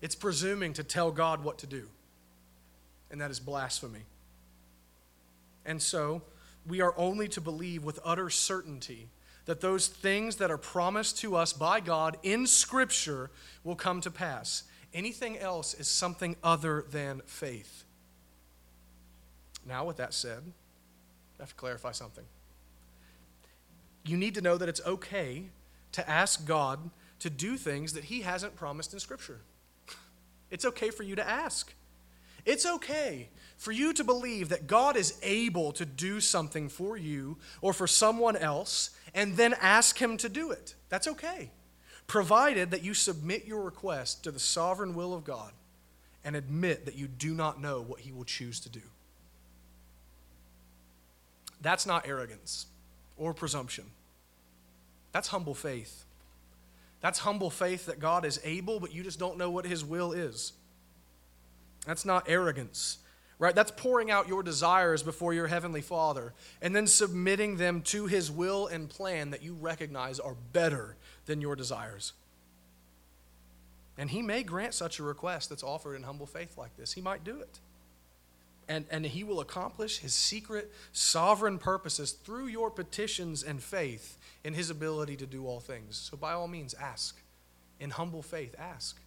It's 0.01 0.15
presuming 0.15 0.73
to 0.73 0.83
tell 0.83 1.11
God 1.11 1.43
what 1.43 1.59
to 1.59 1.67
do. 1.67 1.87
And 3.11 3.21
that 3.21 3.29
is 3.29 3.39
blasphemy. 3.39 4.05
And 5.67 5.79
so, 5.79 6.23
we 6.67 6.81
are 6.81 6.95
only 6.97 7.27
to 7.27 7.39
believe 7.39 7.83
with 7.83 7.99
utter 8.03 8.31
certainty 8.31 9.09
that 9.45 9.61
those 9.61 9.85
things 9.85 10.37
that 10.37 10.49
are 10.49 10.57
promised 10.57 11.19
to 11.19 11.35
us 11.35 11.53
by 11.53 11.81
God 11.81 12.17
in 12.23 12.47
Scripture 12.47 13.29
will 13.63 13.75
come 13.75 14.01
to 14.01 14.09
pass. 14.09 14.63
Anything 14.95 15.37
else 15.37 15.75
is 15.75 15.87
something 15.87 16.37
other 16.43 16.85
than 16.89 17.21
faith. 17.27 17.83
Now, 19.63 19.85
with 19.85 19.97
that 19.97 20.15
said, 20.15 20.41
I 21.37 21.43
have 21.43 21.49
to 21.49 21.55
clarify 21.55 21.91
something 21.91 22.25
you 24.05 24.17
need 24.17 24.35
to 24.35 24.41
know 24.41 24.57
that 24.57 24.69
it's 24.69 24.81
okay 24.85 25.45
to 25.91 26.09
ask 26.09 26.45
God 26.45 26.89
to 27.19 27.29
do 27.29 27.57
things 27.57 27.93
that 27.93 28.05
He 28.05 28.21
hasn't 28.21 28.55
promised 28.55 28.93
in 28.93 28.99
Scripture. 28.99 29.41
It's 30.51 30.65
okay 30.65 30.89
for 30.89 31.03
you 31.03 31.15
to 31.15 31.27
ask. 31.27 31.73
It's 32.45 32.65
okay 32.65 33.29
for 33.57 33.71
you 33.71 33.93
to 33.93 34.03
believe 34.03 34.49
that 34.49 34.67
God 34.67 34.95
is 34.95 35.19
able 35.21 35.71
to 35.73 35.85
do 35.85 36.21
something 36.21 36.69
for 36.69 36.97
you 36.97 37.37
or 37.61 37.73
for 37.73 37.87
someone 37.87 38.37
else 38.37 38.91
and 39.13 39.35
then 39.35 39.53
ask 39.61 39.97
Him 39.97 40.17
to 40.17 40.29
do 40.29 40.51
it. 40.51 40.75
That's 40.87 41.07
okay, 41.07 41.51
provided 42.07 42.71
that 42.71 42.83
you 42.83 42.93
submit 42.93 43.45
your 43.45 43.61
request 43.61 44.23
to 44.23 44.31
the 44.31 44.39
sovereign 44.39 44.95
will 44.95 45.13
of 45.13 45.23
God 45.23 45.51
and 46.23 46.35
admit 46.35 46.85
that 46.85 46.95
you 46.95 47.07
do 47.07 47.33
not 47.33 47.61
know 47.61 47.81
what 47.81 47.99
He 47.99 48.11
will 48.11 48.23
choose 48.23 48.59
to 48.61 48.69
do. 48.69 48.81
That's 51.61 51.85
not 51.85 52.07
arrogance 52.07 52.67
or 53.19 53.33
presumption. 53.33 53.85
That's 55.11 55.27
humble 55.27 55.53
faith. 55.53 56.05
That's 57.01 57.19
humble 57.19 57.49
faith 57.49 57.85
that 57.85 57.99
God 57.99 58.25
is 58.25 58.39
able, 58.43 58.79
but 58.79 58.93
you 58.93 59.03
just 59.03 59.19
don't 59.19 59.37
know 59.37 59.51
what 59.51 59.65
His 59.65 59.85
will 59.85 60.11
is. 60.11 60.53
That's 61.85 62.05
not 62.05 62.25
arrogance, 62.27 62.97
right? 63.37 63.55
That's 63.55 63.71
pouring 63.71 64.11
out 64.11 64.27
your 64.27 64.43
desires 64.43 65.01
before 65.01 65.33
your 65.33 65.47
Heavenly 65.47 65.81
Father 65.81 66.33
and 66.61 66.75
then 66.75 66.87
submitting 66.87 67.57
them 67.57 67.81
to 67.83 68.07
His 68.07 68.29
will 68.29 68.67
and 68.67 68.89
plan 68.89 69.31
that 69.31 69.43
you 69.43 69.53
recognize 69.53 70.19
are 70.19 70.35
better 70.51 70.97
than 71.25 71.41
your 71.41 71.55
desires. 71.55 72.13
And 73.97 74.09
He 74.09 74.21
may 74.21 74.43
grant 74.43 74.73
such 74.73 74.99
a 74.99 75.03
request 75.03 75.49
that's 75.49 75.63
offered 75.63 75.95
in 75.95 76.03
humble 76.03 76.25
faith 76.25 76.57
like 76.57 76.75
this. 76.75 76.93
He 76.93 77.01
might 77.01 77.23
do 77.23 77.39
it 77.39 77.59
and, 78.69 78.85
and 78.91 79.03
he 79.03 79.23
will 79.23 79.41
accomplish 79.41 79.97
his 79.97 80.13
secret 80.13 80.71
sovereign 80.93 81.57
purposes 81.57 82.11
through 82.11 82.45
your 82.45 82.69
petitions 82.69 83.41
and 83.41 83.61
faith 83.61 84.17
in 84.43 84.53
his 84.53 84.69
ability 84.69 85.17
to 85.17 85.25
do 85.25 85.47
all 85.47 85.59
things. 85.59 85.97
So, 85.97 86.15
by 86.15 86.33
all 86.33 86.47
means, 86.47 86.75
ask. 86.75 87.19
In 87.79 87.89
humble 87.89 88.21
faith, 88.21 88.55
ask. 88.59 89.01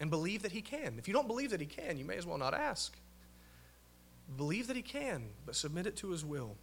And 0.00 0.10
believe 0.10 0.42
that 0.42 0.50
he 0.50 0.62
can. 0.62 0.96
If 0.98 1.06
you 1.06 1.14
don't 1.14 1.28
believe 1.28 1.50
that 1.50 1.60
he 1.60 1.66
can, 1.66 1.96
you 1.96 2.04
may 2.04 2.16
as 2.16 2.26
well 2.26 2.38
not 2.38 2.54
ask. 2.54 2.96
Believe 4.36 4.66
that 4.66 4.76
he 4.76 4.82
can, 4.82 5.26
but 5.46 5.54
submit 5.54 5.86
it 5.86 5.96
to 5.98 6.10
his 6.10 6.24
will. 6.24 6.56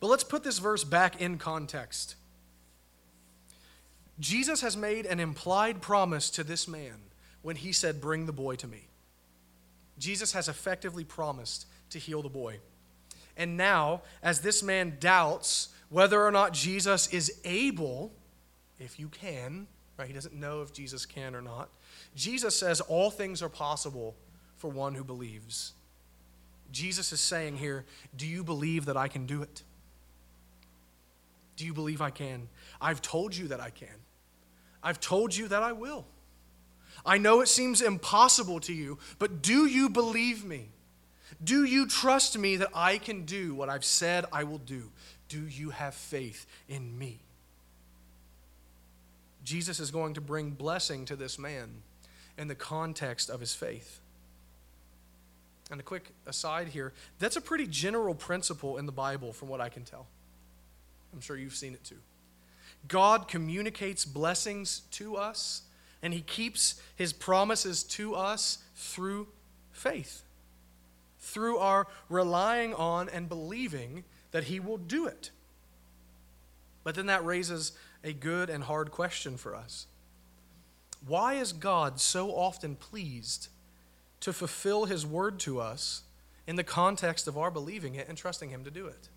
But 0.00 0.06
let's 0.06 0.24
put 0.24 0.42
this 0.42 0.58
verse 0.58 0.84
back 0.84 1.20
in 1.20 1.36
context. 1.36 2.16
Jesus 4.18 4.62
has 4.62 4.76
made 4.76 5.04
an 5.04 5.20
implied 5.20 5.82
promise 5.82 6.30
to 6.30 6.42
this 6.42 6.66
man 6.66 6.94
when 7.42 7.56
he 7.56 7.72
said, 7.72 8.00
Bring 8.00 8.24
the 8.24 8.32
boy 8.32 8.56
to 8.56 8.66
me. 8.66 8.87
Jesus 9.98 10.32
has 10.32 10.48
effectively 10.48 11.04
promised 11.04 11.66
to 11.90 11.98
heal 11.98 12.22
the 12.22 12.28
boy. 12.28 12.60
And 13.36 13.56
now, 13.56 14.02
as 14.22 14.40
this 14.40 14.62
man 14.62 14.96
doubts 14.98 15.68
whether 15.90 16.22
or 16.22 16.30
not 16.30 16.52
Jesus 16.52 17.06
is 17.08 17.40
able, 17.44 18.12
if 18.78 18.98
you 18.98 19.08
can, 19.08 19.66
right? 19.96 20.06
He 20.06 20.12
doesn't 20.12 20.34
know 20.34 20.62
if 20.62 20.72
Jesus 20.72 21.06
can 21.06 21.34
or 21.34 21.42
not. 21.42 21.70
Jesus 22.14 22.54
says 22.56 22.80
all 22.80 23.10
things 23.10 23.42
are 23.42 23.48
possible 23.48 24.16
for 24.56 24.68
one 24.68 24.94
who 24.94 25.04
believes. 25.04 25.72
Jesus 26.70 27.12
is 27.12 27.20
saying 27.20 27.56
here, 27.56 27.84
Do 28.14 28.26
you 28.26 28.44
believe 28.44 28.86
that 28.86 28.96
I 28.96 29.08
can 29.08 29.26
do 29.26 29.42
it? 29.42 29.62
Do 31.56 31.64
you 31.64 31.74
believe 31.74 32.00
I 32.00 32.10
can? 32.10 32.48
I've 32.80 33.02
told 33.02 33.34
you 33.34 33.48
that 33.48 33.60
I 33.60 33.70
can. 33.70 33.88
I've 34.82 35.00
told 35.00 35.34
you 35.34 35.48
that 35.48 35.62
I 35.62 35.72
will. 35.72 36.06
I 37.04 37.18
know 37.18 37.40
it 37.40 37.48
seems 37.48 37.80
impossible 37.80 38.60
to 38.60 38.72
you, 38.72 38.98
but 39.18 39.42
do 39.42 39.66
you 39.66 39.88
believe 39.88 40.44
me? 40.44 40.68
Do 41.42 41.64
you 41.64 41.86
trust 41.86 42.36
me 42.36 42.56
that 42.56 42.70
I 42.74 42.98
can 42.98 43.24
do 43.24 43.54
what 43.54 43.68
I've 43.68 43.84
said 43.84 44.24
I 44.32 44.44
will 44.44 44.58
do? 44.58 44.90
Do 45.28 45.46
you 45.46 45.70
have 45.70 45.94
faith 45.94 46.46
in 46.68 46.98
me? 46.98 47.20
Jesus 49.44 49.80
is 49.80 49.90
going 49.90 50.14
to 50.14 50.20
bring 50.20 50.50
blessing 50.50 51.04
to 51.06 51.16
this 51.16 51.38
man 51.38 51.82
in 52.36 52.48
the 52.48 52.54
context 52.54 53.30
of 53.30 53.40
his 53.40 53.54
faith. 53.54 54.00
And 55.70 55.80
a 55.80 55.82
quick 55.82 56.10
aside 56.26 56.68
here 56.68 56.92
that's 57.18 57.36
a 57.36 57.40
pretty 57.40 57.66
general 57.66 58.14
principle 58.14 58.78
in 58.78 58.86
the 58.86 58.92
Bible, 58.92 59.32
from 59.32 59.48
what 59.48 59.60
I 59.60 59.68
can 59.68 59.84
tell. 59.84 60.06
I'm 61.12 61.20
sure 61.20 61.36
you've 61.36 61.56
seen 61.56 61.74
it 61.74 61.84
too. 61.84 61.98
God 62.86 63.28
communicates 63.28 64.04
blessings 64.04 64.82
to 64.92 65.16
us, 65.16 65.62
and 66.02 66.14
he 66.14 66.20
keeps 66.20 66.80
his 66.96 67.12
promises 67.12 67.82
to 67.82 68.14
us 68.14 68.58
through 68.74 69.28
faith, 69.72 70.22
through 71.18 71.58
our 71.58 71.86
relying 72.08 72.74
on 72.74 73.08
and 73.08 73.28
believing 73.28 74.04
that 74.30 74.44
he 74.44 74.60
will 74.60 74.78
do 74.78 75.06
it. 75.06 75.30
But 76.84 76.94
then 76.94 77.06
that 77.06 77.24
raises 77.24 77.72
a 78.04 78.12
good 78.12 78.48
and 78.48 78.64
hard 78.64 78.90
question 78.90 79.36
for 79.36 79.54
us. 79.54 79.86
Why 81.06 81.34
is 81.34 81.52
God 81.52 82.00
so 82.00 82.30
often 82.30 82.76
pleased 82.76 83.48
to 84.20 84.32
fulfill 84.32 84.86
his 84.86 85.06
word 85.06 85.38
to 85.40 85.60
us 85.60 86.02
in 86.46 86.56
the 86.56 86.64
context 86.64 87.28
of 87.28 87.38
our 87.38 87.50
believing 87.50 87.94
it 87.94 88.08
and 88.08 88.16
trusting 88.16 88.50
him 88.50 88.64
to 88.64 88.70
do 88.70 88.86
it? 88.86 89.08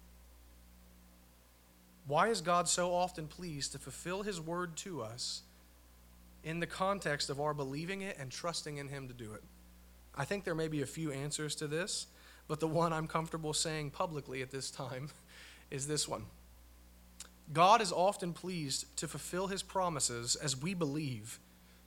Why 2.08 2.28
is 2.28 2.42
God 2.42 2.68
so 2.68 2.94
often 2.94 3.28
pleased 3.28 3.72
to 3.72 3.80
fulfill 3.80 4.24
his 4.24 4.42
word 4.42 4.76
to 4.78 5.02
us 5.02 5.44
in 6.44 6.60
the 6.60 6.68
context 6.68 7.30
of 7.30 7.40
our 7.40 7.54
believing 7.54 8.02
it 8.02 8.18
and 8.20 8.32
trusting 8.32 8.78
in 8.78 8.88
him 8.88 9.08
to 9.08 9.14
do 9.14 9.34
it? 9.34 9.44
I 10.16 10.26
think 10.26 10.44
there 10.44 10.56
may 10.56 10.68
be 10.68 10.82
a 10.82 10.88
few 10.88 11.12
answers 11.12 11.56
to 11.56 11.68
this, 11.68 12.08
but 12.48 12.60
the 12.60 12.68
one 12.68 12.92
I'm 12.94 13.08
comfortable 13.08 13.54
saying 13.54 13.92
publicly 13.92 14.42
at 14.42 14.52
this 14.52 14.72
time 14.72 15.10
is 15.72 15.88
this 15.88 16.08
one. 16.08 16.26
God 17.54 17.82
is 17.82 17.92
often 17.92 18.34
pleased 18.34 18.98
to 18.98 19.08
fulfill 19.08 19.48
his 19.48 19.64
promises 19.64 20.36
as 20.36 20.56
we 20.56 20.74
believe 20.74 21.40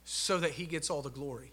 so 0.04 0.38
that 0.38 0.52
he 0.52 0.66
gets 0.66 0.90
all 0.90 1.02
the 1.02 1.10
glory. 1.10 1.52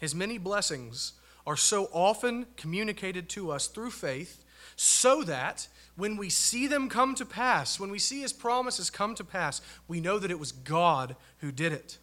His 0.00 0.14
many 0.14 0.38
blessings 0.38 1.12
are 1.46 1.56
so 1.56 1.90
often 1.92 2.46
communicated 2.56 3.28
to 3.30 3.50
us 3.50 3.66
through 3.66 3.90
faith 3.90 4.44
so 4.76 5.22
that 5.24 5.68
when 6.00 6.16
we 6.16 6.30
see 6.30 6.66
them 6.66 6.88
come 6.88 7.14
to 7.14 7.24
pass, 7.24 7.78
when 7.78 7.90
we 7.90 7.98
see 7.98 8.22
his 8.22 8.32
promises 8.32 8.90
come 8.90 9.14
to 9.14 9.24
pass, 9.24 9.60
we 9.86 10.00
know 10.00 10.18
that 10.18 10.30
it 10.30 10.38
was 10.38 10.52
God 10.52 11.14
who 11.38 11.52
did 11.52 11.72
it. 11.72 11.98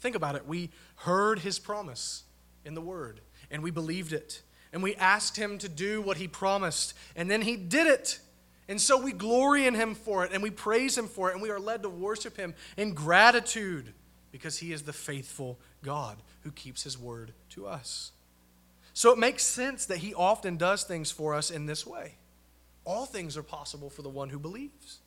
Think 0.00 0.14
about 0.14 0.36
it. 0.36 0.46
We 0.46 0.70
heard 0.96 1.40
his 1.40 1.58
promise 1.58 2.24
in 2.64 2.74
the 2.74 2.80
word 2.80 3.20
and 3.50 3.62
we 3.62 3.70
believed 3.70 4.12
it 4.12 4.42
and 4.72 4.82
we 4.82 4.94
asked 4.96 5.36
him 5.36 5.58
to 5.58 5.68
do 5.68 6.00
what 6.00 6.16
he 6.16 6.26
promised, 6.26 6.94
and 7.14 7.30
then 7.30 7.42
he 7.42 7.56
did 7.56 7.86
it. 7.86 8.18
And 8.68 8.80
so 8.80 9.00
we 9.00 9.12
glory 9.12 9.66
in 9.66 9.74
him 9.74 9.94
for 9.94 10.24
it, 10.24 10.32
and 10.32 10.42
we 10.42 10.50
praise 10.50 10.96
him 10.96 11.08
for 11.08 11.28
it, 11.28 11.34
and 11.34 11.42
we 11.42 11.50
are 11.50 11.60
led 11.60 11.82
to 11.82 11.90
worship 11.90 12.36
him 12.36 12.54
in 12.76 12.94
gratitude 12.94 13.92
because 14.30 14.58
he 14.58 14.72
is 14.72 14.82
the 14.82 14.92
faithful 14.92 15.58
God 15.82 16.16
who 16.40 16.50
keeps 16.50 16.82
his 16.82 16.98
word 16.98 17.34
to 17.50 17.66
us. 17.66 18.12
So 18.94 19.12
it 19.12 19.18
makes 19.18 19.42
sense 19.42 19.86
that 19.86 19.98
he 19.98 20.14
often 20.14 20.56
does 20.56 20.84
things 20.84 21.10
for 21.10 21.34
us 21.34 21.50
in 21.50 21.66
this 21.66 21.86
way. 21.86 22.14
All 22.84 23.06
things 23.06 23.36
are 23.36 23.42
possible 23.42 23.90
for 23.90 24.02
the 24.02 24.08
one 24.08 24.28
who 24.28 24.38
believes. 24.38 24.98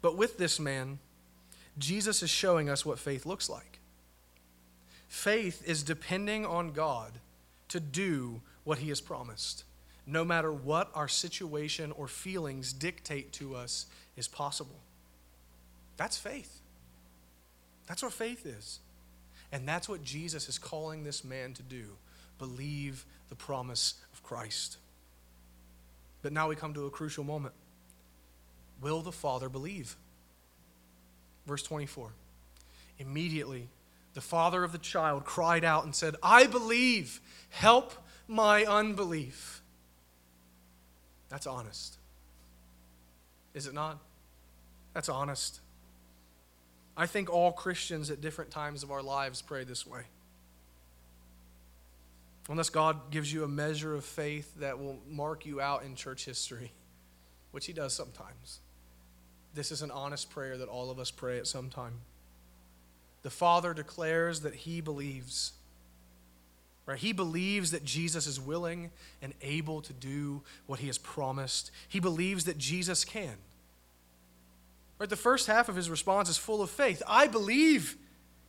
But 0.00 0.16
with 0.16 0.38
this 0.38 0.58
man, 0.58 0.98
Jesus 1.78 2.22
is 2.22 2.30
showing 2.30 2.68
us 2.68 2.84
what 2.84 2.98
faith 2.98 3.26
looks 3.26 3.48
like. 3.48 3.78
Faith 5.08 5.62
is 5.66 5.82
depending 5.82 6.44
on 6.44 6.72
God 6.72 7.12
to 7.68 7.80
do 7.80 8.42
what 8.64 8.78
He 8.78 8.88
has 8.88 9.00
promised, 9.00 9.64
no 10.06 10.24
matter 10.24 10.52
what 10.52 10.90
our 10.94 11.08
situation 11.08 11.92
or 11.92 12.08
feelings 12.08 12.72
dictate 12.72 13.32
to 13.34 13.54
us 13.54 13.86
is 14.16 14.28
possible. 14.28 14.80
That's 15.96 16.18
faith. 16.18 16.60
That's 17.86 18.02
what 18.02 18.12
faith 18.12 18.44
is. 18.44 18.80
And 19.50 19.66
that's 19.66 19.88
what 19.88 20.04
Jesus 20.04 20.48
is 20.48 20.58
calling 20.58 21.04
this 21.04 21.24
man 21.24 21.54
to 21.54 21.62
do 21.62 21.84
believe 22.38 23.04
the 23.30 23.34
promise 23.34 23.94
of 24.12 24.22
Christ. 24.22 24.76
But 26.22 26.32
now 26.32 26.48
we 26.48 26.56
come 26.56 26.74
to 26.74 26.86
a 26.86 26.90
crucial 26.90 27.24
moment. 27.24 27.54
Will 28.80 29.02
the 29.02 29.12
Father 29.12 29.48
believe? 29.48 29.96
Verse 31.46 31.62
24. 31.62 32.10
Immediately, 32.98 33.68
the 34.14 34.20
father 34.20 34.64
of 34.64 34.72
the 34.72 34.78
child 34.78 35.24
cried 35.24 35.64
out 35.64 35.84
and 35.84 35.94
said, 35.94 36.16
I 36.22 36.46
believe, 36.46 37.20
help 37.50 37.92
my 38.26 38.64
unbelief. 38.64 39.62
That's 41.28 41.46
honest. 41.46 41.98
Is 43.54 43.66
it 43.66 43.74
not? 43.74 43.98
That's 44.94 45.08
honest. 45.08 45.60
I 46.96 47.06
think 47.06 47.30
all 47.30 47.52
Christians 47.52 48.10
at 48.10 48.20
different 48.20 48.50
times 48.50 48.82
of 48.82 48.90
our 48.90 49.02
lives 49.02 49.40
pray 49.40 49.62
this 49.62 49.86
way. 49.86 50.02
Unless 52.48 52.70
God 52.70 53.10
gives 53.10 53.32
you 53.32 53.44
a 53.44 53.48
measure 53.48 53.94
of 53.94 54.04
faith 54.04 54.54
that 54.56 54.78
will 54.78 54.98
mark 55.06 55.44
you 55.44 55.60
out 55.60 55.82
in 55.82 55.94
church 55.94 56.24
history, 56.24 56.72
which 57.50 57.66
He 57.66 57.72
does 57.72 57.92
sometimes. 57.92 58.60
This 59.54 59.70
is 59.70 59.82
an 59.82 59.90
honest 59.90 60.30
prayer 60.30 60.56
that 60.56 60.68
all 60.68 60.90
of 60.90 60.98
us 60.98 61.10
pray 61.10 61.38
at 61.38 61.46
some 61.46 61.68
time 61.68 62.00
the 63.22 63.30
Father 63.30 63.74
declares 63.74 64.40
that 64.40 64.54
he 64.54 64.80
believes. 64.80 65.52
Right? 66.86 66.98
He 66.98 67.12
believes 67.12 67.72
that 67.72 67.84
Jesus 67.84 68.26
is 68.26 68.40
willing 68.40 68.90
and 69.20 69.34
able 69.42 69.82
to 69.82 69.92
do 69.92 70.42
what 70.66 70.78
he 70.78 70.86
has 70.86 70.96
promised. 70.96 71.70
He 71.88 72.00
believes 72.00 72.44
that 72.44 72.56
Jesus 72.56 73.04
can. 73.04 73.34
Right? 74.98 75.10
The 75.10 75.16
first 75.16 75.46
half 75.46 75.68
of 75.68 75.76
his 75.76 75.90
response 75.90 76.30
is 76.30 76.38
full 76.38 76.62
of 76.62 76.70
faith. 76.70 77.02
I 77.06 77.26
believe. 77.26 77.96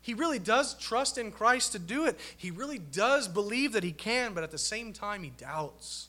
He 0.02 0.14
really 0.14 0.39
does 0.39 0.76
trust 0.76 1.18
in 1.18 1.32
Christ 1.32 1.74
to 1.74 1.80
do 1.80 2.06
it. 2.06 2.18
He 2.38 2.52
really 2.52 2.80
does 2.80 3.28
believe 3.28 3.74
that 3.74 3.84
he 3.84 3.91
can, 3.91 4.34
but 4.34 4.43
at 4.43 4.52
the 4.52 4.58
same 4.58 4.93
time, 4.93 5.24
he 5.24 5.32
doubts. 5.32 6.08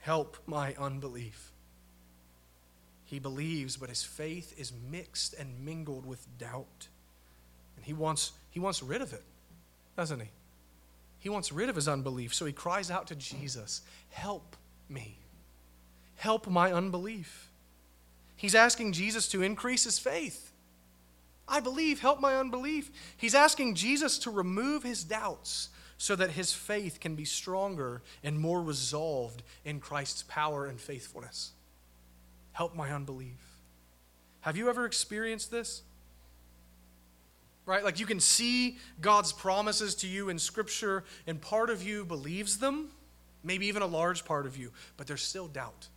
Help 0.00 0.36
my 0.46 0.74
unbelief. 0.78 1.52
He 3.04 3.18
believes, 3.18 3.76
but 3.76 3.88
his 3.88 4.02
faith 4.02 4.54
is 4.58 4.72
mixed 4.90 5.34
and 5.34 5.64
mingled 5.64 6.04
with 6.04 6.26
doubt. 6.38 6.88
And 7.76 7.84
he 7.84 7.92
wants, 7.92 8.32
he 8.50 8.60
wants 8.60 8.82
rid 8.82 9.00
of 9.00 9.12
it, 9.12 9.22
doesn't 9.96 10.20
he? 10.20 10.28
He 11.20 11.30
wants 11.30 11.52
rid 11.52 11.70
of 11.70 11.76
his 11.76 11.88
unbelief. 11.88 12.34
So 12.34 12.44
he 12.44 12.52
cries 12.52 12.90
out 12.90 13.06
to 13.06 13.14
Jesus, 13.14 13.80
Help 14.10 14.56
me. 14.88 15.18
Help 16.16 16.48
my 16.48 16.72
unbelief. 16.72 17.50
He's 18.36 18.54
asking 18.54 18.92
Jesus 18.92 19.28
to 19.28 19.42
increase 19.42 19.84
his 19.84 19.98
faith. 19.98 20.52
I 21.46 21.60
believe, 21.60 22.00
help 22.00 22.20
my 22.20 22.36
unbelief. 22.36 22.90
He's 23.16 23.34
asking 23.34 23.74
Jesus 23.74 24.18
to 24.20 24.30
remove 24.30 24.82
his 24.82 25.04
doubts 25.04 25.68
so 25.98 26.16
that 26.16 26.30
his 26.30 26.52
faith 26.52 27.00
can 27.00 27.14
be 27.14 27.24
stronger 27.24 28.02
and 28.22 28.38
more 28.38 28.62
resolved 28.62 29.42
in 29.64 29.80
Christ's 29.80 30.22
power 30.22 30.66
and 30.66 30.80
faithfulness. 30.80 31.52
Help 32.52 32.74
my 32.74 32.90
unbelief. 32.90 33.38
Have 34.40 34.56
you 34.56 34.68
ever 34.68 34.86
experienced 34.86 35.50
this? 35.50 35.82
right? 37.66 37.84
Like 37.84 37.98
you 37.98 38.06
can 38.06 38.20
see 38.20 38.78
God's 39.00 39.32
promises 39.32 39.94
to 39.96 40.06
you 40.06 40.28
in 40.28 40.38
Scripture, 40.38 41.04
and 41.26 41.40
part 41.40 41.70
of 41.70 41.82
you 41.82 42.04
believes 42.04 42.58
them, 42.58 42.88
maybe 43.42 43.66
even 43.66 43.82
a 43.82 43.86
large 43.86 44.24
part 44.24 44.46
of 44.46 44.56
you, 44.56 44.70
but 44.96 45.06
there's 45.06 45.22
still 45.22 45.48
doubt. 45.48 45.88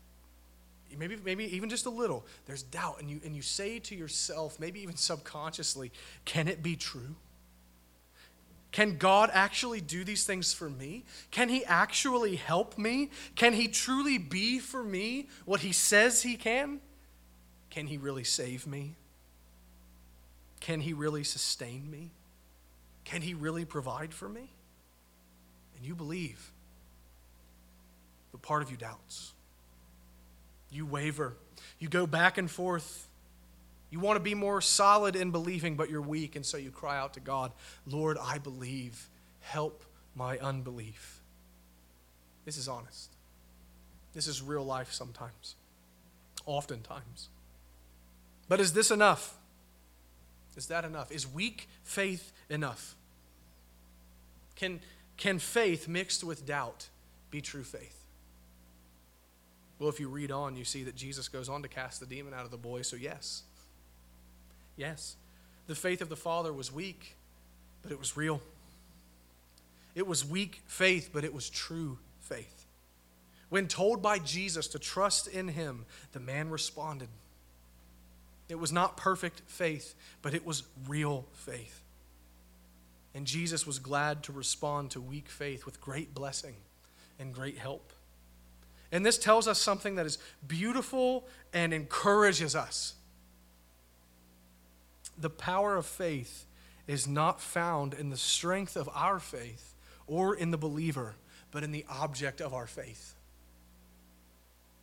Maybe, 0.96 1.18
maybe 1.24 1.56
even 1.56 1.70
just 1.70 1.86
a 1.86 1.90
little. 1.90 2.26
There's 2.46 2.64
doubt, 2.64 3.00
and 3.00 3.10
you, 3.10 3.20
and 3.26 3.36
you 3.36 3.42
say 3.42 3.80
to 3.80 3.96
yourself, 3.96 4.60
maybe 4.60 4.82
even 4.82 4.96
subconsciously, 4.96 5.92
can 6.26 6.48
it 6.48 6.64
be 6.64 6.76
true? 6.76 7.16
Can 8.72 8.98
God 8.98 9.30
actually 9.34 9.82
do 9.82 10.04
these 10.04 10.24
things 10.26 10.54
for 10.54 10.70
me? 10.70 11.04
Can 11.32 11.50
He 11.50 11.66
actually 11.66 12.36
help 12.36 12.78
me? 12.78 13.10
Can 13.36 13.54
He 13.54 13.68
truly 13.68 14.18
be 14.18 14.60
for 14.60 14.84
me 14.84 15.30
what 15.46 15.62
He 15.62 15.72
says 15.72 16.22
He 16.22 16.36
can? 16.36 16.80
Can 17.70 17.88
He 17.88 17.98
really 17.98 18.24
save 18.24 18.68
me? 18.68 18.96
Can 20.60 20.82
He 20.82 20.94
really 20.94 21.24
sustain 21.24 21.90
me? 21.90 22.12
Can 23.04 23.22
He 23.22 23.34
really 23.34 23.66
provide 23.66 24.14
for 24.14 24.30
me? 24.30 24.52
And 25.76 25.86
you 25.86 25.96
believe, 25.96 26.52
but 28.32 28.42
part 28.42 28.64
of 28.64 28.72
you 28.72 28.78
doubts. 28.78 29.34
You 30.70 30.86
waver. 30.86 31.36
You 31.80 31.88
go 31.88 32.08
back 32.08 32.38
and 32.38 32.50
forth. 32.50 33.08
You 33.90 34.00
want 34.00 34.18
to 34.18 34.24
be 34.24 34.36
more 34.36 34.62
solid 34.62 35.16
in 35.16 35.32
believing, 35.32 35.76
but 35.76 35.90
you're 35.90 36.02
weak, 36.02 36.36
and 36.36 36.46
so 36.46 36.58
you 36.58 36.72
cry 36.72 36.98
out 36.98 37.14
to 37.14 37.20
God, 37.20 37.52
Lord, 37.86 38.18
I 38.22 38.38
believe. 38.38 39.08
Help 39.40 39.84
my 40.14 40.38
unbelief. 40.40 41.22
This 42.44 42.58
is 42.58 42.68
honest. 42.68 43.12
This 44.14 44.28
is 44.28 44.42
real 44.42 44.64
life 44.64 44.92
sometimes, 44.92 45.56
oftentimes. 46.46 47.30
But 48.50 48.60
is 48.60 48.74
this 48.74 48.92
enough? 48.92 49.38
Is 50.56 50.68
that 50.68 50.84
enough? 50.86 51.12
Is 51.12 51.32
weak 51.32 51.70
faith 51.84 52.32
enough? 52.50 52.96
Can, 54.56 54.80
can 55.18 55.40
faith 55.40 55.88
mixed 55.88 56.24
with 56.24 56.46
doubt 56.46 56.88
be 57.30 57.42
true 57.42 57.64
faith? 57.64 57.97
Well, 59.80 59.90
if 59.90 60.00
you 60.00 60.10
read 60.10 60.32
on, 60.32 60.56
you 60.56 60.66
see 60.66 60.84
that 60.84 60.96
Jesus 60.96 61.28
goes 61.28 61.50
on 61.50 61.62
to 61.62 61.68
cast 61.68 62.00
the 62.00 62.06
demon 62.06 62.34
out 62.34 62.46
of 62.46 62.52
the 62.52 62.58
boy, 62.58 62.82
so 62.82 62.96
yes. 62.96 63.44
Yes. 64.76 65.16
The 65.68 65.76
faith 65.76 66.02
of 66.02 66.10
the 66.10 66.16
father 66.16 66.52
was 66.52 66.72
weak, 66.72 67.16
but 67.84 67.92
it 67.92 68.00
was 68.00 68.18
real. 68.18 68.42
It 69.94 70.08
was 70.08 70.26
weak 70.26 70.62
faith, 70.68 71.10
but 71.14 71.24
it 71.24 71.34
was 71.34 71.50
true 71.50 72.00
faith. 72.22 72.66
When 73.50 73.68
told 73.68 74.02
by 74.02 74.20
Jesus 74.20 74.68
to 74.70 74.80
trust 74.80 75.28
in 75.28 75.48
him, 75.48 75.86
the 76.12 76.20
man 76.20 76.50
responded. 76.50 77.10
It 78.50 78.60
was 78.60 78.72
not 78.72 78.98
perfect 78.98 79.42
faith, 79.48 79.96
but 80.22 80.34
it 80.34 80.46
was 80.46 80.64
real 80.88 81.26
faith. 81.34 81.82
And 83.14 83.26
Jesus 83.26 83.66
was 83.66 83.80
glad 83.80 84.24
to 84.24 84.32
respond 84.32 84.92
to 84.92 85.02
weak 85.02 85.30
faith 85.30 85.66
with 85.66 85.82
great 85.82 86.14
blessing 86.14 86.56
and 87.20 87.34
great 87.34 87.58
help. 87.58 87.92
And 88.92 89.06
this 89.06 89.18
tells 89.18 89.48
us 89.48 89.60
something 89.60 89.96
that 89.96 90.06
is 90.06 90.18
beautiful 90.48 91.26
and 91.54 91.74
encourages 91.74 92.56
us. 92.56 92.94
The 95.18 95.30
power 95.30 95.76
of 95.76 95.86
faith 95.86 96.46
is 96.88 97.08
not 97.08 97.42
found 97.42 97.94
in 97.94 98.10
the 98.10 98.18
strength 98.18 98.76
of 98.76 98.90
our 98.94 99.20
faith 99.20 99.76
or 100.06 100.36
in 100.36 100.52
the 100.52 100.58
believer, 100.58 101.16
but 101.52 101.64
in 101.64 101.72
the 101.72 101.86
object 101.90 102.40
of 102.40 102.54
our 102.54 102.68
faith. 102.68 103.16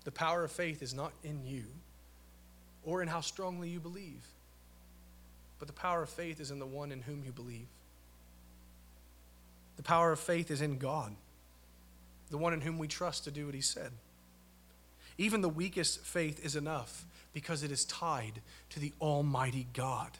The 0.05 0.13
power 0.13 0.45
of 0.45 0.53
faith 0.53 0.83
is 0.83 0.93
not 0.93 1.13
in 1.23 1.47
you 1.47 1.65
or 2.85 3.01
in 3.01 3.09
how 3.09 3.23
strongly 3.23 3.71
you 3.71 3.81
believe, 3.81 4.27
but 5.59 5.67
the 5.67 5.75
power 5.75 6.03
of 6.03 6.11
faith 6.11 6.41
is 6.41 6.51
in 6.51 6.59
the 6.59 6.67
one 6.67 6.93
in 6.93 7.01
whom 7.01 7.23
you 7.25 7.33
believe. 7.33 7.69
The 9.77 9.83
power 9.83 10.13
of 10.13 10.21
faith 10.21 10.51
is 10.51 10.61
in 10.61 10.77
God, 10.77 11.15
the 12.31 12.39
one 12.39 12.53
in 12.53 12.61
whom 12.61 12.79
we 12.79 12.89
trust 12.89 13.25
to 13.25 13.31
do 13.31 13.47
what 13.47 13.55
he 13.55 13.61
said. 13.61 13.91
Even 15.18 15.41
the 15.41 15.49
weakest 15.49 16.01
faith 16.01 16.45
is 16.45 16.57
enough 16.57 17.05
because 17.33 17.62
it 17.62 17.70
is 17.70 17.85
tied 17.85 18.41
to 18.70 18.81
the 18.81 18.93
Almighty 19.01 19.66
God. 19.72 20.11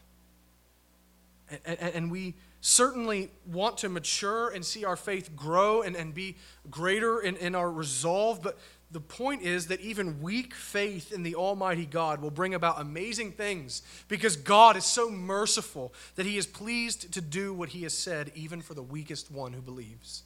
And, 1.51 1.79
and, 1.81 1.95
and, 1.95 2.11
we 2.11 2.35
certainly 2.63 3.31
want 3.53 3.79
to 3.79 3.89
mature 3.91 4.49
and 4.49 4.65
see 4.65 4.85
our 4.85 4.97
faith 4.97 5.37
grow 5.37 5.83
and, 5.83 5.95
and 5.95 6.15
be 6.15 6.37
greater 6.71 7.21
in, 7.21 7.37
in 7.37 7.55
our 7.55 7.71
resolve, 7.71 8.43
but 8.43 8.59
the 8.91 9.01
point 9.01 9.43
is 9.43 9.67
that 9.67 9.81
even 9.81 10.23
weak 10.23 10.55
faith 10.55 11.13
in 11.13 11.23
the 11.23 11.35
Almighty 11.35 11.85
God 11.85 12.23
will 12.23 12.31
bring 12.31 12.55
about 12.55 12.81
amazing 12.81 13.33
things 13.33 13.83
because 14.09 14.37
God 14.37 14.77
is 14.77 14.85
so 14.85 15.11
merciful 15.11 15.93
that 16.15 16.27
He 16.27 16.39
is 16.39 16.47
pleased 16.47 17.13
to 17.13 17.21
do 17.21 17.53
what 17.53 17.71
He 17.71 17.83
has 17.83 17.93
said, 17.93 18.31
even 18.35 18.63
for 18.63 18.75
the 18.75 18.83
weakest 18.83 19.31
one 19.31 19.53
who 19.53 19.61
believes. 19.61 20.23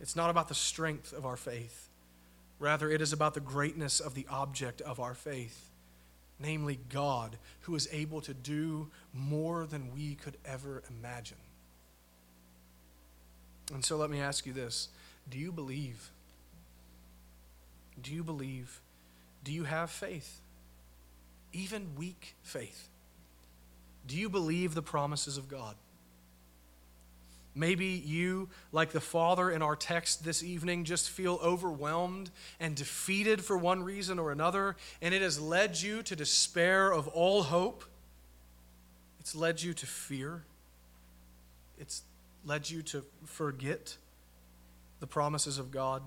It's 0.00 0.16
not 0.16 0.30
about 0.30 0.48
the 0.48 0.54
strength 0.54 1.12
of 1.12 1.26
our 1.26 1.36
faith, 1.36 1.88
rather, 2.58 2.90
it 2.90 3.00
is 3.00 3.12
about 3.12 3.34
the 3.34 3.40
greatness 3.40 4.00
of 4.00 4.14
the 4.14 4.26
object 4.30 4.80
of 4.80 5.00
our 5.00 5.14
faith, 5.14 5.70
namely 6.38 6.78
God, 6.88 7.36
who 7.62 7.74
is 7.74 7.88
able 7.92 8.20
to 8.22 8.34
do 8.34 8.90
more 9.12 9.66
than 9.66 9.92
we 9.94 10.14
could 10.14 10.36
ever 10.44 10.82
imagine. 10.88 11.38
And 13.72 13.84
so 13.84 13.96
let 13.96 14.10
me 14.10 14.20
ask 14.20 14.46
you 14.46 14.52
this 14.52 14.88
do 15.28 15.38
you 15.38 15.52
believe? 15.52 16.10
Do 18.00 18.14
you 18.14 18.22
believe? 18.22 18.80
Do 19.44 19.52
you 19.52 19.64
have 19.64 19.90
faith? 19.90 20.40
Even 21.52 21.94
weak 21.96 22.34
faith. 22.42 22.88
Do 24.06 24.16
you 24.16 24.28
believe 24.28 24.74
the 24.74 24.82
promises 24.82 25.36
of 25.36 25.48
God? 25.48 25.74
Maybe 27.58 27.86
you, 27.86 28.50
like 28.70 28.92
the 28.92 29.00
father 29.00 29.50
in 29.50 29.62
our 29.62 29.74
text 29.74 30.24
this 30.24 30.44
evening, 30.44 30.84
just 30.84 31.10
feel 31.10 31.40
overwhelmed 31.42 32.30
and 32.60 32.76
defeated 32.76 33.44
for 33.44 33.58
one 33.58 33.82
reason 33.82 34.20
or 34.20 34.30
another, 34.30 34.76
and 35.02 35.12
it 35.12 35.22
has 35.22 35.40
led 35.40 35.82
you 35.82 36.04
to 36.04 36.14
despair 36.14 36.92
of 36.92 37.08
all 37.08 37.42
hope. 37.42 37.84
It's 39.18 39.34
led 39.34 39.60
you 39.60 39.74
to 39.74 39.86
fear. 39.86 40.44
It's 41.80 42.02
led 42.44 42.70
you 42.70 42.80
to 42.82 43.04
forget 43.24 43.96
the 45.00 45.08
promises 45.08 45.58
of 45.58 45.72
God. 45.72 46.04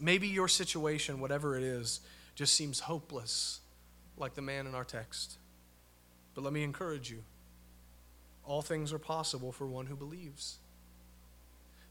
Maybe 0.00 0.28
your 0.28 0.48
situation, 0.48 1.20
whatever 1.20 1.54
it 1.58 1.62
is, 1.62 2.00
just 2.34 2.54
seems 2.54 2.80
hopeless, 2.80 3.60
like 4.16 4.32
the 4.32 4.42
man 4.42 4.66
in 4.66 4.74
our 4.74 4.84
text. 4.84 5.36
But 6.34 6.44
let 6.44 6.54
me 6.54 6.62
encourage 6.62 7.10
you 7.10 7.24
all 8.46 8.62
things 8.62 8.92
are 8.92 8.98
possible 8.98 9.52
for 9.52 9.66
one 9.66 9.86
who 9.86 9.96
believes. 9.96 10.58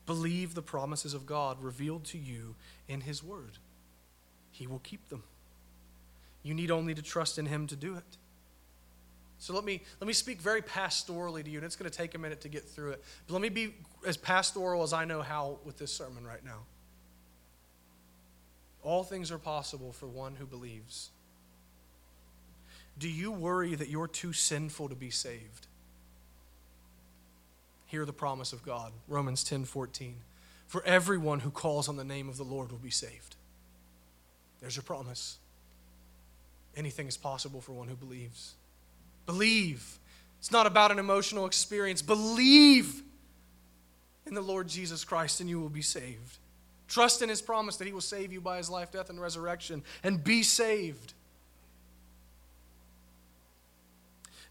Believe 0.06 0.54
the 0.54 0.62
promises 0.62 1.14
of 1.14 1.26
God 1.26 1.62
revealed 1.62 2.06
to 2.06 2.18
you 2.18 2.56
in 2.88 3.02
His 3.02 3.24
Word, 3.24 3.58
He 4.52 4.68
will 4.68 4.80
keep 4.80 5.10
them. 5.10 5.24
You 6.44 6.54
need 6.54 6.72
only 6.72 6.94
to 6.94 7.02
trust 7.02 7.38
in 7.38 7.46
Him 7.46 7.68
to 7.68 7.76
do 7.76 7.96
it. 7.96 8.18
So 9.40 9.54
let 9.54 9.66
me, 9.66 9.82
let 10.00 10.08
me 10.08 10.14
speak 10.14 10.42
very 10.42 10.62
pastorally 10.62 11.44
to 11.44 11.50
you, 11.50 11.58
and 11.58 11.66
it's 11.66 11.76
going 11.76 11.90
to 11.90 11.98
take 11.98 12.16
a 12.16 12.18
minute 12.18 12.42
to 12.42 12.50
get 12.50 12.64
through 12.64 12.92
it. 12.92 13.04
But 13.28 13.34
let 13.34 13.42
me 13.42 13.50
be 13.50 13.76
as 14.06 14.16
pastoral 14.16 14.84
as 14.84 14.94
I 14.94 15.04
know 15.06 15.22
how 15.22 15.60
with 15.66 15.78
this 15.78 15.92
sermon 15.92 16.26
right 16.26 16.44
now. 16.46 16.60
All 18.84 19.04
things 19.04 19.32
are 19.32 19.38
possible 19.38 19.92
for 19.92 20.08
one 20.08 20.36
who 20.36 20.46
believes. 20.46 21.10
Do 22.98 23.10
you 23.10 23.32
worry 23.32 23.76
that 23.76 23.90
you're 23.90 24.08
too 24.08 24.34
sinful 24.34 24.90
to 24.90 24.96
be 24.96 25.10
saved? 25.10 25.68
Hear 27.94 28.06
the 28.06 28.12
promise 28.12 28.54
of 28.54 28.66
God. 28.66 28.92
Romans 29.08 29.44
10 29.44 29.66
14. 29.66 30.16
For 30.66 30.84
everyone 30.84 31.42
who 31.42 31.52
calls 31.52 31.88
on 31.88 31.96
the 31.96 32.04
name 32.04 32.28
of 32.28 32.38
the 32.38 32.44
Lord 32.44 32.72
will 32.72 32.80
be 32.80 32.90
saved. 32.90 33.36
There's 34.60 34.76
your 34.76 34.82
promise. 34.82 35.38
Anything 36.76 37.08
is 37.08 37.18
possible 37.18 37.62
for 37.62 37.74
one 37.74 37.88
who 37.88 37.96
believes. 37.96 38.56
Believe. 39.28 40.00
It's 40.40 40.52
not 40.52 40.66
about 40.66 40.90
an 40.90 40.98
emotional 40.98 41.46
experience. 41.46 42.02
Believe 42.02 43.04
in 44.26 44.34
the 44.34 44.42
Lord 44.42 44.68
Jesus 44.68 45.04
Christ 45.04 45.40
and 45.40 45.48
you 45.48 45.60
will 45.60 45.70
be 45.70 45.84
saved. 45.84 46.40
Trust 46.88 47.22
in 47.22 47.30
his 47.30 47.44
promise 47.44 47.78
that 47.78 47.86
he 47.86 47.94
will 47.94 48.02
save 48.02 48.34
you 48.34 48.42
by 48.42 48.58
his 48.58 48.72
life, 48.72 48.92
death, 48.92 49.12
and 49.12 49.22
resurrection 49.22 49.84
and 50.04 50.24
be 50.24 50.42
saved. 50.42 51.14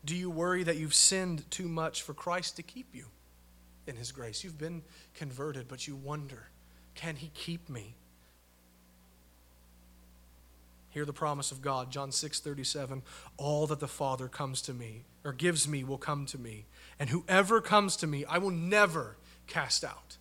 Do 0.05 0.15
you 0.15 0.31
worry 0.31 0.63
that 0.63 0.77
you've 0.77 0.95
sinned 0.95 1.51
too 1.51 1.67
much 1.67 2.03
for 2.03 2.15
Christ 2.15 2.55
to 2.55 2.63
keep 2.63 2.95
you 2.95 3.07
in 3.87 3.97
his 3.97 4.13
grace? 4.13 4.45
You've 4.45 4.59
been 4.59 4.83
converted, 5.15 5.69
but 5.69 5.87
you 5.87 5.97
wonder, 5.97 6.49
can 6.95 7.17
he 7.17 7.31
keep 7.35 7.69
me? 7.69 7.95
Hear 10.91 11.07
the 11.07 11.13
promise 11.13 11.51
of 11.51 11.63
God, 11.63 11.91
John 11.91 12.13
6 12.13 12.41
37. 12.41 13.03
All 13.39 13.67
that 13.67 13.81
the 13.81 13.89
Father 13.89 14.29
comes 14.29 14.61
to 14.63 14.75
me, 14.75 15.05
or 15.25 15.33
gives 15.33 15.67
me, 15.67 15.85
will 15.85 15.99
come 15.99 16.27
to 16.27 16.39
me. 16.39 16.67
And 16.99 17.09
whoever 17.09 17.63
comes 17.63 17.97
to 17.97 18.07
me, 18.07 18.27
I 18.27 18.37
will 18.37 18.51
never 18.51 19.17
cast 19.47 19.85
out. 19.85 20.19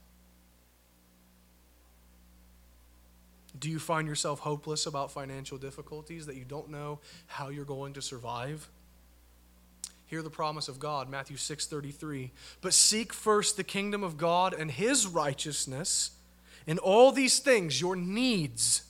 Do 3.59 3.69
you 3.69 3.79
find 3.79 4.07
yourself 4.07 4.39
hopeless 4.39 4.85
about 4.85 5.11
financial 5.11 5.57
difficulties 5.57 6.25
that 6.25 6.37
you 6.37 6.45
don't 6.45 6.69
know 6.69 6.99
how 7.27 7.49
you're 7.49 7.65
going 7.65 7.93
to 7.93 8.01
survive? 8.01 8.69
Hear 10.11 10.21
the 10.21 10.29
promise 10.29 10.67
of 10.67 10.77
God, 10.77 11.09
Matthew 11.09 11.37
6:33. 11.37 12.31
But 12.59 12.73
seek 12.73 13.13
first 13.13 13.55
the 13.55 13.63
kingdom 13.63 14.03
of 14.03 14.17
God 14.17 14.53
and 14.53 14.69
his 14.69 15.07
righteousness, 15.07 16.11
and 16.67 16.79
all 16.79 17.13
these 17.13 17.39
things, 17.39 17.79
your 17.79 17.95
needs, 17.95 18.83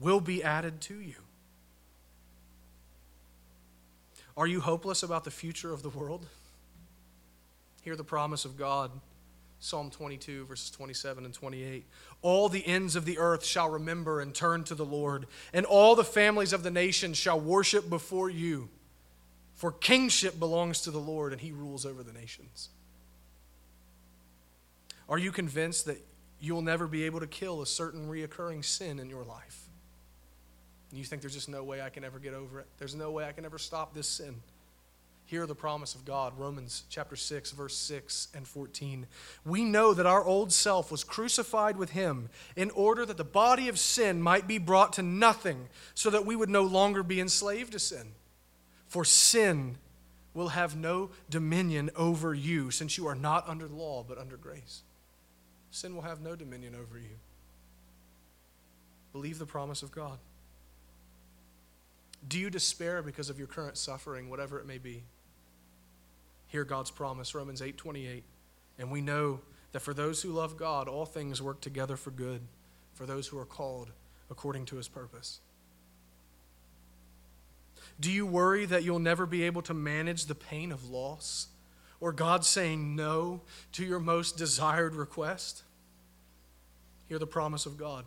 will 0.00 0.20
be 0.20 0.42
added 0.42 0.80
to 0.80 1.00
you. 1.00 1.22
Are 4.36 4.48
you 4.48 4.60
hopeless 4.60 5.04
about 5.04 5.22
the 5.22 5.30
future 5.30 5.72
of 5.72 5.84
the 5.84 5.88
world? 5.88 6.26
Hear 7.82 7.94
the 7.94 8.02
promise 8.02 8.44
of 8.44 8.56
God. 8.56 8.90
Psalm 9.60 9.88
22, 9.88 10.46
verses 10.46 10.70
27 10.70 11.24
and 11.24 11.32
28. 11.32 11.86
All 12.22 12.48
the 12.48 12.66
ends 12.66 12.96
of 12.96 13.04
the 13.04 13.18
earth 13.18 13.44
shall 13.44 13.70
remember 13.70 14.20
and 14.20 14.34
turn 14.34 14.64
to 14.64 14.74
the 14.74 14.84
Lord, 14.84 15.28
and 15.52 15.64
all 15.64 15.94
the 15.94 16.02
families 16.02 16.52
of 16.52 16.64
the 16.64 16.72
nations 16.72 17.16
shall 17.16 17.38
worship 17.38 17.88
before 17.88 18.28
you. 18.28 18.68
For 19.56 19.72
kingship 19.72 20.38
belongs 20.38 20.82
to 20.82 20.90
the 20.90 21.00
Lord, 21.00 21.32
and 21.32 21.40
he 21.40 21.50
rules 21.50 21.86
over 21.86 22.02
the 22.02 22.12
nations. 22.12 22.68
Are 25.08 25.18
you 25.18 25.32
convinced 25.32 25.86
that 25.86 25.98
you'll 26.40 26.62
never 26.62 26.86
be 26.86 27.04
able 27.04 27.20
to 27.20 27.26
kill 27.26 27.62
a 27.62 27.66
certain 27.66 28.08
reoccurring 28.08 28.64
sin 28.64 28.98
in 28.98 29.08
your 29.08 29.24
life? 29.24 29.64
And 30.90 30.98
you 30.98 31.04
think 31.04 31.22
there's 31.22 31.34
just 31.34 31.48
no 31.48 31.64
way 31.64 31.80
I 31.80 31.88
can 31.88 32.04
ever 32.04 32.18
get 32.18 32.34
over 32.34 32.60
it. 32.60 32.66
There's 32.78 32.94
no 32.94 33.10
way 33.10 33.24
I 33.24 33.32
can 33.32 33.46
ever 33.46 33.58
stop 33.58 33.94
this 33.94 34.06
sin. 34.06 34.36
Hear 35.24 35.46
the 35.46 35.54
promise 35.54 35.94
of 35.94 36.04
God, 36.04 36.38
Romans 36.38 36.84
chapter 36.90 37.16
6, 37.16 37.50
verse 37.52 37.76
6 37.76 38.28
and 38.34 38.46
14. 38.46 39.06
We 39.44 39.64
know 39.64 39.94
that 39.94 40.06
our 40.06 40.24
old 40.24 40.52
self 40.52 40.92
was 40.92 41.02
crucified 41.02 41.78
with 41.78 41.90
him 41.90 42.28
in 42.54 42.70
order 42.70 43.06
that 43.06 43.16
the 43.16 43.24
body 43.24 43.68
of 43.68 43.78
sin 43.78 44.20
might 44.20 44.46
be 44.46 44.58
brought 44.58 44.92
to 44.94 45.02
nothing, 45.02 45.68
so 45.94 46.10
that 46.10 46.26
we 46.26 46.36
would 46.36 46.50
no 46.50 46.62
longer 46.62 47.02
be 47.02 47.20
enslaved 47.20 47.72
to 47.72 47.78
sin. 47.78 48.12
For 48.88 49.04
sin 49.04 49.76
will 50.34 50.48
have 50.48 50.76
no 50.76 51.10
dominion 51.30 51.90
over 51.96 52.34
you, 52.34 52.70
since 52.70 52.98
you 52.98 53.06
are 53.06 53.14
not 53.14 53.48
under 53.48 53.66
law, 53.66 54.04
but 54.06 54.18
under 54.18 54.36
grace. 54.36 54.82
Sin 55.70 55.94
will 55.94 56.02
have 56.02 56.20
no 56.20 56.36
dominion 56.36 56.74
over 56.74 56.98
you. 56.98 57.16
Believe 59.12 59.38
the 59.38 59.46
promise 59.46 59.82
of 59.82 59.90
God. 59.90 60.18
Do 62.28 62.38
you 62.38 62.50
despair 62.50 63.02
because 63.02 63.30
of 63.30 63.38
your 63.38 63.46
current 63.46 63.78
suffering, 63.78 64.28
whatever 64.28 64.58
it 64.58 64.66
may 64.66 64.78
be? 64.78 65.04
Hear 66.48 66.64
God's 66.64 66.90
promise, 66.90 67.34
Romans 67.34 67.62
8 67.62 67.76
28. 67.76 68.24
And 68.78 68.90
we 68.90 69.00
know 69.00 69.40
that 69.72 69.80
for 69.80 69.94
those 69.94 70.22
who 70.22 70.30
love 70.30 70.56
God, 70.56 70.88
all 70.88 71.06
things 71.06 71.40
work 71.40 71.60
together 71.60 71.96
for 71.96 72.10
good, 72.10 72.42
for 72.94 73.06
those 73.06 73.26
who 73.26 73.38
are 73.38 73.46
called 73.46 73.90
according 74.30 74.66
to 74.66 74.76
his 74.76 74.88
purpose. 74.88 75.40
Do 77.98 78.10
you 78.10 78.26
worry 78.26 78.66
that 78.66 78.84
you'll 78.84 78.98
never 78.98 79.26
be 79.26 79.44
able 79.44 79.62
to 79.62 79.74
manage 79.74 80.26
the 80.26 80.34
pain 80.34 80.70
of 80.70 80.90
loss 80.90 81.48
or 81.98 82.12
God 82.12 82.44
saying 82.44 82.94
no 82.94 83.40
to 83.72 83.84
your 83.84 84.00
most 84.00 84.36
desired 84.36 84.94
request? 84.94 85.62
Hear 87.08 87.18
the 87.18 87.26
promise 87.26 87.64
of 87.64 87.78
God. 87.78 88.04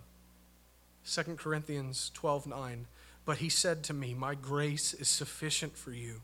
2 1.09 1.35
Corinthians 1.35 2.11
12 2.13 2.47
9. 2.47 2.87
But 3.25 3.37
he 3.37 3.49
said 3.49 3.83
to 3.85 3.93
me, 3.93 4.13
My 4.13 4.35
grace 4.35 4.93
is 4.93 5.07
sufficient 5.07 5.75
for 5.77 5.91
you, 5.91 6.21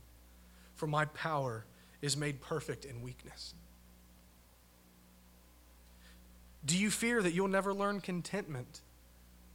for 0.76 0.88
my 0.88 1.06
power 1.06 1.66
is 2.02 2.16
made 2.16 2.42
perfect 2.42 2.86
in 2.86 3.02
weakness. 3.02 3.54
Do 6.66 6.78
you 6.78 6.90
fear 6.90 7.22
that 7.22 7.34
you'll 7.34 7.48
never 7.48 7.74
learn 7.74 8.02
contentment 8.02 8.82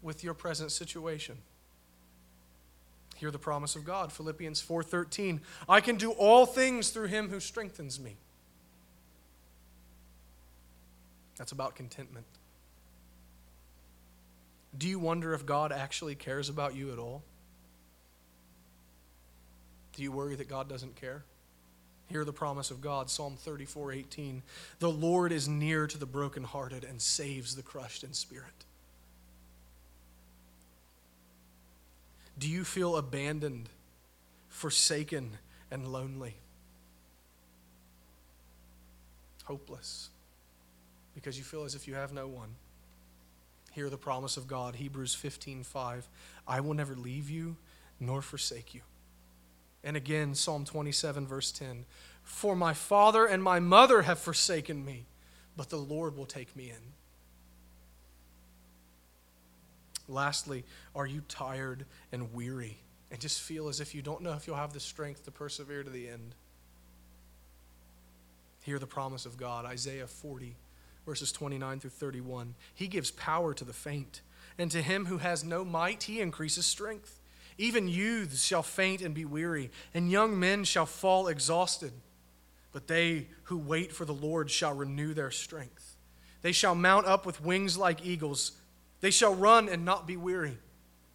with 0.00 0.22
your 0.22 0.34
present 0.34 0.70
situation? 0.70 1.38
Hear 3.20 3.30
the 3.30 3.38
promise 3.38 3.76
of 3.76 3.84
God, 3.84 4.10
Philippians 4.10 4.62
4:13. 4.62 5.42
I 5.68 5.82
can 5.82 5.96
do 5.96 6.12
all 6.12 6.46
things 6.46 6.88
through 6.88 7.08
him 7.08 7.28
who 7.28 7.38
strengthens 7.38 8.00
me. 8.00 8.16
That's 11.36 11.52
about 11.52 11.74
contentment. 11.74 12.24
Do 14.76 14.88
you 14.88 14.98
wonder 14.98 15.34
if 15.34 15.44
God 15.44 15.70
actually 15.70 16.14
cares 16.14 16.48
about 16.48 16.74
you 16.74 16.92
at 16.92 16.98
all? 16.98 17.22
Do 19.92 20.02
you 20.02 20.12
worry 20.12 20.34
that 20.36 20.48
God 20.48 20.66
doesn't 20.66 20.96
care? 20.96 21.22
Hear 22.06 22.24
the 22.24 22.32
promise 22.32 22.70
of 22.70 22.80
God, 22.80 23.10
Psalm 23.10 23.36
34 23.36 23.92
18. 23.92 24.42
The 24.78 24.90
Lord 24.90 25.30
is 25.30 25.46
near 25.46 25.86
to 25.86 25.98
the 25.98 26.06
brokenhearted 26.06 26.84
and 26.84 27.02
saves 27.02 27.54
the 27.54 27.62
crushed 27.62 28.02
in 28.02 28.14
spirit. 28.14 28.64
Do 32.40 32.48
you 32.48 32.64
feel 32.64 32.96
abandoned, 32.96 33.68
forsaken, 34.48 35.36
and 35.70 35.92
lonely? 35.92 36.36
Hopeless 39.44 40.08
because 41.14 41.36
you 41.36 41.44
feel 41.44 41.64
as 41.64 41.74
if 41.74 41.86
you 41.86 41.94
have 41.94 42.14
no 42.14 42.26
one. 42.26 42.54
Hear 43.72 43.90
the 43.90 43.98
promise 43.98 44.38
of 44.38 44.48
God, 44.48 44.76
Hebrews 44.76 45.14
15:5. 45.14 46.08
I 46.48 46.60
will 46.60 46.72
never 46.72 46.96
leave 46.96 47.28
you 47.28 47.58
nor 48.00 48.22
forsake 48.22 48.74
you. 48.74 48.80
And 49.84 49.96
again, 49.98 50.34
Psalm 50.34 50.64
27, 50.64 51.26
verse 51.26 51.52
10 51.52 51.84
For 52.22 52.56
my 52.56 52.72
father 52.72 53.26
and 53.26 53.42
my 53.42 53.60
mother 53.60 54.02
have 54.02 54.18
forsaken 54.18 54.82
me, 54.82 55.04
but 55.56 55.68
the 55.68 55.76
Lord 55.76 56.16
will 56.16 56.26
take 56.26 56.56
me 56.56 56.70
in. 56.70 56.94
Lastly, 60.10 60.64
are 60.94 61.06
you 61.06 61.22
tired 61.28 61.86
and 62.12 62.34
weary 62.34 62.78
and 63.10 63.20
just 63.20 63.40
feel 63.40 63.68
as 63.68 63.80
if 63.80 63.94
you 63.94 64.02
don't 64.02 64.22
know 64.22 64.32
if 64.32 64.46
you'll 64.46 64.56
have 64.56 64.72
the 64.72 64.80
strength 64.80 65.24
to 65.24 65.30
persevere 65.30 65.82
to 65.82 65.90
the 65.90 66.08
end? 66.08 66.34
Hear 68.62 68.78
the 68.78 68.86
promise 68.86 69.24
of 69.24 69.36
God, 69.36 69.64
Isaiah 69.64 70.06
40, 70.06 70.56
verses 71.06 71.32
29 71.32 71.80
through 71.80 71.90
31. 71.90 72.54
He 72.74 72.88
gives 72.88 73.10
power 73.10 73.54
to 73.54 73.64
the 73.64 73.72
faint, 73.72 74.20
and 74.58 74.70
to 74.70 74.82
him 74.82 75.06
who 75.06 75.18
has 75.18 75.44
no 75.44 75.64
might, 75.64 76.02
he 76.02 76.20
increases 76.20 76.66
strength. 76.66 77.20
Even 77.56 77.88
youths 77.88 78.44
shall 78.44 78.62
faint 78.62 79.00
and 79.00 79.14
be 79.14 79.24
weary, 79.24 79.70
and 79.94 80.10
young 80.10 80.38
men 80.38 80.64
shall 80.64 80.86
fall 80.86 81.28
exhausted. 81.28 81.92
But 82.72 82.86
they 82.86 83.28
who 83.44 83.58
wait 83.58 83.92
for 83.92 84.04
the 84.04 84.14
Lord 84.14 84.50
shall 84.50 84.74
renew 84.74 85.14
their 85.14 85.30
strength. 85.30 85.96
They 86.42 86.52
shall 86.52 86.74
mount 86.74 87.06
up 87.06 87.26
with 87.26 87.42
wings 87.42 87.76
like 87.76 88.04
eagles. 88.04 88.52
They 89.00 89.10
shall 89.10 89.34
run 89.34 89.68
and 89.68 89.84
not 89.84 90.06
be 90.06 90.16
weary. 90.16 90.58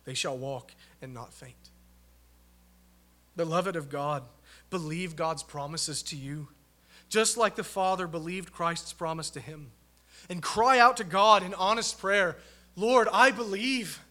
They 0.05 0.13
shall 0.13 0.37
walk 0.37 0.73
and 1.01 1.13
not 1.13 1.33
faint. 1.33 1.55
Beloved 3.35 3.75
of 3.75 3.89
God, 3.89 4.23
believe 4.69 5.15
God's 5.15 5.43
promises 5.43 6.01
to 6.03 6.15
you, 6.15 6.47
just 7.09 7.37
like 7.37 7.55
the 7.55 7.63
Father 7.63 8.07
believed 8.07 8.53
Christ's 8.53 8.93
promise 8.93 9.29
to 9.31 9.39
him. 9.39 9.71
And 10.29 10.41
cry 10.41 10.79
out 10.79 10.97
to 10.97 11.03
God 11.03 11.43
in 11.43 11.53
honest 11.53 11.99
prayer 11.99 12.37
Lord, 12.75 13.07
I 13.11 13.31
believe. 13.31 14.01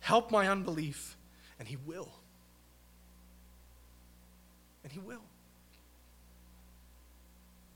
Help 0.00 0.30
my 0.30 0.48
unbelief. 0.48 1.16
And 1.58 1.66
He 1.66 1.76
will. 1.76 2.12
And 4.84 4.92
He 4.92 4.98
will. 4.98 5.22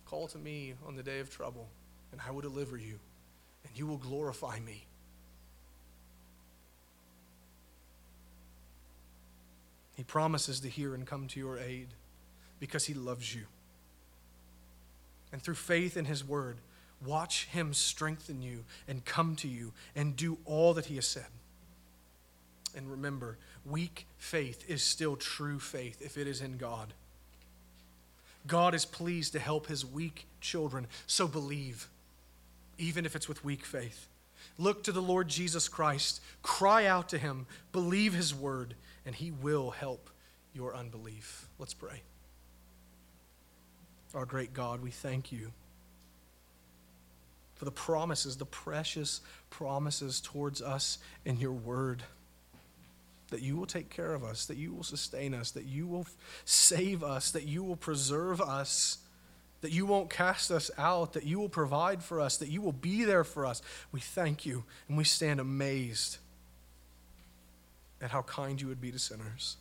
Call 0.07 0.29
to 0.29 0.39
me 0.39 0.75
on 0.87 0.97
the 0.97 1.03
day 1.03 1.21
of 1.21 1.31
trouble, 1.31 1.69
and 2.13 2.21
I 2.27 2.31
will 2.31 2.43
deliver 2.43 2.77
you, 2.77 2.99
and 3.65 3.79
you 3.79 3.87
will 3.87 3.97
glorify 3.97 4.59
me. 4.61 4.85
He 10.03 10.05
promises 10.05 10.59
to 10.59 10.69
hear 10.69 10.97
and 10.97 11.07
come 11.07 11.29
to 11.29 11.39
your 11.39 11.61
aid 11.61 11.87
because 12.59 12.87
He 12.87 12.93
loves 12.93 13.33
you. 13.33 13.43
And 15.33 15.41
through 15.41 15.55
faith 15.55 15.97
in 15.97 16.07
His 16.07 16.27
word, 16.27 16.57
watch 17.07 17.45
Him 17.45 17.73
strengthen 17.73 18.43
you 18.43 18.65
and 18.89 19.05
come 19.05 19.37
to 19.37 19.47
you 19.47 19.71
and 19.95 20.17
do 20.17 20.39
all 20.45 20.75
that 20.75 20.87
He 20.87 20.97
has 20.97 21.07
said. 21.07 21.29
And 22.77 22.91
remember, 22.91 23.39
weak 23.65 24.09
faith 24.19 24.69
is 24.69 24.83
still 24.83 25.15
true 25.15 25.61
faith 25.61 26.03
if 26.03 26.19
it 26.19 26.27
is 26.27 26.41
in 26.41 26.57
God. 26.57 26.95
God 28.49 28.75
is 28.75 28.85
pleased 28.85 29.35
to 29.35 29.39
help 29.39 29.69
his 29.69 29.87
weak 29.87 30.27
children, 30.41 30.89
so 31.07 31.29
believe, 31.29 31.89
even 32.77 33.07
if 33.07 33.15
it's 33.15 33.29
with 33.29 33.45
weak 33.45 33.65
faith. 33.65 34.09
Look 34.59 34.83
to 34.83 34.91
the 34.91 35.01
Lord 35.01 35.29
Jesus 35.29 35.69
Christ, 35.69 36.21
cry 36.43 36.87
out 36.87 37.09
to 37.11 37.19
him, 37.19 37.47
believe 37.71 38.15
his 38.15 38.35
word, 38.35 38.75
and 39.07 39.15
he 39.15 39.31
will 39.31 39.71
help 39.71 40.11
your 40.55 40.75
unbelief. 40.75 41.49
Let's 41.59 41.75
pray. 41.75 42.03
Our 44.15 44.27
great 44.27 44.53
God, 44.53 44.83
we 44.83 44.91
thank 44.91 45.33
you 45.33 45.53
for 47.55 47.65
the 47.65 47.71
promises, 47.71 48.37
the 48.37 48.45
precious 48.45 49.21
promises 49.49 50.21
towards 50.21 50.61
us 50.61 50.99
in 51.25 51.39
your 51.39 51.53
word 51.53 52.03
that 53.33 53.41
you 53.41 53.57
will 53.57 53.67
take 53.67 53.89
care 53.89 54.15
of 54.15 54.23
us, 54.23 54.45
that 54.47 54.59
you 54.59 54.75
will 54.75 54.83
sustain 54.83 55.33
us, 55.33 55.53
that 55.53 55.65
you 55.65 55.87
will 55.87 56.07
save 56.45 57.03
us, 57.03 57.31
that 57.31 57.45
you 57.45 57.65
will 57.65 57.77
preserve 57.77 58.43
us, 58.43 58.99
that 59.63 59.73
you 59.73 59.87
won't 59.87 60.11
cast 60.11 60.51
us 60.51 60.71
out, 60.77 61.15
that 61.15 61.25
you 61.25 61.39
will 61.39 61.49
provide 61.49 62.03
for 62.03 62.21
us, 62.21 62.37
that 62.37 62.49
you 62.49 62.61
will 62.61 62.73
be 62.73 63.05
there 63.05 63.25
for 63.25 63.47
us. 63.47 63.63
We 63.91 64.01
thank 64.01 64.45
you 64.45 64.65
and 64.87 64.99
we 64.99 65.05
stand 65.05 65.41
amazed 65.41 66.19
at 68.03 68.11
how 68.11 68.23
kind 68.23 68.61
you 68.61 68.69
would 68.69 68.81
be 68.81 68.91
to 68.91 68.99
sinners. 68.99 69.57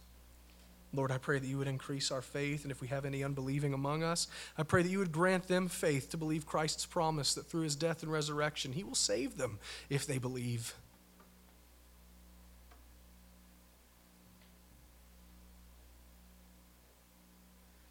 Lord, 0.93 1.11
I 1.11 1.17
pray 1.17 1.39
that 1.39 1.47
you 1.47 1.57
would 1.57 1.67
increase 1.67 2.11
our 2.11 2.21
faith, 2.21 2.63
and 2.63 2.71
if 2.71 2.81
we 2.81 2.87
have 2.87 3.05
any 3.05 3.23
unbelieving 3.23 3.73
among 3.73 4.03
us, 4.03 4.27
I 4.57 4.63
pray 4.63 4.83
that 4.83 4.89
you 4.89 4.99
would 4.99 5.11
grant 5.11 5.47
them 5.47 5.69
faith 5.69 6.09
to 6.09 6.17
believe 6.17 6.45
Christ's 6.45 6.85
promise 6.85 7.33
that 7.35 7.45
through 7.45 7.61
his 7.61 7.77
death 7.77 8.03
and 8.03 8.11
resurrection, 8.11 8.73
he 8.73 8.83
will 8.83 8.95
save 8.95 9.37
them 9.37 9.59
if 9.89 10.05
they 10.05 10.17
believe. 10.17 10.73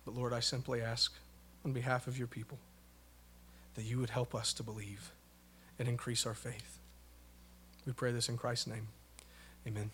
But 0.05 0.15
Lord, 0.15 0.33
I 0.35 0.41
simply 0.41 0.83
ask 0.83 1.13
on 1.65 1.73
behalf 1.73 2.07
of 2.07 2.19
your 2.19 2.27
people 2.27 2.59
that 3.77 3.85
you 3.85 3.99
would 3.99 4.11
help 4.11 4.35
us 4.35 4.53
to 4.55 4.63
believe 4.63 5.13
and 5.79 5.89
increase 5.89 6.27
our 6.27 6.35
faith. 6.35 6.79
We 7.87 7.93
pray 7.93 8.13
this 8.13 8.29
in 8.29 8.37
Christ's 8.37 8.67
name. 8.67 8.89
Amen. 9.67 9.91